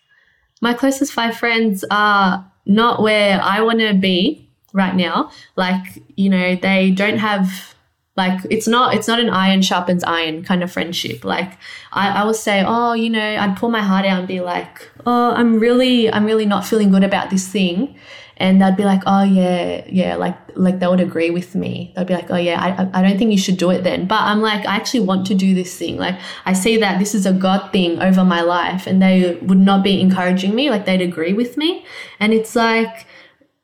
my 0.62 0.73
closest 0.73 1.12
five 1.12 1.37
friends 1.37 1.85
are 1.90 2.51
not 2.64 3.03
where 3.03 3.38
I 3.43 3.61
want 3.61 3.81
to 3.81 3.93
be 3.93 4.49
right 4.73 4.97
now. 4.97 5.31
Like, 5.57 6.03
you 6.17 6.31
know, 6.31 6.57
they 6.57 6.90
don't 6.90 7.19
have 7.19 7.74
like 8.16 8.40
it's 8.50 8.68
not 8.68 8.94
it's 8.94 9.09
not 9.09 9.18
an 9.20 9.31
iron 9.31 9.62
sharpens 9.62 10.05
iron 10.05 10.44
kind 10.44 10.62
of 10.62 10.70
friendship. 10.70 11.24
Like 11.24 11.59
I, 11.92 12.09
I 12.11 12.24
would 12.24 12.37
say, 12.37 12.62
oh, 12.66 12.92
you 12.92 13.11
know, 13.11 13.37
I'd 13.37 13.57
pull 13.57 13.70
my 13.70 13.83
heart 13.83 14.07
out 14.07 14.20
and 14.20 14.29
be 14.29 14.40
like, 14.40 14.90
oh, 15.05 15.33
I'm 15.33 15.59
really 15.59 16.12
I'm 16.12 16.24
really 16.24 16.46
not 16.46 16.64
feeling 16.64 16.90
good 16.90 17.05
about 17.05 17.31
this 17.31 17.48
thing 17.48 17.96
and 18.37 18.61
they'd 18.61 18.77
be 18.77 18.85
like, 18.85 19.03
"Oh 19.07 19.22
yeah, 19.22 19.85
yeah," 19.88 20.16
like 20.16 20.37
like 20.57 20.81
they 20.81 20.87
would 20.87 21.00
agree 21.00 21.31
with 21.31 21.55
me. 21.55 21.92
They'd 21.96 22.07
be 22.07 22.14
like, 22.14 22.31
"Oh 22.31 22.37
yeah, 22.37 22.61
I 22.61 22.98
I 22.98 23.03
don't 23.03 23.16
think 23.18 23.31
you 23.31 23.38
should 23.38 23.57
do 23.57 23.70
it 23.70 23.85
then." 23.85 24.07
But 24.07 24.22
I'm 24.22 24.40
like, 24.40 24.66
I 24.66 24.77
actually 24.77 25.00
want 25.00 25.27
to 25.29 25.35
do 25.35 25.55
this 25.55 25.77
thing. 25.77 25.96
Like 25.96 26.18
I 26.44 26.53
see 26.53 26.77
that 26.79 26.98
this 26.98 27.14
is 27.14 27.27
a 27.27 27.33
God 27.33 27.70
thing 27.72 28.00
over 28.03 28.24
my 28.24 28.42
life, 28.42 28.87
and 28.87 29.00
they 29.00 29.38
would 29.42 29.59
not 29.59 29.85
be 29.85 30.00
encouraging 30.00 30.55
me. 30.55 30.70
Like 30.70 30.85
they'd 30.85 31.00
agree 31.00 31.33
with 31.33 31.57
me, 31.57 31.85
and 32.18 32.33
it's 32.33 32.57
like, 32.57 33.07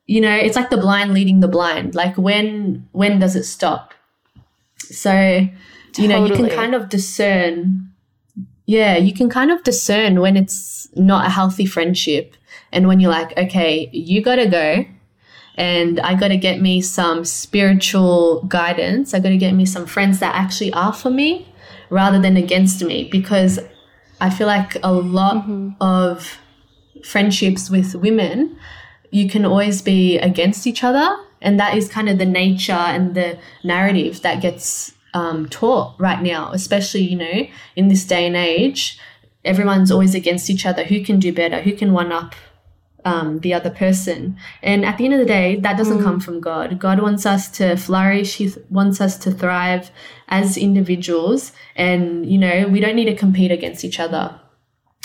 you 0.05 0.21
know, 0.21 0.35
it's 0.35 0.55
like 0.55 0.69
the 0.69 0.77
blind 0.77 1.13
leading 1.13 1.41
the 1.41 1.47
blind. 1.47 1.95
Like 1.95 2.17
when 2.17 2.87
when 2.91 3.19
does 3.19 3.35
it 3.35 3.43
stop? 3.43 3.93
So, 4.91 5.47
you 5.97 6.07
know, 6.07 6.25
you 6.25 6.35
can 6.35 6.49
kind 6.49 6.75
of 6.75 6.89
discern. 6.89 7.91
Yeah, 8.65 8.97
you 8.97 9.13
can 9.13 9.29
kind 9.29 9.51
of 9.51 9.63
discern 9.63 10.21
when 10.21 10.37
it's 10.37 10.87
not 10.95 11.25
a 11.25 11.29
healthy 11.29 11.65
friendship 11.65 12.35
and 12.71 12.87
when 12.87 12.99
you're 12.99 13.11
like, 13.11 13.37
okay, 13.37 13.89
you 13.91 14.21
got 14.21 14.35
to 14.35 14.47
go 14.47 14.85
and 15.55 15.99
I 15.99 16.15
got 16.15 16.29
to 16.29 16.37
get 16.37 16.61
me 16.61 16.81
some 16.81 17.25
spiritual 17.25 18.43
guidance. 18.43 19.13
I 19.13 19.19
got 19.19 19.29
to 19.29 19.37
get 19.37 19.53
me 19.53 19.65
some 19.65 19.85
friends 19.85 20.19
that 20.19 20.35
actually 20.35 20.71
are 20.73 20.93
for 20.93 21.09
me 21.09 21.47
rather 21.89 22.19
than 22.19 22.37
against 22.37 22.83
me 22.83 23.09
because 23.11 23.59
I 24.21 24.29
feel 24.29 24.47
like 24.47 24.77
a 24.83 24.93
lot 24.93 25.37
mm-hmm. 25.37 25.71
of 25.81 26.39
friendships 27.03 27.69
with 27.69 27.95
women, 27.95 28.57
you 29.11 29.29
can 29.29 29.45
always 29.45 29.81
be 29.81 30.17
against 30.19 30.65
each 30.65 30.83
other. 30.83 31.17
And 31.41 31.59
that 31.59 31.75
is 31.75 31.89
kind 31.89 32.09
of 32.09 32.17
the 32.17 32.25
nature 32.25 32.71
and 32.73 33.15
the 33.15 33.39
narrative 33.63 34.21
that 34.21 34.41
gets 34.41 34.93
um, 35.13 35.49
taught 35.49 35.95
right 35.99 36.21
now, 36.21 36.51
especially, 36.51 37.01
you 37.01 37.17
know, 37.17 37.47
in 37.75 37.87
this 37.87 38.05
day 38.05 38.27
and 38.27 38.35
age. 38.35 38.99
Everyone's 39.43 39.91
always 39.91 40.13
against 40.13 40.49
each 40.49 40.65
other. 40.65 40.83
Who 40.83 41.03
can 41.03 41.19
do 41.19 41.33
better? 41.33 41.61
Who 41.61 41.73
can 41.73 41.93
one 41.93 42.11
up 42.11 42.35
um, 43.05 43.39
the 43.39 43.53
other 43.53 43.69
person. 43.69 44.37
And 44.61 44.85
at 44.85 44.97
the 44.97 45.05
end 45.05 45.13
of 45.13 45.19
the 45.19 45.25
day, 45.25 45.55
that 45.57 45.77
doesn't 45.77 45.99
mm. 45.99 46.03
come 46.03 46.19
from 46.19 46.39
God. 46.39 46.79
God 46.79 47.01
wants 47.01 47.25
us 47.25 47.49
to 47.57 47.75
flourish. 47.75 48.35
He 48.35 48.53
wants 48.69 49.01
us 49.01 49.17
to 49.19 49.31
thrive 49.31 49.91
as 50.27 50.57
individuals. 50.57 51.51
And, 51.75 52.25
you 52.25 52.37
know, 52.37 52.67
we 52.67 52.79
don't 52.79 52.95
need 52.95 53.05
to 53.05 53.15
compete 53.15 53.51
against 53.51 53.83
each 53.83 53.99
other. 53.99 54.39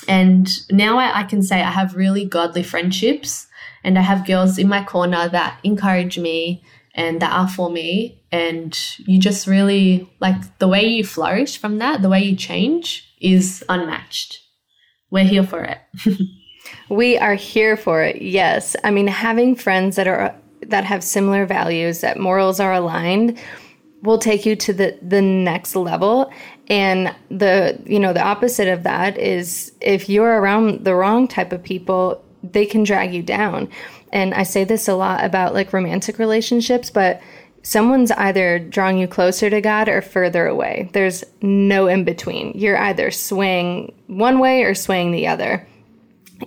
And 0.08 0.48
now 0.70 0.98
I, 0.98 1.20
I 1.20 1.22
can 1.24 1.42
say 1.42 1.62
I 1.62 1.70
have 1.70 1.96
really 1.96 2.24
godly 2.24 2.62
friendships 2.62 3.45
and 3.86 3.96
I 3.98 4.02
have 4.02 4.26
girls 4.26 4.58
in 4.58 4.68
my 4.68 4.82
corner 4.84 5.28
that 5.28 5.60
encourage 5.62 6.18
me 6.18 6.64
and 6.94 7.22
that 7.22 7.32
are 7.32 7.48
for 7.48 7.70
me. 7.70 8.20
And 8.32 8.76
you 8.98 9.20
just 9.20 9.46
really 9.46 10.10
like 10.20 10.58
the 10.58 10.66
way 10.66 10.84
you 10.84 11.04
flourish 11.04 11.56
from 11.56 11.78
that, 11.78 12.02
the 12.02 12.08
way 12.08 12.22
you 12.22 12.34
change 12.34 13.08
is 13.20 13.64
unmatched. 13.68 14.40
We're 15.10 15.24
here 15.24 15.44
for 15.44 15.62
it. 15.62 15.78
We 16.88 17.16
are 17.16 17.34
here 17.34 17.76
for 17.76 18.02
it. 18.02 18.22
Yes. 18.22 18.74
I 18.82 18.90
mean, 18.90 19.06
having 19.06 19.54
friends 19.54 19.94
that 19.96 20.08
are 20.08 20.34
that 20.62 20.84
have 20.84 21.04
similar 21.04 21.46
values, 21.46 22.00
that 22.00 22.18
morals 22.18 22.58
are 22.58 22.72
aligned, 22.72 23.38
will 24.02 24.18
take 24.18 24.44
you 24.44 24.56
to 24.56 24.72
the 24.72 24.98
the 25.00 25.22
next 25.22 25.76
level. 25.76 26.32
And 26.68 27.14
the 27.30 27.80
you 27.86 28.00
know, 28.00 28.12
the 28.12 28.22
opposite 28.22 28.68
of 28.68 28.82
that 28.82 29.16
is 29.16 29.72
if 29.80 30.08
you're 30.08 30.40
around 30.40 30.84
the 30.84 30.94
wrong 30.94 31.28
type 31.28 31.52
of 31.52 31.62
people, 31.62 32.24
they 32.52 32.66
can 32.66 32.84
drag 32.84 33.14
you 33.14 33.22
down. 33.22 33.68
And 34.12 34.34
I 34.34 34.42
say 34.42 34.64
this 34.64 34.88
a 34.88 34.94
lot 34.94 35.24
about 35.24 35.54
like 35.54 35.72
romantic 35.72 36.18
relationships, 36.18 36.90
but 36.90 37.20
someone's 37.62 38.12
either 38.12 38.58
drawing 38.60 38.98
you 38.98 39.08
closer 39.08 39.50
to 39.50 39.60
God 39.60 39.88
or 39.88 40.00
further 40.00 40.46
away. 40.46 40.88
There's 40.92 41.24
no 41.42 41.88
in 41.88 42.04
between. 42.04 42.52
You're 42.54 42.78
either 42.78 43.10
swaying 43.10 43.92
one 44.06 44.38
way 44.38 44.62
or 44.62 44.74
swaying 44.74 45.10
the 45.10 45.26
other. 45.26 45.66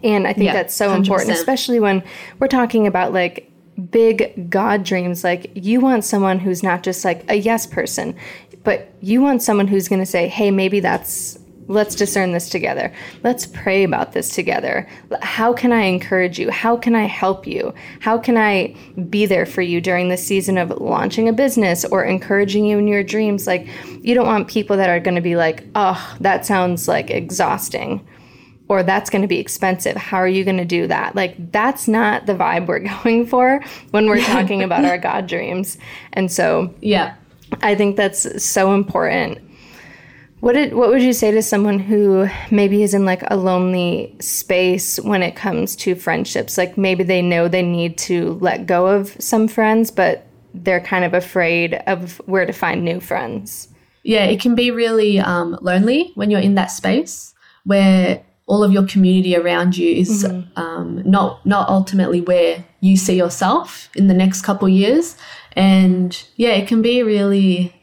And 0.03 0.27
I 0.27 0.33
think 0.33 0.45
yeah, 0.45 0.53
that's 0.53 0.73
so 0.73 0.89
100%. 0.89 0.97
important, 0.97 1.31
especially 1.31 1.79
when 1.79 2.03
we're 2.39 2.47
talking 2.47 2.87
about 2.87 3.11
like 3.11 3.51
big 3.91 4.49
God 4.49 4.83
dreams. 4.83 5.23
Like 5.23 5.51
you 5.55 5.81
want 5.81 6.05
someone 6.05 6.39
who's 6.39 6.63
not 6.63 6.83
just 6.83 7.03
like 7.03 7.29
a 7.29 7.35
yes 7.35 7.67
person, 7.67 8.15
but 8.63 8.93
you 9.01 9.21
want 9.21 9.41
someone 9.41 9.67
who's 9.67 9.87
going 9.87 10.01
to 10.01 10.05
say, 10.05 10.27
hey, 10.27 10.51
maybe 10.51 10.79
that's, 10.79 11.37
let's 11.69 11.95
discern 11.95 12.33
this 12.33 12.49
together. 12.49 12.91
Let's 13.23 13.45
pray 13.45 13.83
about 13.83 14.11
this 14.11 14.29
together. 14.29 14.87
How 15.21 15.53
can 15.53 15.71
I 15.71 15.83
encourage 15.83 16.39
you? 16.39 16.49
How 16.49 16.75
can 16.75 16.95
I 16.95 17.05
help 17.05 17.47
you? 17.47 17.73
How 18.01 18.17
can 18.17 18.37
I 18.37 18.75
be 19.09 19.25
there 19.25 19.45
for 19.45 19.61
you 19.61 19.79
during 19.79 20.09
the 20.09 20.17
season 20.17 20.57
of 20.57 20.71
launching 20.81 21.29
a 21.29 21.33
business 21.33 21.85
or 21.85 22.03
encouraging 22.03 22.65
you 22.65 22.79
in 22.79 22.87
your 22.87 23.03
dreams? 23.03 23.45
Like, 23.47 23.67
you 24.01 24.15
don't 24.15 24.25
want 24.25 24.47
people 24.47 24.75
that 24.77 24.89
are 24.89 24.99
going 24.99 25.15
to 25.15 25.21
be 25.21 25.35
like, 25.35 25.63
oh, 25.75 26.17
that 26.19 26.45
sounds 26.45 26.87
like 26.87 27.11
exhausting 27.11 28.05
or 28.67 28.83
that's 28.83 29.09
going 29.09 29.21
to 29.21 29.27
be 29.27 29.39
expensive. 29.39 29.95
How 29.95 30.17
are 30.17 30.27
you 30.27 30.43
going 30.43 30.57
to 30.57 30.65
do 30.65 30.87
that? 30.87 31.15
Like, 31.15 31.51
that's 31.51 31.87
not 31.87 32.25
the 32.25 32.33
vibe 32.33 32.67
we're 32.67 32.79
going 33.03 33.27
for 33.27 33.63
when 33.91 34.07
we're 34.07 34.23
talking 34.23 34.63
about 34.63 34.85
our 34.85 34.97
God 34.97 35.27
dreams. 35.27 35.77
And 36.13 36.31
so, 36.31 36.73
yeah, 36.81 37.15
I 37.61 37.75
think 37.75 37.95
that's 37.95 38.43
so 38.43 38.73
important. 38.73 39.39
What 40.39 40.53
did, 40.53 40.73
what 40.73 40.89
would 40.89 41.01
you 41.01 41.11
say 41.11 41.31
to 41.31 41.41
someone 41.41 41.79
who 41.79 42.29
maybe 42.49 42.81
is 42.81 42.93
in 42.93 43.03
like 43.03 43.23
a 43.27 43.35
lonely 43.35 44.15
space 44.19 44.97
when 44.99 45.21
it 45.21 45.35
comes 45.35 45.75
to 45.77 45.95
friendships? 45.95 46.57
Like 46.57 46.77
maybe 46.77 47.03
they 47.03 47.21
know 47.21 47.47
they 47.47 47.61
need 47.61 47.97
to 47.99 48.33
let 48.41 48.65
go 48.65 48.87
of 48.87 49.15
some 49.19 49.47
friends, 49.49 49.91
but 49.91 50.27
they're 50.53 50.79
kind 50.79 51.03
of 51.03 51.13
afraid 51.13 51.75
of 51.87 52.17
where 52.25 52.45
to 52.45 52.53
find 52.53 52.83
new 52.83 52.99
friends. 52.99 53.67
yeah, 54.03 54.25
it 54.25 54.39
can 54.39 54.55
be 54.55 54.71
really 54.71 55.19
um, 55.19 55.57
lonely 55.61 56.11
when 56.15 56.31
you're 56.31 56.39
in 56.39 56.55
that 56.55 56.71
space 56.71 57.33
where 57.65 58.23
all 58.47 58.63
of 58.63 58.71
your 58.71 58.85
community 58.87 59.35
around 59.35 59.77
you 59.77 59.93
is 59.93 60.23
mm-hmm. 60.23 60.59
um, 60.59 61.03
not 61.05 61.45
not 61.45 61.69
ultimately 61.69 62.21
where 62.21 62.63
you 62.79 62.97
see 62.97 63.15
yourself 63.15 63.89
in 63.95 64.07
the 64.07 64.13
next 64.13 64.41
couple 64.41 64.67
years 64.67 65.15
and 65.53 66.23
yeah 66.35 66.49
it 66.49 66.67
can 66.67 66.81
be 66.81 67.03
really 67.03 67.78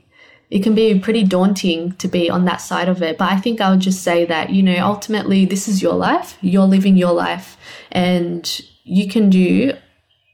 it 0.50 0.62
can 0.62 0.74
be 0.74 0.98
pretty 0.98 1.24
daunting 1.24 1.92
to 1.92 2.08
be 2.08 2.30
on 2.30 2.44
that 2.44 2.60
side 2.60 2.88
of 2.88 3.02
it. 3.02 3.18
But 3.18 3.32
i 3.32 3.36
think 3.36 3.60
i 3.60 3.70
would 3.70 3.80
just 3.80 4.02
say 4.02 4.24
that 4.24 4.50
you 4.50 4.62
know 4.62 4.78
ultimately 4.84 5.44
this 5.44 5.68
is 5.68 5.82
your 5.82 5.94
life 5.94 6.38
you're 6.40 6.64
living 6.64 6.96
your 6.96 7.12
life 7.12 7.56
and 7.90 8.60
you 8.84 9.08
can 9.08 9.30
do 9.30 9.74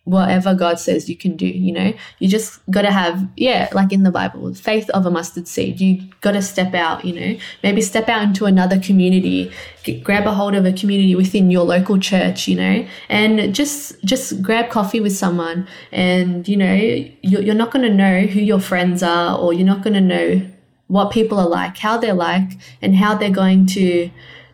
whatever 0.04 0.52
God 0.54 0.80
says 0.80 1.08
you 1.08 1.16
can 1.16 1.36
do, 1.36 1.46
you 1.46 1.72
know? 1.72 1.92
You 2.18 2.28
just 2.28 2.58
got 2.70 2.82
to 2.82 2.90
have, 2.90 3.28
yeah, 3.36 3.68
like 3.72 3.92
in 3.92 4.02
the 4.02 4.10
Bible, 4.10 4.52
faith 4.54 4.90
of 4.90 5.06
a 5.06 5.10
mustard 5.10 5.46
seed. 5.46 5.80
You 5.80 6.02
got 6.20 6.32
to 6.32 6.42
step 6.42 6.74
out, 6.74 7.04
you 7.04 7.14
know? 7.14 7.38
Maybe 7.62 7.80
step 7.80 8.08
out 8.08 8.22
into 8.22 8.46
another 8.46 8.80
community, 8.80 9.52
get, 9.84 10.02
grab 10.02 10.26
a 10.26 10.32
hold 10.32 10.54
of 10.54 10.64
a 10.64 10.72
community 10.72 11.14
within 11.14 11.50
your 11.50 11.64
local 11.64 11.98
church, 11.98 12.48
you 12.48 12.56
know? 12.56 12.86
And 13.08 13.54
just 13.54 14.02
just 14.04 14.42
grab 14.42 14.70
coffee 14.70 15.00
with 15.00 15.16
someone 15.16 15.68
and, 15.92 16.48
you 16.48 16.56
know, 16.56 16.74
you're, 16.74 17.42
you're 17.42 17.54
not 17.54 17.70
going 17.70 17.88
to 17.88 17.94
know 17.94 18.22
who 18.22 18.40
your 18.40 18.60
friends 18.60 19.02
are 19.02 19.38
or 19.38 19.52
you're 19.52 19.66
not 19.66 19.82
going 19.82 19.94
to 19.94 20.00
know 20.00 20.42
what 20.88 21.10
people 21.12 21.38
are 21.38 21.48
like, 21.48 21.78
how 21.78 21.96
they're 21.96 22.12
like, 22.12 22.58
and 22.82 22.96
how 22.96 23.14
they're 23.14 23.30
going 23.30 23.66
to 23.66 24.10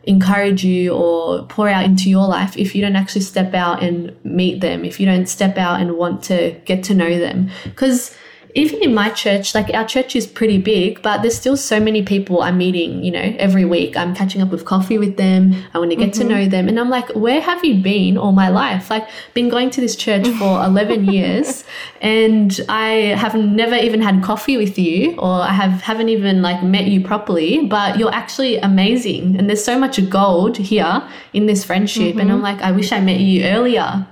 encourage 0.09 0.65
you 0.65 0.93
or 0.95 1.45
pour 1.45 1.69
out 1.69 1.85
into 1.85 2.09
your 2.09 2.27
life 2.27 2.57
if 2.57 2.75
you 2.75 2.81
don't 2.81 2.97
actually 2.97 3.21
step 3.21 3.53
out 3.53 3.83
and 3.83 4.17
meet 4.25 4.61
them, 4.61 4.83
if 4.85 4.99
you 4.99 5.05
don't 5.05 5.29
step 5.29 5.59
out 5.59 5.81
and 5.81 5.99
want 5.99 6.25
to 6.25 6.59
get 6.65 6.83
to 6.85 6.95
know 6.95 7.19
them. 7.19 7.51
Because 7.65 8.17
even 8.55 8.83
in 8.83 8.95
my 8.95 9.11
church, 9.11 9.55
like 9.55 9.73
our 9.75 9.87
church 9.87 10.17
is 10.17 10.27
pretty 10.27 10.59
big, 10.59 11.03
but 11.03 11.23
there's 11.23 11.37
still 11.37 11.57
so 11.57 11.79
many 11.79 12.03
people 12.03 12.43
I'm 12.43 12.59
meeting, 12.59 13.05
you 13.05 13.11
know, 13.11 13.35
every 13.39 13.65
week. 13.65 13.97
I'm 13.97 14.15
catching 14.15 14.41
up 14.41 14.51
with 14.51 14.65
coffee 14.65 14.99
with 14.99 15.17
them. 15.17 15.55
I 15.75 15.79
want 15.79 15.91
to 15.91 15.97
get 15.97 16.11
mm-hmm. 16.11 16.23
to 16.23 16.29
know 16.29 16.49
them. 16.49 16.69
And 16.69 16.81
I'm 16.81 16.89
like, 16.89 17.09
where 17.11 17.41
have 17.41 17.65
you 17.65 17.83
been 17.83 18.17
all 18.17 18.33
my 18.33 18.49
life? 18.49 18.91
Like, 18.91 19.09
been 19.35 19.49
going 19.49 19.71
to 19.71 19.81
this 19.81 19.95
church 19.97 20.27
for 20.39 20.65
11 20.65 21.05
years 21.05 21.65
and 22.01 22.59
I 22.69 23.15
have 23.17 23.35
never 23.35 23.77
even 23.77 24.01
had 24.01 24.23
coffee 24.23 24.57
with 24.57 24.79
you 24.79 25.17
or 25.19 25.43
I 25.43 25.53
have, 25.53 25.83
haven't 25.83 26.09
even 26.09 26.41
like 26.41 26.63
met 26.63 26.87
you 26.87 27.05
properly, 27.05 27.67
but 27.67 27.99
you're 27.99 28.15
actually 28.15 28.57
amazing. 28.59 29.37
And 29.37 29.49
there's 29.49 29.65
so 29.65 29.79
much 29.79 29.99
gold 30.09 30.57
here 30.57 31.07
in 31.33 31.47
this 31.47 31.65
friendship. 31.65 32.13
Mm-hmm. 32.13 32.21
And 32.21 32.33
I'm 32.33 32.43
like, 32.43 32.61
I 32.63 32.73
wish 32.73 32.93
I 32.93 33.01
met 33.01 33.21
you 33.21 33.45
earlier. 33.45 34.07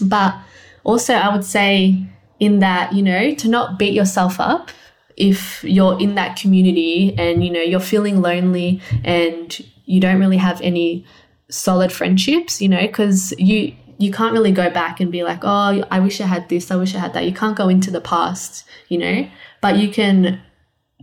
But 0.00 0.34
also, 0.84 1.14
I 1.14 1.34
would 1.34 1.44
say, 1.44 2.06
in 2.42 2.58
that, 2.58 2.92
you 2.92 3.04
know, 3.04 3.32
to 3.36 3.46
not 3.46 3.78
beat 3.78 3.94
yourself 3.94 4.40
up 4.40 4.72
if 5.16 5.62
you're 5.62 5.96
in 6.00 6.16
that 6.16 6.36
community 6.36 7.14
and, 7.16 7.44
you 7.44 7.52
know, 7.52 7.60
you're 7.60 7.78
feeling 7.78 8.20
lonely 8.20 8.80
and 9.04 9.64
you 9.84 10.00
don't 10.00 10.18
really 10.18 10.38
have 10.38 10.60
any 10.60 11.06
solid 11.48 11.92
friendships, 11.92 12.60
you 12.60 12.68
know, 12.68 12.80
because 12.80 13.32
you, 13.38 13.72
you 13.98 14.10
can't 14.10 14.32
really 14.32 14.50
go 14.50 14.68
back 14.70 14.98
and 14.98 15.12
be 15.12 15.22
like, 15.22 15.38
oh, 15.44 15.84
I 15.88 16.00
wish 16.00 16.20
I 16.20 16.26
had 16.26 16.48
this, 16.48 16.72
I 16.72 16.74
wish 16.74 16.96
I 16.96 16.98
had 16.98 17.12
that. 17.12 17.24
You 17.24 17.32
can't 17.32 17.56
go 17.56 17.68
into 17.68 17.92
the 17.92 18.00
past, 18.00 18.64
you 18.88 18.98
know, 18.98 19.30
but 19.60 19.76
you 19.76 19.88
can 19.88 20.42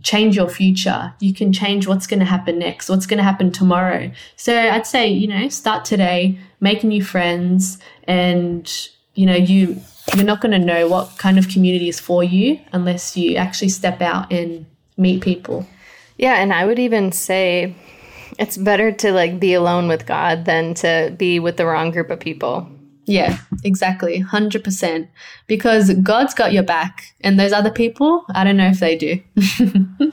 change 0.02 0.36
your 0.36 0.50
future. 0.50 1.14
You 1.20 1.32
can 1.32 1.54
change 1.54 1.86
what's 1.86 2.06
going 2.06 2.20
to 2.20 2.26
happen 2.26 2.58
next, 2.58 2.90
what's 2.90 3.06
going 3.06 3.16
to 3.16 3.24
happen 3.24 3.50
tomorrow. 3.50 4.10
So 4.36 4.54
I'd 4.54 4.86
say, 4.86 5.08
you 5.08 5.26
know, 5.26 5.48
start 5.48 5.86
today, 5.86 6.38
make 6.60 6.84
new 6.84 7.02
friends, 7.02 7.78
and, 8.04 8.70
you 9.14 9.24
know, 9.24 9.36
you 9.36 9.80
you're 10.14 10.24
not 10.24 10.40
going 10.40 10.52
to 10.52 10.64
know 10.64 10.88
what 10.88 11.16
kind 11.18 11.38
of 11.38 11.48
community 11.48 11.88
is 11.88 12.00
for 12.00 12.22
you 12.24 12.58
unless 12.72 13.16
you 13.16 13.36
actually 13.36 13.68
step 13.68 14.00
out 14.00 14.32
and 14.32 14.66
meet 14.96 15.22
people. 15.22 15.66
Yeah, 16.18 16.34
and 16.34 16.52
I 16.52 16.66
would 16.66 16.78
even 16.78 17.12
say 17.12 17.74
it's 18.38 18.56
better 18.56 18.92
to 18.92 19.12
like 19.12 19.40
be 19.40 19.54
alone 19.54 19.88
with 19.88 20.06
God 20.06 20.44
than 20.44 20.74
to 20.74 21.14
be 21.16 21.38
with 21.38 21.56
the 21.56 21.66
wrong 21.66 21.90
group 21.90 22.10
of 22.10 22.20
people. 22.20 22.68
Yeah, 23.06 23.38
exactly. 23.64 24.22
100%. 24.22 25.08
Because 25.46 25.92
God's 25.94 26.34
got 26.34 26.52
your 26.52 26.62
back 26.62 27.14
and 27.22 27.40
those 27.40 27.52
other 27.52 27.70
people, 27.70 28.24
I 28.34 28.44
don't 28.44 28.56
know 28.56 28.68
if 28.68 28.80
they 28.80 28.96
do. 28.96 29.20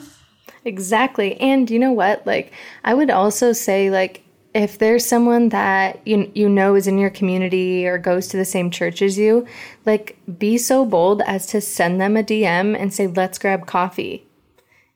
exactly. 0.66 1.40
And 1.40 1.70
you 1.70 1.78
know 1.78 1.92
what? 1.92 2.26
Like 2.26 2.52
I 2.84 2.94
would 2.94 3.12
also 3.12 3.52
say 3.52 3.92
like 3.92 4.24
if 4.58 4.80
there's 4.80 5.06
someone 5.06 5.50
that 5.50 6.06
you 6.06 6.32
you 6.34 6.50
know 6.50 6.74
is 6.74 6.88
in 6.88 6.98
your 6.98 7.12
community 7.12 7.88
or 7.88 8.00
goes 8.00 8.28
to 8.28 8.38
the 8.38 8.44
same 8.44 8.72
church 8.72 9.04
as 9.04 9.18
you, 9.18 9.46
like 9.86 10.18
be 10.40 10.58
so 10.58 10.84
bold 10.84 11.22
as 11.22 11.46
to 11.48 11.62
send 11.62 12.02
them 12.02 12.18
a 12.18 12.24
DM 12.24 12.76
and 12.76 12.92
say, 12.92 13.06
"Let's 13.06 13.38
grab 13.38 13.68
coffee." 13.68 14.26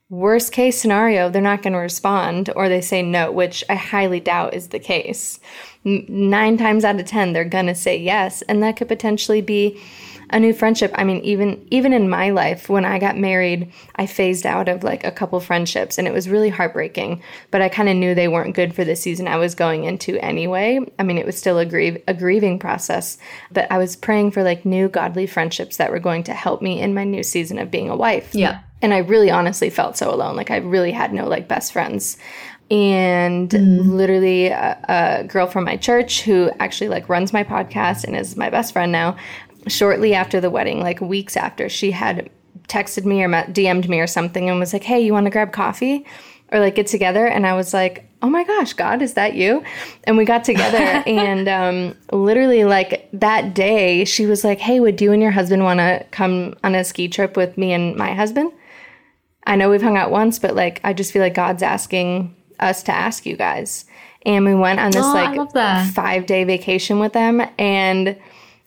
Worst 0.09 0.51
case 0.51 0.82
scenario, 0.82 1.30
they're 1.30 1.41
not 1.41 1.62
going 1.62 1.72
to 1.72 1.80
respond 1.80 2.49
or 2.55 2.68
they 2.68 2.82
say 2.82 3.01
no, 3.01 3.32
which 3.32 3.64
I 3.70 3.76
highly 3.76 4.20
doubt 4.20 4.53
is 4.53 4.68
the 4.68 4.80
case. 4.80 5.39
Nine 5.86 6.57
times 6.57 6.84
out 6.84 6.99
of 6.99 7.05
10, 7.05 7.32
they're 7.32 7.45
going 7.45 7.68
to 7.68 7.76
say 7.76 7.97
yes. 7.97 8.41
And 8.41 8.62
that 8.62 8.76
could 8.76 8.89
potentially 8.89 9.41
be 9.41 9.82
a 10.32 10.39
new 10.39 10.53
friendship. 10.53 10.91
I 10.95 11.03
mean, 11.03 11.17
even 11.23 11.65
even 11.71 11.93
in 11.93 12.09
my 12.09 12.29
life, 12.29 12.69
when 12.69 12.86
I 12.86 12.99
got 12.99 13.17
married, 13.17 13.71
I 13.95 14.05
phased 14.05 14.45
out 14.45 14.69
of 14.69 14.84
like 14.84 15.03
a 15.03 15.11
couple 15.11 15.39
friendships, 15.39 15.97
and 15.97 16.07
it 16.07 16.13
was 16.13 16.29
really 16.29 16.49
heartbreaking. 16.49 17.21
But 17.51 17.61
I 17.61 17.69
kind 17.69 17.89
of 17.89 17.95
knew 17.95 18.15
they 18.15 18.27
weren't 18.27 18.55
good 18.55 18.73
for 18.73 18.84
the 18.84 18.95
season 18.95 19.27
I 19.27 19.38
was 19.38 19.55
going 19.55 19.84
into 19.84 20.17
anyway. 20.23 20.79
I 20.97 21.03
mean, 21.03 21.17
it 21.17 21.25
was 21.25 21.38
still 21.38 21.59
a 21.59 21.65
grieve 21.65 22.01
a 22.07 22.13
grieving 22.13 22.59
process, 22.59 23.17
but 23.51 23.71
I 23.71 23.77
was 23.77 23.95
praying 23.95 24.32
for 24.32 24.43
like 24.43 24.65
new 24.65 24.88
godly 24.88 25.27
friendships 25.27 25.77
that 25.77 25.91
were 25.91 25.99
going 25.99 26.23
to 26.23 26.34
help 26.34 26.61
me 26.61 26.82
in 26.82 26.93
my 26.93 27.03
new 27.03 27.23
season 27.23 27.59
of 27.59 27.71
being 27.71 27.89
a 27.89 27.95
wife. 27.95 28.34
Yeah. 28.34 28.61
And 28.82 28.93
I 28.93 28.99
really 28.99 29.29
honestly 29.29 29.69
felt 29.69 29.95
so 29.95 30.11
alone. 30.11 30.36
Like 30.36 30.49
I 30.49 30.57
really 30.57 30.91
had 30.91 31.13
no 31.13 31.27
like 31.27 31.47
best 31.47 31.71
friends 31.71 32.17
and 32.71 33.49
mm. 33.49 33.86
literally 33.86 34.47
a, 34.47 34.79
a, 34.88 35.23
girl 35.25 35.45
from 35.45 35.65
my 35.65 35.75
church 35.75 36.21
who 36.21 36.49
actually 36.59 36.88
like 36.88 37.09
runs 37.09 37.34
my 37.34 37.43
podcast 37.43 38.05
and 38.05 38.15
is 38.15 38.38
my 38.38 38.49
best 38.49 38.71
friend 38.71 38.93
now 38.93 39.17
shortly 39.68 40.14
after 40.14 40.41
the 40.41 40.49
wedding, 40.49 40.80
like 40.80 41.01
weeks 41.01 41.38
after, 41.38 41.70
she 41.70 41.91
had 41.91 42.30
texted 42.68 43.05
me 43.05 43.24
or 43.24 43.30
DM'd 43.30 43.89
me 43.89 43.99
or 43.99 44.07
something 44.07 44.49
and 44.49 44.59
was 44.59 44.74
like, 44.74 44.84
"Hey, 44.84 45.01
you 45.01 45.14
want 45.14 45.26
to 45.26 45.32
grab 45.32 45.51
coffee?" 45.51 46.05
or 46.51 46.59
like 46.59 46.76
get 46.76 46.88
together 46.88 47.26
and 47.26 47.47
i 47.47 47.53
was 47.53 47.74
like 47.74 48.09
oh 48.22 48.30
my 48.30 48.43
gosh 48.43 48.74
god 48.74 49.01
is 49.01 49.14
that 49.14 49.34
you? 49.36 49.64
And 50.03 50.16
we 50.18 50.26
got 50.26 50.43
together 50.43 50.78
and 51.07 51.47
um, 51.47 51.97
literally 52.12 52.66
like 52.66 53.09
that 53.14 53.55
day 53.55 54.05
she 54.05 54.26
was 54.26 54.43
like 54.43 54.59
hey 54.59 54.80
would 54.80 55.01
you 55.01 55.12
and 55.12 55.22
your 55.22 55.32
husband 55.32 55.64
want 55.64 55.80
to 55.80 56.05
come 56.12 56.55
on 56.64 56.76
a 56.76 56.84
ski 56.84 57.07
trip 57.07 57.38
with 57.38 57.57
me 57.57 57.72
and 57.72 57.95
my 57.95 58.14
husband? 58.14 58.51
I 59.47 59.55
know 59.55 59.70
we've 59.70 59.82
hung 59.82 59.97
out 59.97 60.12
once 60.12 60.39
but 60.39 60.53
like 60.53 60.82
i 60.84 60.91
just 60.93 61.14
feel 61.14 61.22
like 61.22 61.34
god's 61.34 61.64
asking 61.64 62.36
us 62.62 62.84
to 62.84 62.91
ask 62.91 63.26
you 63.26 63.36
guys. 63.36 63.86
And 64.24 64.45
we 64.45 64.53
went 64.53 64.80
on 64.80 64.91
this 64.91 65.03
oh, 65.03 65.14
like 65.14 65.91
five 65.93 66.28
day 66.28 66.43
vacation 66.43 66.99
with 66.99 67.14
them 67.14 67.41
and 67.57 68.16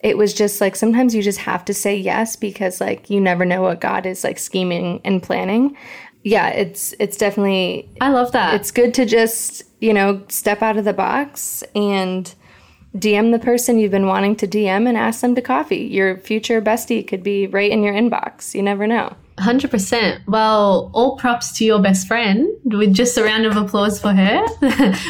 it 0.04 0.18
was 0.18 0.34
just 0.34 0.60
like 0.60 0.76
sometimes 0.76 1.14
you 1.14 1.22
just 1.22 1.38
have 1.38 1.64
to 1.64 1.72
say 1.72 1.96
yes 1.96 2.36
because 2.36 2.78
like 2.78 3.08
you 3.08 3.20
never 3.20 3.46
know 3.46 3.62
what 3.62 3.80
God 3.80 4.04
is 4.04 4.22
like 4.22 4.38
scheming 4.38 5.00
and 5.02 5.22
planning. 5.22 5.76
Yeah, 6.22 6.48
it's 6.50 6.94
it's 7.00 7.16
definitely 7.16 7.88
I 8.02 8.10
love 8.10 8.30
that. 8.32 8.54
It's 8.54 8.70
good 8.70 8.92
to 8.94 9.06
just, 9.06 9.62
you 9.80 9.94
know, 9.94 10.22
step 10.28 10.60
out 10.62 10.76
of 10.76 10.84
the 10.84 10.92
box 10.92 11.64
and 11.74 12.32
DM 12.94 13.32
the 13.32 13.38
person 13.38 13.78
you've 13.78 13.90
been 13.90 14.06
wanting 14.06 14.36
to 14.36 14.46
DM 14.46 14.86
and 14.86 14.98
ask 14.98 15.22
them 15.22 15.34
to 15.34 15.40
coffee. 15.40 15.84
Your 15.86 16.18
future 16.18 16.60
bestie 16.60 17.06
could 17.06 17.22
be 17.22 17.46
right 17.46 17.72
in 17.72 17.82
your 17.82 17.94
inbox. 17.94 18.54
You 18.54 18.62
never 18.62 18.86
know. 18.86 19.16
100%. 19.38 20.26
Well, 20.26 20.90
all 20.94 21.16
props 21.16 21.56
to 21.58 21.64
your 21.64 21.80
best 21.80 22.06
friend 22.06 22.48
with 22.64 22.94
just 22.94 23.18
a 23.18 23.24
round 23.24 23.46
of 23.46 23.56
applause 23.56 24.00
for 24.00 24.12
her. 24.12 24.46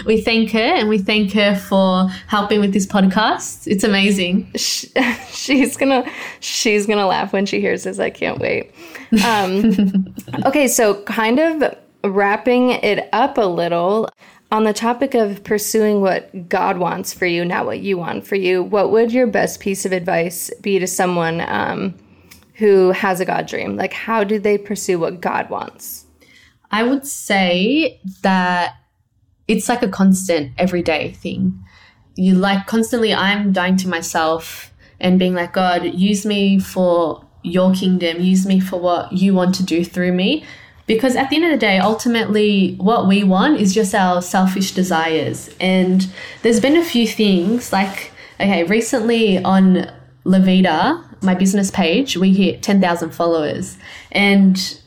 we 0.06 0.20
thank 0.20 0.50
her 0.52 0.58
and 0.58 0.88
we 0.88 0.98
thank 0.98 1.32
her 1.32 1.54
for 1.54 2.08
helping 2.26 2.60
with 2.60 2.72
this 2.72 2.86
podcast. 2.86 3.66
It's 3.66 3.84
amazing. 3.84 4.50
she's 4.56 5.76
going 5.76 6.02
to 6.04 6.10
she's 6.40 6.86
going 6.86 6.98
to 6.98 7.06
laugh 7.06 7.32
when 7.32 7.44
she 7.44 7.60
hears 7.60 7.84
this. 7.84 7.98
I 7.98 8.10
can't 8.10 8.38
wait. 8.38 8.72
Um, 9.24 10.14
okay, 10.46 10.68
so 10.68 11.02
kind 11.04 11.38
of 11.38 11.76
wrapping 12.02 12.70
it 12.70 13.08
up 13.12 13.36
a 13.36 13.46
little 13.46 14.08
on 14.50 14.64
the 14.64 14.72
topic 14.72 15.14
of 15.14 15.42
pursuing 15.44 16.00
what 16.00 16.48
God 16.48 16.78
wants 16.78 17.12
for 17.12 17.26
you, 17.26 17.44
not 17.44 17.66
what 17.66 17.80
you 17.80 17.98
want 17.98 18.26
for 18.26 18.36
you. 18.36 18.62
What 18.62 18.90
would 18.90 19.12
your 19.12 19.26
best 19.26 19.60
piece 19.60 19.84
of 19.84 19.92
advice 19.92 20.50
be 20.62 20.78
to 20.78 20.86
someone 20.86 21.40
um, 21.42 21.94
who 22.54 22.92
has 22.92 23.20
a 23.20 23.24
God 23.24 23.46
dream? 23.46 23.76
Like, 23.76 23.92
how 23.92 24.24
do 24.24 24.38
they 24.38 24.58
pursue 24.58 24.98
what 24.98 25.20
God 25.20 25.50
wants? 25.50 26.06
I 26.70 26.82
would 26.82 27.06
say 27.06 28.00
that 28.22 28.74
it's 29.46 29.68
like 29.68 29.82
a 29.82 29.88
constant 29.88 30.52
everyday 30.58 31.12
thing. 31.12 31.58
You 32.16 32.34
like 32.34 32.66
constantly, 32.66 33.12
I'm 33.12 33.52
dying 33.52 33.76
to 33.78 33.88
myself 33.88 34.72
and 35.00 35.18
being 35.18 35.34
like, 35.34 35.52
God, 35.52 35.84
use 35.84 36.24
me 36.24 36.58
for 36.58 37.24
your 37.42 37.74
kingdom, 37.74 38.20
use 38.20 38.46
me 38.46 38.58
for 38.58 38.80
what 38.80 39.12
you 39.12 39.34
want 39.34 39.54
to 39.56 39.64
do 39.64 39.84
through 39.84 40.12
me. 40.12 40.44
Because 40.86 41.16
at 41.16 41.30
the 41.30 41.36
end 41.36 41.46
of 41.46 41.50
the 41.50 41.58
day, 41.58 41.78
ultimately, 41.78 42.74
what 42.76 43.08
we 43.08 43.24
want 43.24 43.58
is 43.58 43.74
just 43.74 43.94
our 43.94 44.20
selfish 44.20 44.72
desires. 44.72 45.54
And 45.58 46.06
there's 46.42 46.60
been 46.60 46.76
a 46.76 46.84
few 46.84 47.06
things 47.06 47.72
like, 47.72 48.12
okay, 48.38 48.64
recently 48.64 49.42
on 49.42 49.90
Levita, 50.24 51.13
my 51.24 51.34
business 51.34 51.70
page, 51.70 52.16
we 52.16 52.32
hit 52.32 52.62
10,000 52.62 53.10
followers. 53.10 53.76
And 54.12 54.80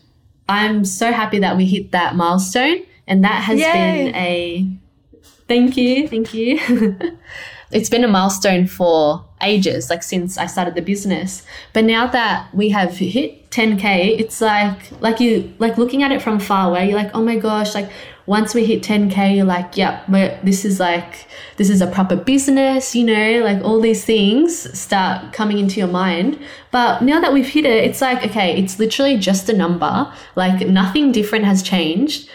I'm 0.48 0.86
so 0.86 1.12
happy 1.12 1.40
that 1.40 1.58
we 1.58 1.66
hit 1.66 1.92
that 1.92 2.16
milestone. 2.16 2.84
And 3.08 3.24
that 3.24 3.44
has 3.44 3.60
Yay. 3.60 3.72
been 3.72 4.16
a 4.16 4.68
thank 5.48 5.78
you, 5.78 6.08
thank 6.08 6.34
you. 6.34 6.60
it's 7.72 7.90
been 7.90 8.04
a 8.04 8.08
milestone 8.08 8.68
for 8.68 9.26
ages, 9.42 9.90
like 9.90 10.04
since 10.04 10.38
I 10.38 10.46
started 10.46 10.76
the 10.76 10.82
business. 10.82 11.44
But 11.74 11.86
now 11.86 12.08
that 12.08 12.54
we 12.54 12.70
have 12.70 12.98
hit 12.98 13.50
10k, 13.52 14.20
it's 14.20 14.42
like 14.42 14.92
like 15.02 15.20
you 15.20 15.54
like 15.60 15.78
looking 15.78 16.04
at 16.04 16.12
it 16.12 16.22
from 16.22 16.40
far 16.40 16.70
away. 16.70 16.88
You're 16.88 16.98
like, 16.98 17.12
oh 17.14 17.24
my 17.24 17.36
gosh! 17.36 17.76
Like 17.76 17.90
once 18.26 18.54
we 18.54 18.66
hit 18.66 18.84
10k, 18.84 19.36
you're 19.36 19.46
like, 19.46 19.78
yeah, 19.78 20.04
this 20.44 20.66
is 20.66 20.80
like 20.80 21.28
this 21.58 21.70
is 21.70 21.82
a 21.82 21.88
proper 21.88 22.16
business. 22.16 22.96
You 22.96 23.06
know, 23.06 23.44
like 23.44 23.62
all 23.64 23.82
these 23.82 24.06
things 24.06 24.78
start 24.78 25.34
coming 25.34 25.60
into 25.60 25.80
your 25.80 25.90
mind. 25.90 26.40
But 26.72 27.02
now 27.02 27.20
that 27.20 27.34
we've 27.34 27.48
hit 27.48 27.66
it, 27.66 27.84
it's 27.84 28.02
like 28.02 28.26
okay, 28.26 28.58
it's 28.58 28.80
literally 28.80 29.18
just 29.18 29.50
a 29.50 29.54
number. 29.54 30.14
Like 30.36 30.68
nothing 30.68 31.12
different 31.12 31.46
has 31.46 31.62
changed. 31.62 32.30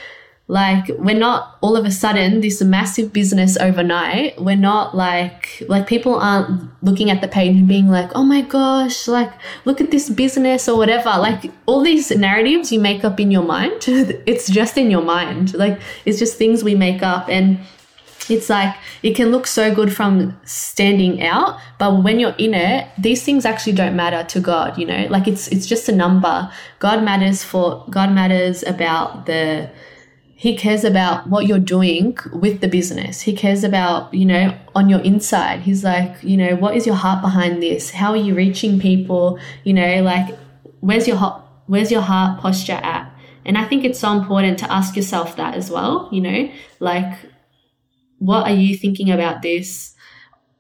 Like 0.49 0.88
we're 0.99 1.18
not 1.18 1.57
all 1.61 1.76
of 1.76 1.84
a 1.84 1.90
sudden 1.90 2.40
this 2.40 2.61
massive 2.61 3.12
business 3.12 3.57
overnight. 3.57 4.43
We're 4.43 4.57
not 4.57 4.95
like 4.95 5.62
like 5.68 5.86
people 5.86 6.16
aren't 6.16 6.70
looking 6.82 7.11
at 7.11 7.20
the 7.20 7.28
page 7.28 7.57
and 7.57 7.68
being 7.68 7.88
like, 7.88 8.11
"Oh 8.14 8.24
my 8.24 8.43
gosh, 8.43 9.07
like 9.07 9.32
look 9.64 9.80
at 9.80 9.90
this 9.90 10.11
business 10.11 10.68
or 10.68 10.76
whatever." 10.76 11.11
Like 11.11 11.53
all 11.66 11.80
these 11.80 12.11
narratives 12.11 12.72
you 12.72 12.80
make 12.80 13.05
up 13.05 13.20
in 13.20 13.30
your 13.30 13.45
mind, 13.45 13.84
it's 13.86 14.51
just 14.51 14.76
in 14.76 14.90
your 14.90 15.03
mind. 15.03 15.55
Like 15.55 15.80
it's 16.05 16.18
just 16.18 16.36
things 16.36 16.64
we 16.64 16.74
make 16.74 17.03
up 17.03 17.28
and 17.28 17.61
it's 18.28 18.49
like 18.49 18.74
it 19.03 19.14
can 19.14 19.30
look 19.30 19.47
so 19.47 19.74
good 19.74 19.93
from 19.93 20.38
standing 20.45 21.22
out 21.22 21.59
but 21.78 22.05
when 22.05 22.20
you're 22.20 22.36
in 22.38 22.55
it 22.55 22.88
these 22.97 23.24
things 23.24 23.45
actually 23.45 23.72
don't 23.72 23.97
matter 23.97 24.22
to 24.24 24.38
god 24.38 24.78
you 24.78 24.86
know 24.86 25.07
like 25.11 25.26
it's 25.26 25.49
it's 25.49 25.66
just 25.66 25.88
a 25.88 25.93
number 25.93 26.49
god 26.78 27.03
matters 27.03 27.43
for 27.43 27.84
god 27.90 28.12
matters 28.12 28.62
about 28.62 29.26
the 29.26 29.68
he 30.43 30.57
cares 30.57 30.82
about 30.82 31.28
what 31.28 31.47
you're 31.47 31.61
doing 31.61 32.18
with 32.32 32.61
the 32.61 32.66
business. 32.66 33.20
He 33.20 33.32
cares 33.32 33.62
about, 33.62 34.12
you 34.12 34.24
know, 34.24 34.59
on 34.74 34.88
your 34.88 34.99
inside. 34.99 35.61
He's 35.61 35.84
like, 35.84 36.20
you 36.20 36.36
know, 36.36 36.57
what 36.57 36.76
is 36.76 36.84
your 36.84 36.97
heart 36.97 37.22
behind 37.22 37.62
this? 37.62 37.90
How 37.93 38.11
are 38.11 38.16
you 38.16 38.34
reaching 38.34 38.80
people? 38.80 39.38
You 39.62 39.72
know, 39.72 40.03
like 40.03 40.36
where's 40.80 41.07
your 41.07 41.16
heart 41.16 41.45
where's 41.66 41.93
your 41.93 42.01
heart 42.01 42.40
posture 42.40 42.80
at? 42.82 43.09
And 43.45 43.57
I 43.57 43.66
think 43.66 43.84
it's 43.84 44.01
so 44.01 44.11
important 44.18 44.59
to 44.59 44.72
ask 44.72 44.97
yourself 44.97 45.36
that 45.36 45.55
as 45.55 45.70
well, 45.70 46.09
you 46.11 46.20
know, 46.20 46.51
like 46.80 47.16
what 48.18 48.43
are 48.49 48.57
you 48.57 48.76
thinking 48.76 49.12
about 49.12 49.43
this? 49.43 49.95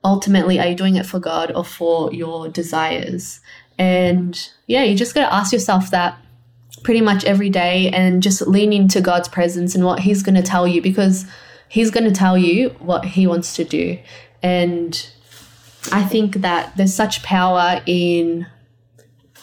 Ultimately, 0.04 0.60
are 0.60 0.68
you 0.68 0.76
doing 0.76 0.94
it 0.94 1.06
for 1.06 1.18
God 1.18 1.50
or 1.56 1.64
for 1.64 2.12
your 2.12 2.48
desires? 2.48 3.40
And 3.80 4.48
yeah, 4.68 4.84
you 4.84 4.96
just 4.96 5.12
got 5.12 5.28
to 5.28 5.34
ask 5.34 5.52
yourself 5.52 5.90
that 5.90 6.20
pretty 6.82 7.00
much 7.00 7.24
every 7.24 7.50
day 7.50 7.90
and 7.90 8.22
just 8.22 8.46
lean 8.46 8.72
into 8.72 9.00
God's 9.00 9.28
presence 9.28 9.74
and 9.74 9.84
what 9.84 10.00
He's 10.00 10.22
going 10.22 10.34
to 10.34 10.42
tell 10.42 10.66
you 10.66 10.82
because 10.82 11.26
He's 11.68 11.90
going 11.90 12.04
to 12.04 12.12
tell 12.12 12.36
you 12.36 12.70
what 12.80 13.04
He 13.04 13.26
wants 13.26 13.54
to 13.56 13.64
do. 13.64 13.98
And 14.42 15.10
I 15.90 16.04
think 16.04 16.36
that 16.36 16.76
there's 16.76 16.94
such 16.94 17.22
power 17.22 17.80
in, 17.86 18.46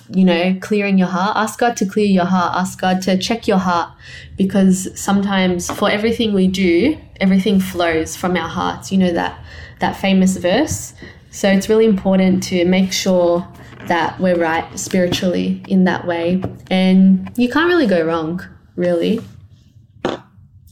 you 0.10 0.26
know, 0.26 0.58
clearing 0.62 0.98
your 0.98 1.08
heart. 1.08 1.36
Ask 1.36 1.60
God 1.60 1.76
to 1.78 1.86
clear 1.86 2.06
your 2.06 2.26
heart. 2.26 2.56
Ask 2.56 2.80
God 2.80 3.02
to 3.04 3.18
check 3.18 3.48
your 3.48 3.58
heart 3.58 3.92
because 4.38 5.00
sometimes 5.00 5.70
for 5.70 5.90
everything 5.90 6.34
we 6.34 6.48
do, 6.48 6.98
everything 7.20 7.60
flows 7.60 8.16
from 8.16 8.38
our 8.38 8.48
hearts. 8.48 8.92
You 8.92 9.00
know 9.00 9.14
that 9.14 9.40
that 9.80 9.96
famous 9.96 10.38
verse. 10.38 10.94
So 11.32 11.50
it's 11.50 11.70
really 11.70 11.86
important 11.86 12.44
to 12.44 12.66
make 12.66 12.92
sure 12.92 13.48
that 13.88 14.19
we're 14.19 14.38
right 14.38 14.80
spiritually 14.80 15.63
in 15.67 15.86
that 15.86 16.05
way. 16.05 16.41
And 16.69 17.32
you 17.38 17.49
can't 17.49 17.67
really 17.67 17.88
go 17.88 18.05
wrong, 18.05 18.45
really. 18.75 19.21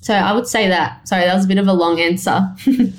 So 0.02 0.14
I 0.14 0.34
would 0.34 0.48
say 0.48 0.68
that. 0.70 1.08
Sorry, 1.08 1.26
that 1.26 1.36
was 1.36 1.46
a 1.46 1.48
bit 1.48 1.58
of 1.58 1.68
a 1.68 1.74
long 1.74 2.00
answer. 2.00 2.56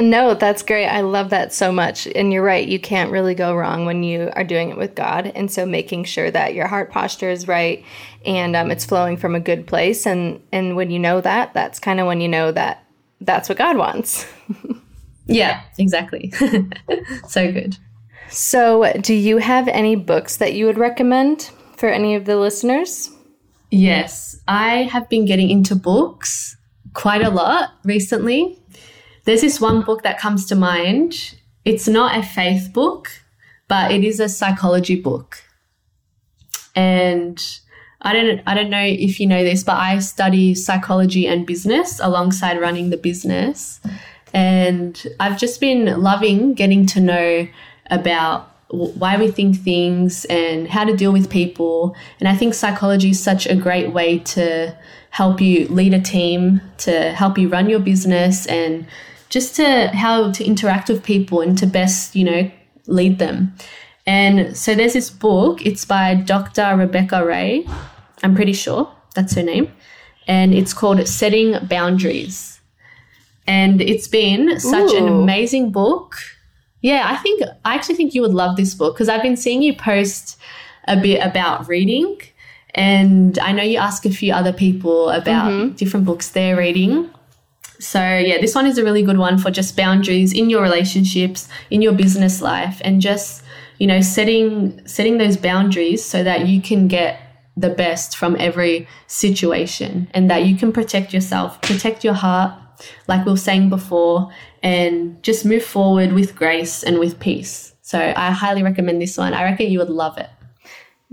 No, 0.00 0.34
that's 0.34 0.62
great. 0.62 0.86
I 0.86 1.02
love 1.02 1.30
that 1.30 1.52
so 1.52 1.70
much. 1.70 2.06
And 2.06 2.32
you're 2.32 2.42
right, 2.42 2.66
you 2.66 2.78
can't 2.78 3.10
really 3.10 3.34
go 3.34 3.54
wrong 3.54 3.84
when 3.84 4.02
you 4.02 4.30
are 4.34 4.44
doing 4.44 4.70
it 4.70 4.78
with 4.78 4.94
God. 4.94 5.26
And 5.34 5.50
so 5.50 5.66
making 5.66 6.04
sure 6.04 6.30
that 6.30 6.54
your 6.54 6.66
heart 6.66 6.90
posture 6.90 7.28
is 7.28 7.46
right 7.46 7.84
and 8.24 8.56
um, 8.56 8.70
it's 8.70 8.86
flowing 8.86 9.16
from 9.16 9.34
a 9.34 9.40
good 9.40 9.66
place. 9.66 10.06
And, 10.06 10.42
and 10.50 10.76
when 10.76 10.90
you 10.90 10.98
know 10.98 11.20
that, 11.20 11.52
that's 11.52 11.78
kind 11.78 12.00
of 12.00 12.06
when 12.06 12.20
you 12.20 12.28
know 12.28 12.52
that 12.52 12.86
that's 13.20 13.48
what 13.48 13.58
God 13.58 13.76
wants. 13.76 14.26
yeah, 15.26 15.62
exactly. 15.78 16.32
so 17.28 17.52
good. 17.52 17.76
So, 18.32 18.90
do 19.00 19.12
you 19.12 19.36
have 19.38 19.68
any 19.68 19.94
books 19.94 20.38
that 20.38 20.54
you 20.54 20.64
would 20.64 20.78
recommend 20.78 21.50
for 21.76 21.90
any 21.90 22.14
of 22.14 22.24
the 22.24 22.36
listeners? 22.36 23.10
Yes, 23.70 24.40
I 24.48 24.84
have 24.84 25.08
been 25.10 25.26
getting 25.26 25.50
into 25.50 25.74
books 25.76 26.56
quite 26.94 27.22
a 27.22 27.28
lot 27.28 27.74
recently. 27.84 28.58
There's 29.24 29.42
this 29.42 29.60
one 29.60 29.82
book 29.82 30.02
that 30.02 30.18
comes 30.18 30.46
to 30.46 30.54
mind. 30.54 31.34
It's 31.66 31.86
not 31.86 32.16
a 32.16 32.22
faith 32.22 32.72
book, 32.72 33.10
but 33.68 33.92
it 33.92 34.02
is 34.02 34.18
a 34.18 34.30
psychology 34.30 34.96
book. 34.98 35.42
And 36.74 37.38
I 38.00 38.14
don't 38.14 38.40
I 38.46 38.54
don't 38.54 38.70
know 38.70 38.82
if 38.82 39.20
you 39.20 39.26
know 39.26 39.44
this, 39.44 39.62
but 39.62 39.76
I 39.76 39.98
study 39.98 40.54
psychology 40.54 41.26
and 41.26 41.46
business 41.46 42.00
alongside 42.00 42.58
running 42.58 42.88
the 42.88 42.96
business. 42.96 43.78
And 44.32 45.06
I've 45.20 45.38
just 45.38 45.60
been 45.60 46.00
loving 46.00 46.54
getting 46.54 46.86
to 46.86 47.00
know 47.00 47.48
about 47.92 48.48
why 48.68 49.18
we 49.18 49.30
think 49.30 49.56
things 49.58 50.24
and 50.24 50.66
how 50.66 50.82
to 50.84 50.96
deal 50.96 51.12
with 51.12 51.30
people. 51.30 51.94
And 52.18 52.28
I 52.28 52.34
think 52.34 52.54
psychology 52.54 53.10
is 53.10 53.20
such 53.20 53.46
a 53.46 53.54
great 53.54 53.92
way 53.92 54.18
to 54.18 54.76
help 55.10 55.40
you 55.40 55.68
lead 55.68 55.92
a 55.92 56.00
team, 56.00 56.62
to 56.78 57.12
help 57.12 57.36
you 57.36 57.48
run 57.48 57.68
your 57.68 57.80
business 57.80 58.46
and 58.46 58.86
just 59.28 59.54
to 59.56 59.88
how 59.88 60.32
to 60.32 60.44
interact 60.44 60.88
with 60.88 61.04
people 61.04 61.42
and 61.42 61.56
to 61.58 61.66
best, 61.66 62.16
you 62.16 62.24
know, 62.24 62.50
lead 62.86 63.18
them. 63.18 63.54
And 64.06 64.56
so 64.56 64.74
there's 64.74 64.94
this 64.94 65.10
book, 65.10 65.64
it's 65.64 65.84
by 65.84 66.14
Dr. 66.14 66.74
Rebecca 66.76 67.24
Ray. 67.24 67.66
I'm 68.22 68.34
pretty 68.34 68.54
sure 68.54 68.90
that's 69.14 69.34
her 69.34 69.42
name. 69.42 69.70
And 70.26 70.54
it's 70.54 70.72
called 70.72 71.06
Setting 71.06 71.58
Boundaries. 71.68 72.60
And 73.46 73.82
it's 73.82 74.08
been 74.08 74.58
such 74.60 74.92
an 74.94 75.08
amazing 75.08 75.72
book. 75.72 76.16
Yeah, 76.82 77.04
I 77.06 77.16
think 77.16 77.42
I 77.64 77.74
actually 77.74 77.94
think 77.94 78.14
you 78.14 78.22
would 78.22 78.34
love 78.34 78.56
this 78.56 78.74
book 78.74 78.94
because 78.94 79.08
I've 79.08 79.22
been 79.22 79.36
seeing 79.36 79.62
you 79.62 79.74
post 79.74 80.38
a 80.88 80.96
bit 81.00 81.24
about 81.24 81.68
reading 81.68 82.18
and 82.74 83.38
I 83.38 83.52
know 83.52 83.62
you 83.62 83.78
ask 83.78 84.04
a 84.04 84.10
few 84.10 84.32
other 84.32 84.52
people 84.52 85.10
about 85.10 85.50
mm-hmm. 85.50 85.74
different 85.74 86.06
books 86.06 86.30
they're 86.30 86.56
reading. 86.56 87.10
So, 87.78 88.00
yeah, 88.00 88.40
this 88.40 88.54
one 88.54 88.66
is 88.66 88.78
a 88.78 88.84
really 88.84 89.02
good 89.02 89.18
one 89.18 89.38
for 89.38 89.50
just 89.50 89.76
boundaries 89.76 90.32
in 90.32 90.48
your 90.48 90.62
relationships, 90.62 91.48
in 91.70 91.82
your 91.82 91.92
business 91.92 92.40
life 92.40 92.80
and 92.84 93.00
just, 93.00 93.42
you 93.78 93.86
know, 93.86 94.00
setting 94.00 94.80
setting 94.86 95.18
those 95.18 95.36
boundaries 95.36 96.04
so 96.04 96.22
that 96.22 96.46
you 96.46 96.62
can 96.62 96.88
get 96.88 97.20
the 97.56 97.70
best 97.70 98.16
from 98.16 98.36
every 98.38 98.88
situation 99.06 100.08
and 100.14 100.30
that 100.30 100.46
you 100.46 100.56
can 100.56 100.72
protect 100.72 101.12
yourself, 101.12 101.60
protect 101.60 102.04
your 102.04 102.14
heart, 102.14 102.54
like 103.08 103.24
we 103.24 103.32
were 103.32 103.38
saying 103.38 103.68
before, 103.68 104.30
and 104.62 105.22
just 105.22 105.44
move 105.44 105.64
forward 105.64 106.12
with 106.12 106.36
grace 106.36 106.82
and 106.82 106.98
with 106.98 107.18
peace. 107.20 107.74
So, 107.82 108.12
I 108.16 108.30
highly 108.30 108.62
recommend 108.62 109.02
this 109.02 109.18
one. 109.18 109.34
I 109.34 109.44
reckon 109.44 109.70
you 109.70 109.78
would 109.78 109.90
love 109.90 110.18
it. 110.18 110.30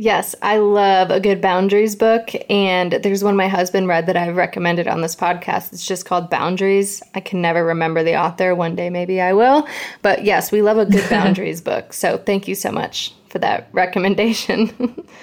Yes, 0.02 0.34
I 0.42 0.60
love 0.60 1.12
a 1.12 1.20
good 1.20 1.42
boundaries 1.42 1.94
book. 1.94 2.30
And 2.50 2.94
there's 2.94 3.22
one 3.22 3.36
my 3.36 3.50
husband 3.50 3.90
read 3.90 4.06
that 4.06 4.16
I've 4.16 4.38
recommended 4.38 4.88
on 4.88 5.02
this 5.02 5.14
podcast. 5.14 5.74
It's 5.74 5.86
just 5.86 6.06
called 6.06 6.30
Boundaries. 6.30 7.04
I 7.16 7.20
can 7.20 7.42
never 7.42 7.66
remember 7.66 8.02
the 8.02 8.16
author. 8.16 8.56
One 8.56 8.78
day 8.78 8.90
maybe 8.90 9.20
I 9.20 9.34
will. 9.34 9.68
But 10.02 10.24
yes, 10.24 10.54
we 10.54 10.62
love 10.62 10.78
a 10.78 10.86
good 10.86 11.10
boundaries 11.10 11.60
book. 11.60 11.92
So 11.92 12.18
thank 12.18 12.48
you 12.48 12.56
so 12.56 12.72
much 12.72 13.14
for 13.28 13.40
that 13.40 13.68
recommendation. 13.74 15.06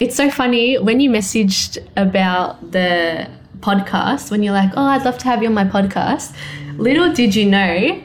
It's 0.00 0.14
so 0.14 0.30
funny 0.30 0.78
when 0.78 1.00
you 1.00 1.10
messaged 1.10 1.84
about 1.96 2.70
the 2.70 3.28
podcast, 3.60 4.30
when 4.30 4.42
you're 4.42 4.54
like, 4.54 4.70
oh, 4.76 4.84
I'd 4.84 5.04
love 5.04 5.18
to 5.18 5.24
have 5.24 5.42
you 5.42 5.48
on 5.48 5.54
my 5.54 5.64
podcast. 5.64 6.34
Little 6.76 7.12
did 7.12 7.34
you 7.34 7.46
know, 7.46 8.02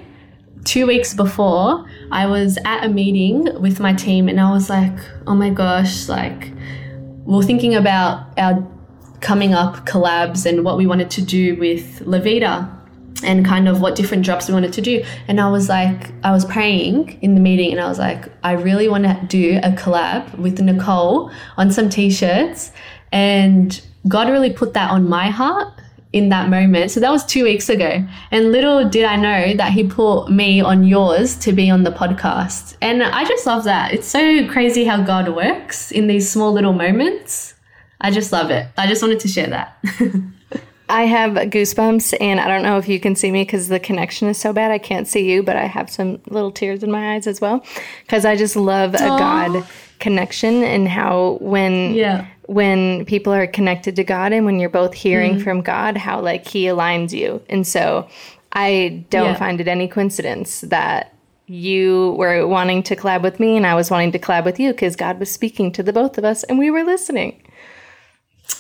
two 0.64 0.88
weeks 0.88 1.14
before, 1.14 1.86
I 2.12 2.26
was 2.26 2.58
at 2.66 2.84
a 2.84 2.90
meeting 2.90 3.62
with 3.62 3.80
my 3.80 3.94
team 3.94 4.30
and 4.30 4.40
I 4.40 4.52
was 4.52 4.70
like, 4.70 4.98
oh 5.28 5.36
my 5.36 5.50
gosh, 5.50 6.08
like, 6.10 6.52
we're 7.26 7.44
thinking 7.44 7.76
about 7.76 8.38
our 8.38 8.68
coming 9.22 9.54
up 9.54 9.86
collabs 9.86 10.46
and 10.46 10.66
what 10.66 10.78
we 10.78 10.86
wanted 10.86 11.10
to 11.12 11.22
do 11.22 11.56
with 11.56 12.02
Levita 12.02 12.70
and 13.24 13.46
kind 13.46 13.70
of 13.70 13.80
what 13.80 13.96
different 13.96 14.26
drops 14.26 14.48
we 14.48 14.54
wanted 14.54 14.74
to 14.74 14.82
do. 14.82 15.04
And 15.28 15.40
I 15.40 15.50
was 15.50 15.70
like, 15.70 16.12
I 16.24 16.32
was 16.32 16.44
praying 16.46 17.20
in 17.22 17.36
the 17.36 17.42
meeting 17.42 17.72
and 17.72 17.80
I 17.80 17.88
was 17.88 18.00
like, 18.00 18.26
I 18.44 18.52
really 18.52 18.90
want 18.90 19.06
to 19.06 19.20
do 19.28 19.60
a 19.64 19.72
collab 19.72 20.38
with 20.38 20.60
Nicole 20.60 21.32
on 21.58 21.72
some 21.72 21.90
t 21.90 22.12
shirts. 22.12 22.72
And 23.12 23.82
God 24.08 24.30
really 24.30 24.52
put 24.52 24.74
that 24.74 24.92
on 24.92 25.08
my 25.08 25.30
heart 25.30 25.74
in 26.12 26.30
that 26.30 26.50
moment. 26.50 26.92
So 26.92 27.00
that 27.00 27.10
was 27.12 27.26
two 27.26 27.44
weeks 27.44 27.70
ago. 27.70 28.06
And 28.32 28.52
little 28.52 28.88
did 28.88 29.04
I 29.04 29.16
know 29.16 29.56
that 29.56 29.74
He 29.74 29.84
put 29.84 30.30
me 30.30 30.62
on 30.62 30.84
yours 30.84 31.36
to 31.38 31.52
be 31.52 31.70
on 31.70 31.84
the 31.84 31.92
podcast. 31.92 32.78
And 32.82 33.02
I 33.02 33.26
just 33.26 33.46
love 33.46 33.64
that. 33.64 33.94
It's 33.94 34.08
so 34.08 34.48
crazy 34.48 34.86
how 34.86 35.02
God 35.02 35.36
works 35.36 35.92
in 35.92 36.08
these 36.08 36.30
small 36.30 36.52
little 36.52 36.74
moments. 36.74 37.56
I 38.00 38.12
just 38.12 38.32
love 38.32 38.52
it. 38.52 38.68
I 38.78 38.88
just 38.88 39.02
wanted 39.02 39.22
to 39.22 39.28
share 39.28 39.48
that. 39.48 39.84
I 40.90 41.06
have 41.06 41.32
goosebumps, 41.32 42.16
and 42.20 42.40
I 42.40 42.48
don't 42.48 42.62
know 42.62 42.78
if 42.78 42.90
you 42.90 43.00
can 43.00 43.16
see 43.16 43.32
me 43.32 43.44
because 43.44 43.70
the 43.70 43.80
connection 43.80 44.28
is 44.28 44.38
so 44.38 44.52
bad. 44.52 44.70
I 44.70 44.78
can't 44.78 45.08
see 45.08 45.32
you, 45.32 45.42
but 45.42 45.56
I 45.56 45.66
have 45.66 45.90
some 45.90 46.22
little 46.28 46.52
tears 46.52 46.84
in 46.84 46.92
my 46.92 47.16
eyes 47.16 47.26
as 47.26 47.40
well 47.40 47.66
because 48.02 48.26
I 48.26 48.36
just 48.36 48.56
love 48.56 48.92
Aww. 48.92 48.96
a 48.96 49.08
God 49.08 49.68
connection 50.00 50.64
and 50.64 50.88
how 50.88 51.38
when 51.40 51.94
yeah. 51.94 52.28
When 52.48 53.06
people 53.06 53.34
are 53.34 53.48
connected 53.48 53.96
to 53.96 54.04
God 54.04 54.34
and 54.34 54.46
when 54.46 54.60
you're 54.60 54.70
both 54.70 54.94
hearing 54.94 55.36
mm-hmm. 55.36 55.44
from 55.44 55.62
God, 55.62 55.98
how 55.98 56.20
like 56.22 56.48
He 56.48 56.66
aligns 56.66 57.12
you. 57.12 57.42
And 57.50 57.66
so 57.66 58.08
I 58.52 59.06
don't 59.10 59.32
yeah. 59.32 59.36
find 59.36 59.60
it 59.62 59.68
any 59.68 59.88
coincidence 59.88 60.62
that 60.62 61.14
you 61.48 62.16
were 62.18 62.48
wanting 62.48 62.84
to 62.84 62.96
collab 62.96 63.22
with 63.22 63.40
me 63.40 63.58
and 63.58 63.68
I 63.68 63.76
was 63.76 63.92
wanting 63.92 64.12
to 64.14 64.20
collab 64.20 64.46
with 64.46 64.60
you 64.60 64.72
because 64.72 64.96
God 64.96 65.20
was 65.20 65.30
speaking 65.32 65.72
to 65.74 65.84
the 65.84 65.94
both 65.94 66.18
of 66.18 66.24
us 66.24 66.44
and 66.44 66.58
we 66.58 66.72
were 66.72 66.84
listening. 66.84 67.42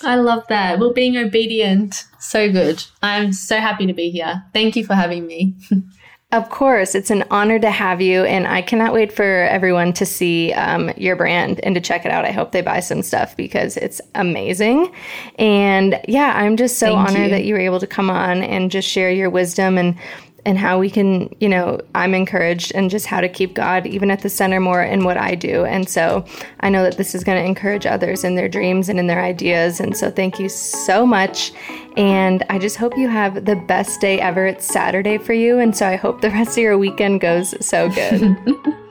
I 0.01 0.15
love 0.15 0.45
that. 0.49 0.79
Well, 0.79 0.93
being 0.93 1.17
obedient, 1.17 2.05
so 2.19 2.51
good. 2.51 2.83
I'm 3.01 3.31
so 3.33 3.59
happy 3.59 3.85
to 3.85 3.93
be 3.93 4.09
here. 4.09 4.43
Thank 4.53 4.75
you 4.75 4.85
for 4.85 4.95
having 4.95 5.27
me. 5.27 5.55
Of 6.33 6.49
course, 6.49 6.95
it's 6.95 7.11
an 7.11 7.25
honor 7.29 7.59
to 7.59 7.69
have 7.69 8.01
you, 8.01 8.23
and 8.23 8.47
I 8.47 8.63
cannot 8.63 8.91
wait 8.91 9.13
for 9.13 9.23
everyone 9.23 9.93
to 9.93 10.03
see 10.03 10.51
um, 10.53 10.91
your 10.97 11.15
brand 11.15 11.59
and 11.61 11.75
to 11.75 11.81
check 11.81 12.07
it 12.07 12.11
out. 12.11 12.25
I 12.25 12.31
hope 12.31 12.53
they 12.53 12.61
buy 12.61 12.79
some 12.79 13.03
stuff 13.03 13.37
because 13.37 13.77
it's 13.77 14.01
amazing. 14.15 14.91
And 15.37 16.01
yeah, 16.07 16.33
I'm 16.35 16.57
just 16.57 16.79
so 16.79 16.87
Thank 16.87 17.09
honored 17.09 17.25
you. 17.25 17.29
that 17.29 17.45
you 17.45 17.53
were 17.53 17.59
able 17.59 17.79
to 17.79 17.85
come 17.85 18.09
on 18.09 18.41
and 18.41 18.71
just 18.71 18.89
share 18.89 19.11
your 19.11 19.29
wisdom 19.29 19.77
and 19.77 19.95
and 20.45 20.57
how 20.57 20.79
we 20.79 20.89
can, 20.89 21.33
you 21.39 21.47
know, 21.47 21.79
I'm 21.95 22.13
encouraged 22.13 22.71
and 22.75 22.89
just 22.89 23.05
how 23.05 23.21
to 23.21 23.29
keep 23.29 23.53
God 23.53 23.87
even 23.87 24.11
at 24.11 24.21
the 24.21 24.29
center 24.29 24.59
more 24.59 24.83
in 24.83 25.03
what 25.03 25.17
I 25.17 25.35
do. 25.35 25.65
And 25.65 25.87
so 25.87 26.25
I 26.59 26.69
know 26.69 26.83
that 26.83 26.97
this 26.97 27.15
is 27.15 27.23
going 27.23 27.41
to 27.41 27.47
encourage 27.47 27.85
others 27.85 28.23
in 28.23 28.35
their 28.35 28.49
dreams 28.49 28.89
and 28.89 28.99
in 28.99 29.07
their 29.07 29.21
ideas. 29.21 29.79
And 29.79 29.95
so 29.95 30.11
thank 30.11 30.39
you 30.39 30.49
so 30.49 31.05
much. 31.05 31.53
And 31.95 32.43
I 32.49 32.59
just 32.59 32.77
hope 32.77 32.97
you 32.97 33.07
have 33.07 33.45
the 33.45 33.55
best 33.55 34.01
day 34.01 34.19
ever. 34.19 34.45
It's 34.45 34.65
Saturday 34.65 35.17
for 35.17 35.33
you. 35.33 35.59
And 35.59 35.75
so 35.75 35.87
I 35.87 35.95
hope 35.95 36.21
the 36.21 36.31
rest 36.31 36.57
of 36.57 36.63
your 36.63 36.77
weekend 36.77 37.21
goes 37.21 37.53
so 37.65 37.89
good. 37.89 38.35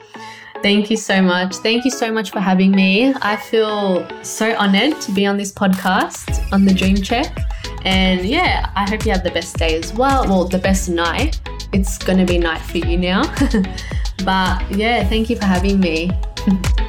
Thank 0.62 0.90
you 0.90 0.96
so 0.96 1.20
much. 1.20 1.56
Thank 1.56 1.84
you 1.84 1.90
so 1.90 2.12
much 2.12 2.30
for 2.30 2.38
having 2.38 2.70
me. 2.70 3.12
I 3.20 3.34
feel 3.34 4.06
so 4.22 4.54
honored 4.56 5.00
to 5.00 5.12
be 5.12 5.26
on 5.26 5.36
this 5.36 5.52
podcast 5.52 6.52
on 6.52 6.64
the 6.64 6.72
Dream 6.72 6.96
Check. 6.96 7.36
And 7.84 8.24
yeah, 8.24 8.70
I 8.76 8.88
hope 8.88 9.04
you 9.04 9.10
have 9.10 9.24
the 9.24 9.32
best 9.32 9.56
day 9.56 9.76
as 9.76 9.92
well. 9.92 10.24
Well, 10.24 10.44
the 10.44 10.58
best 10.58 10.88
night. 10.88 11.40
It's 11.72 11.98
going 11.98 12.18
to 12.18 12.24
be 12.24 12.38
night 12.38 12.60
for 12.60 12.78
you 12.78 12.96
now. 12.96 13.22
but 14.24 14.70
yeah, 14.70 15.04
thank 15.08 15.28
you 15.28 15.36
for 15.36 15.46
having 15.46 15.80
me. 15.80 16.12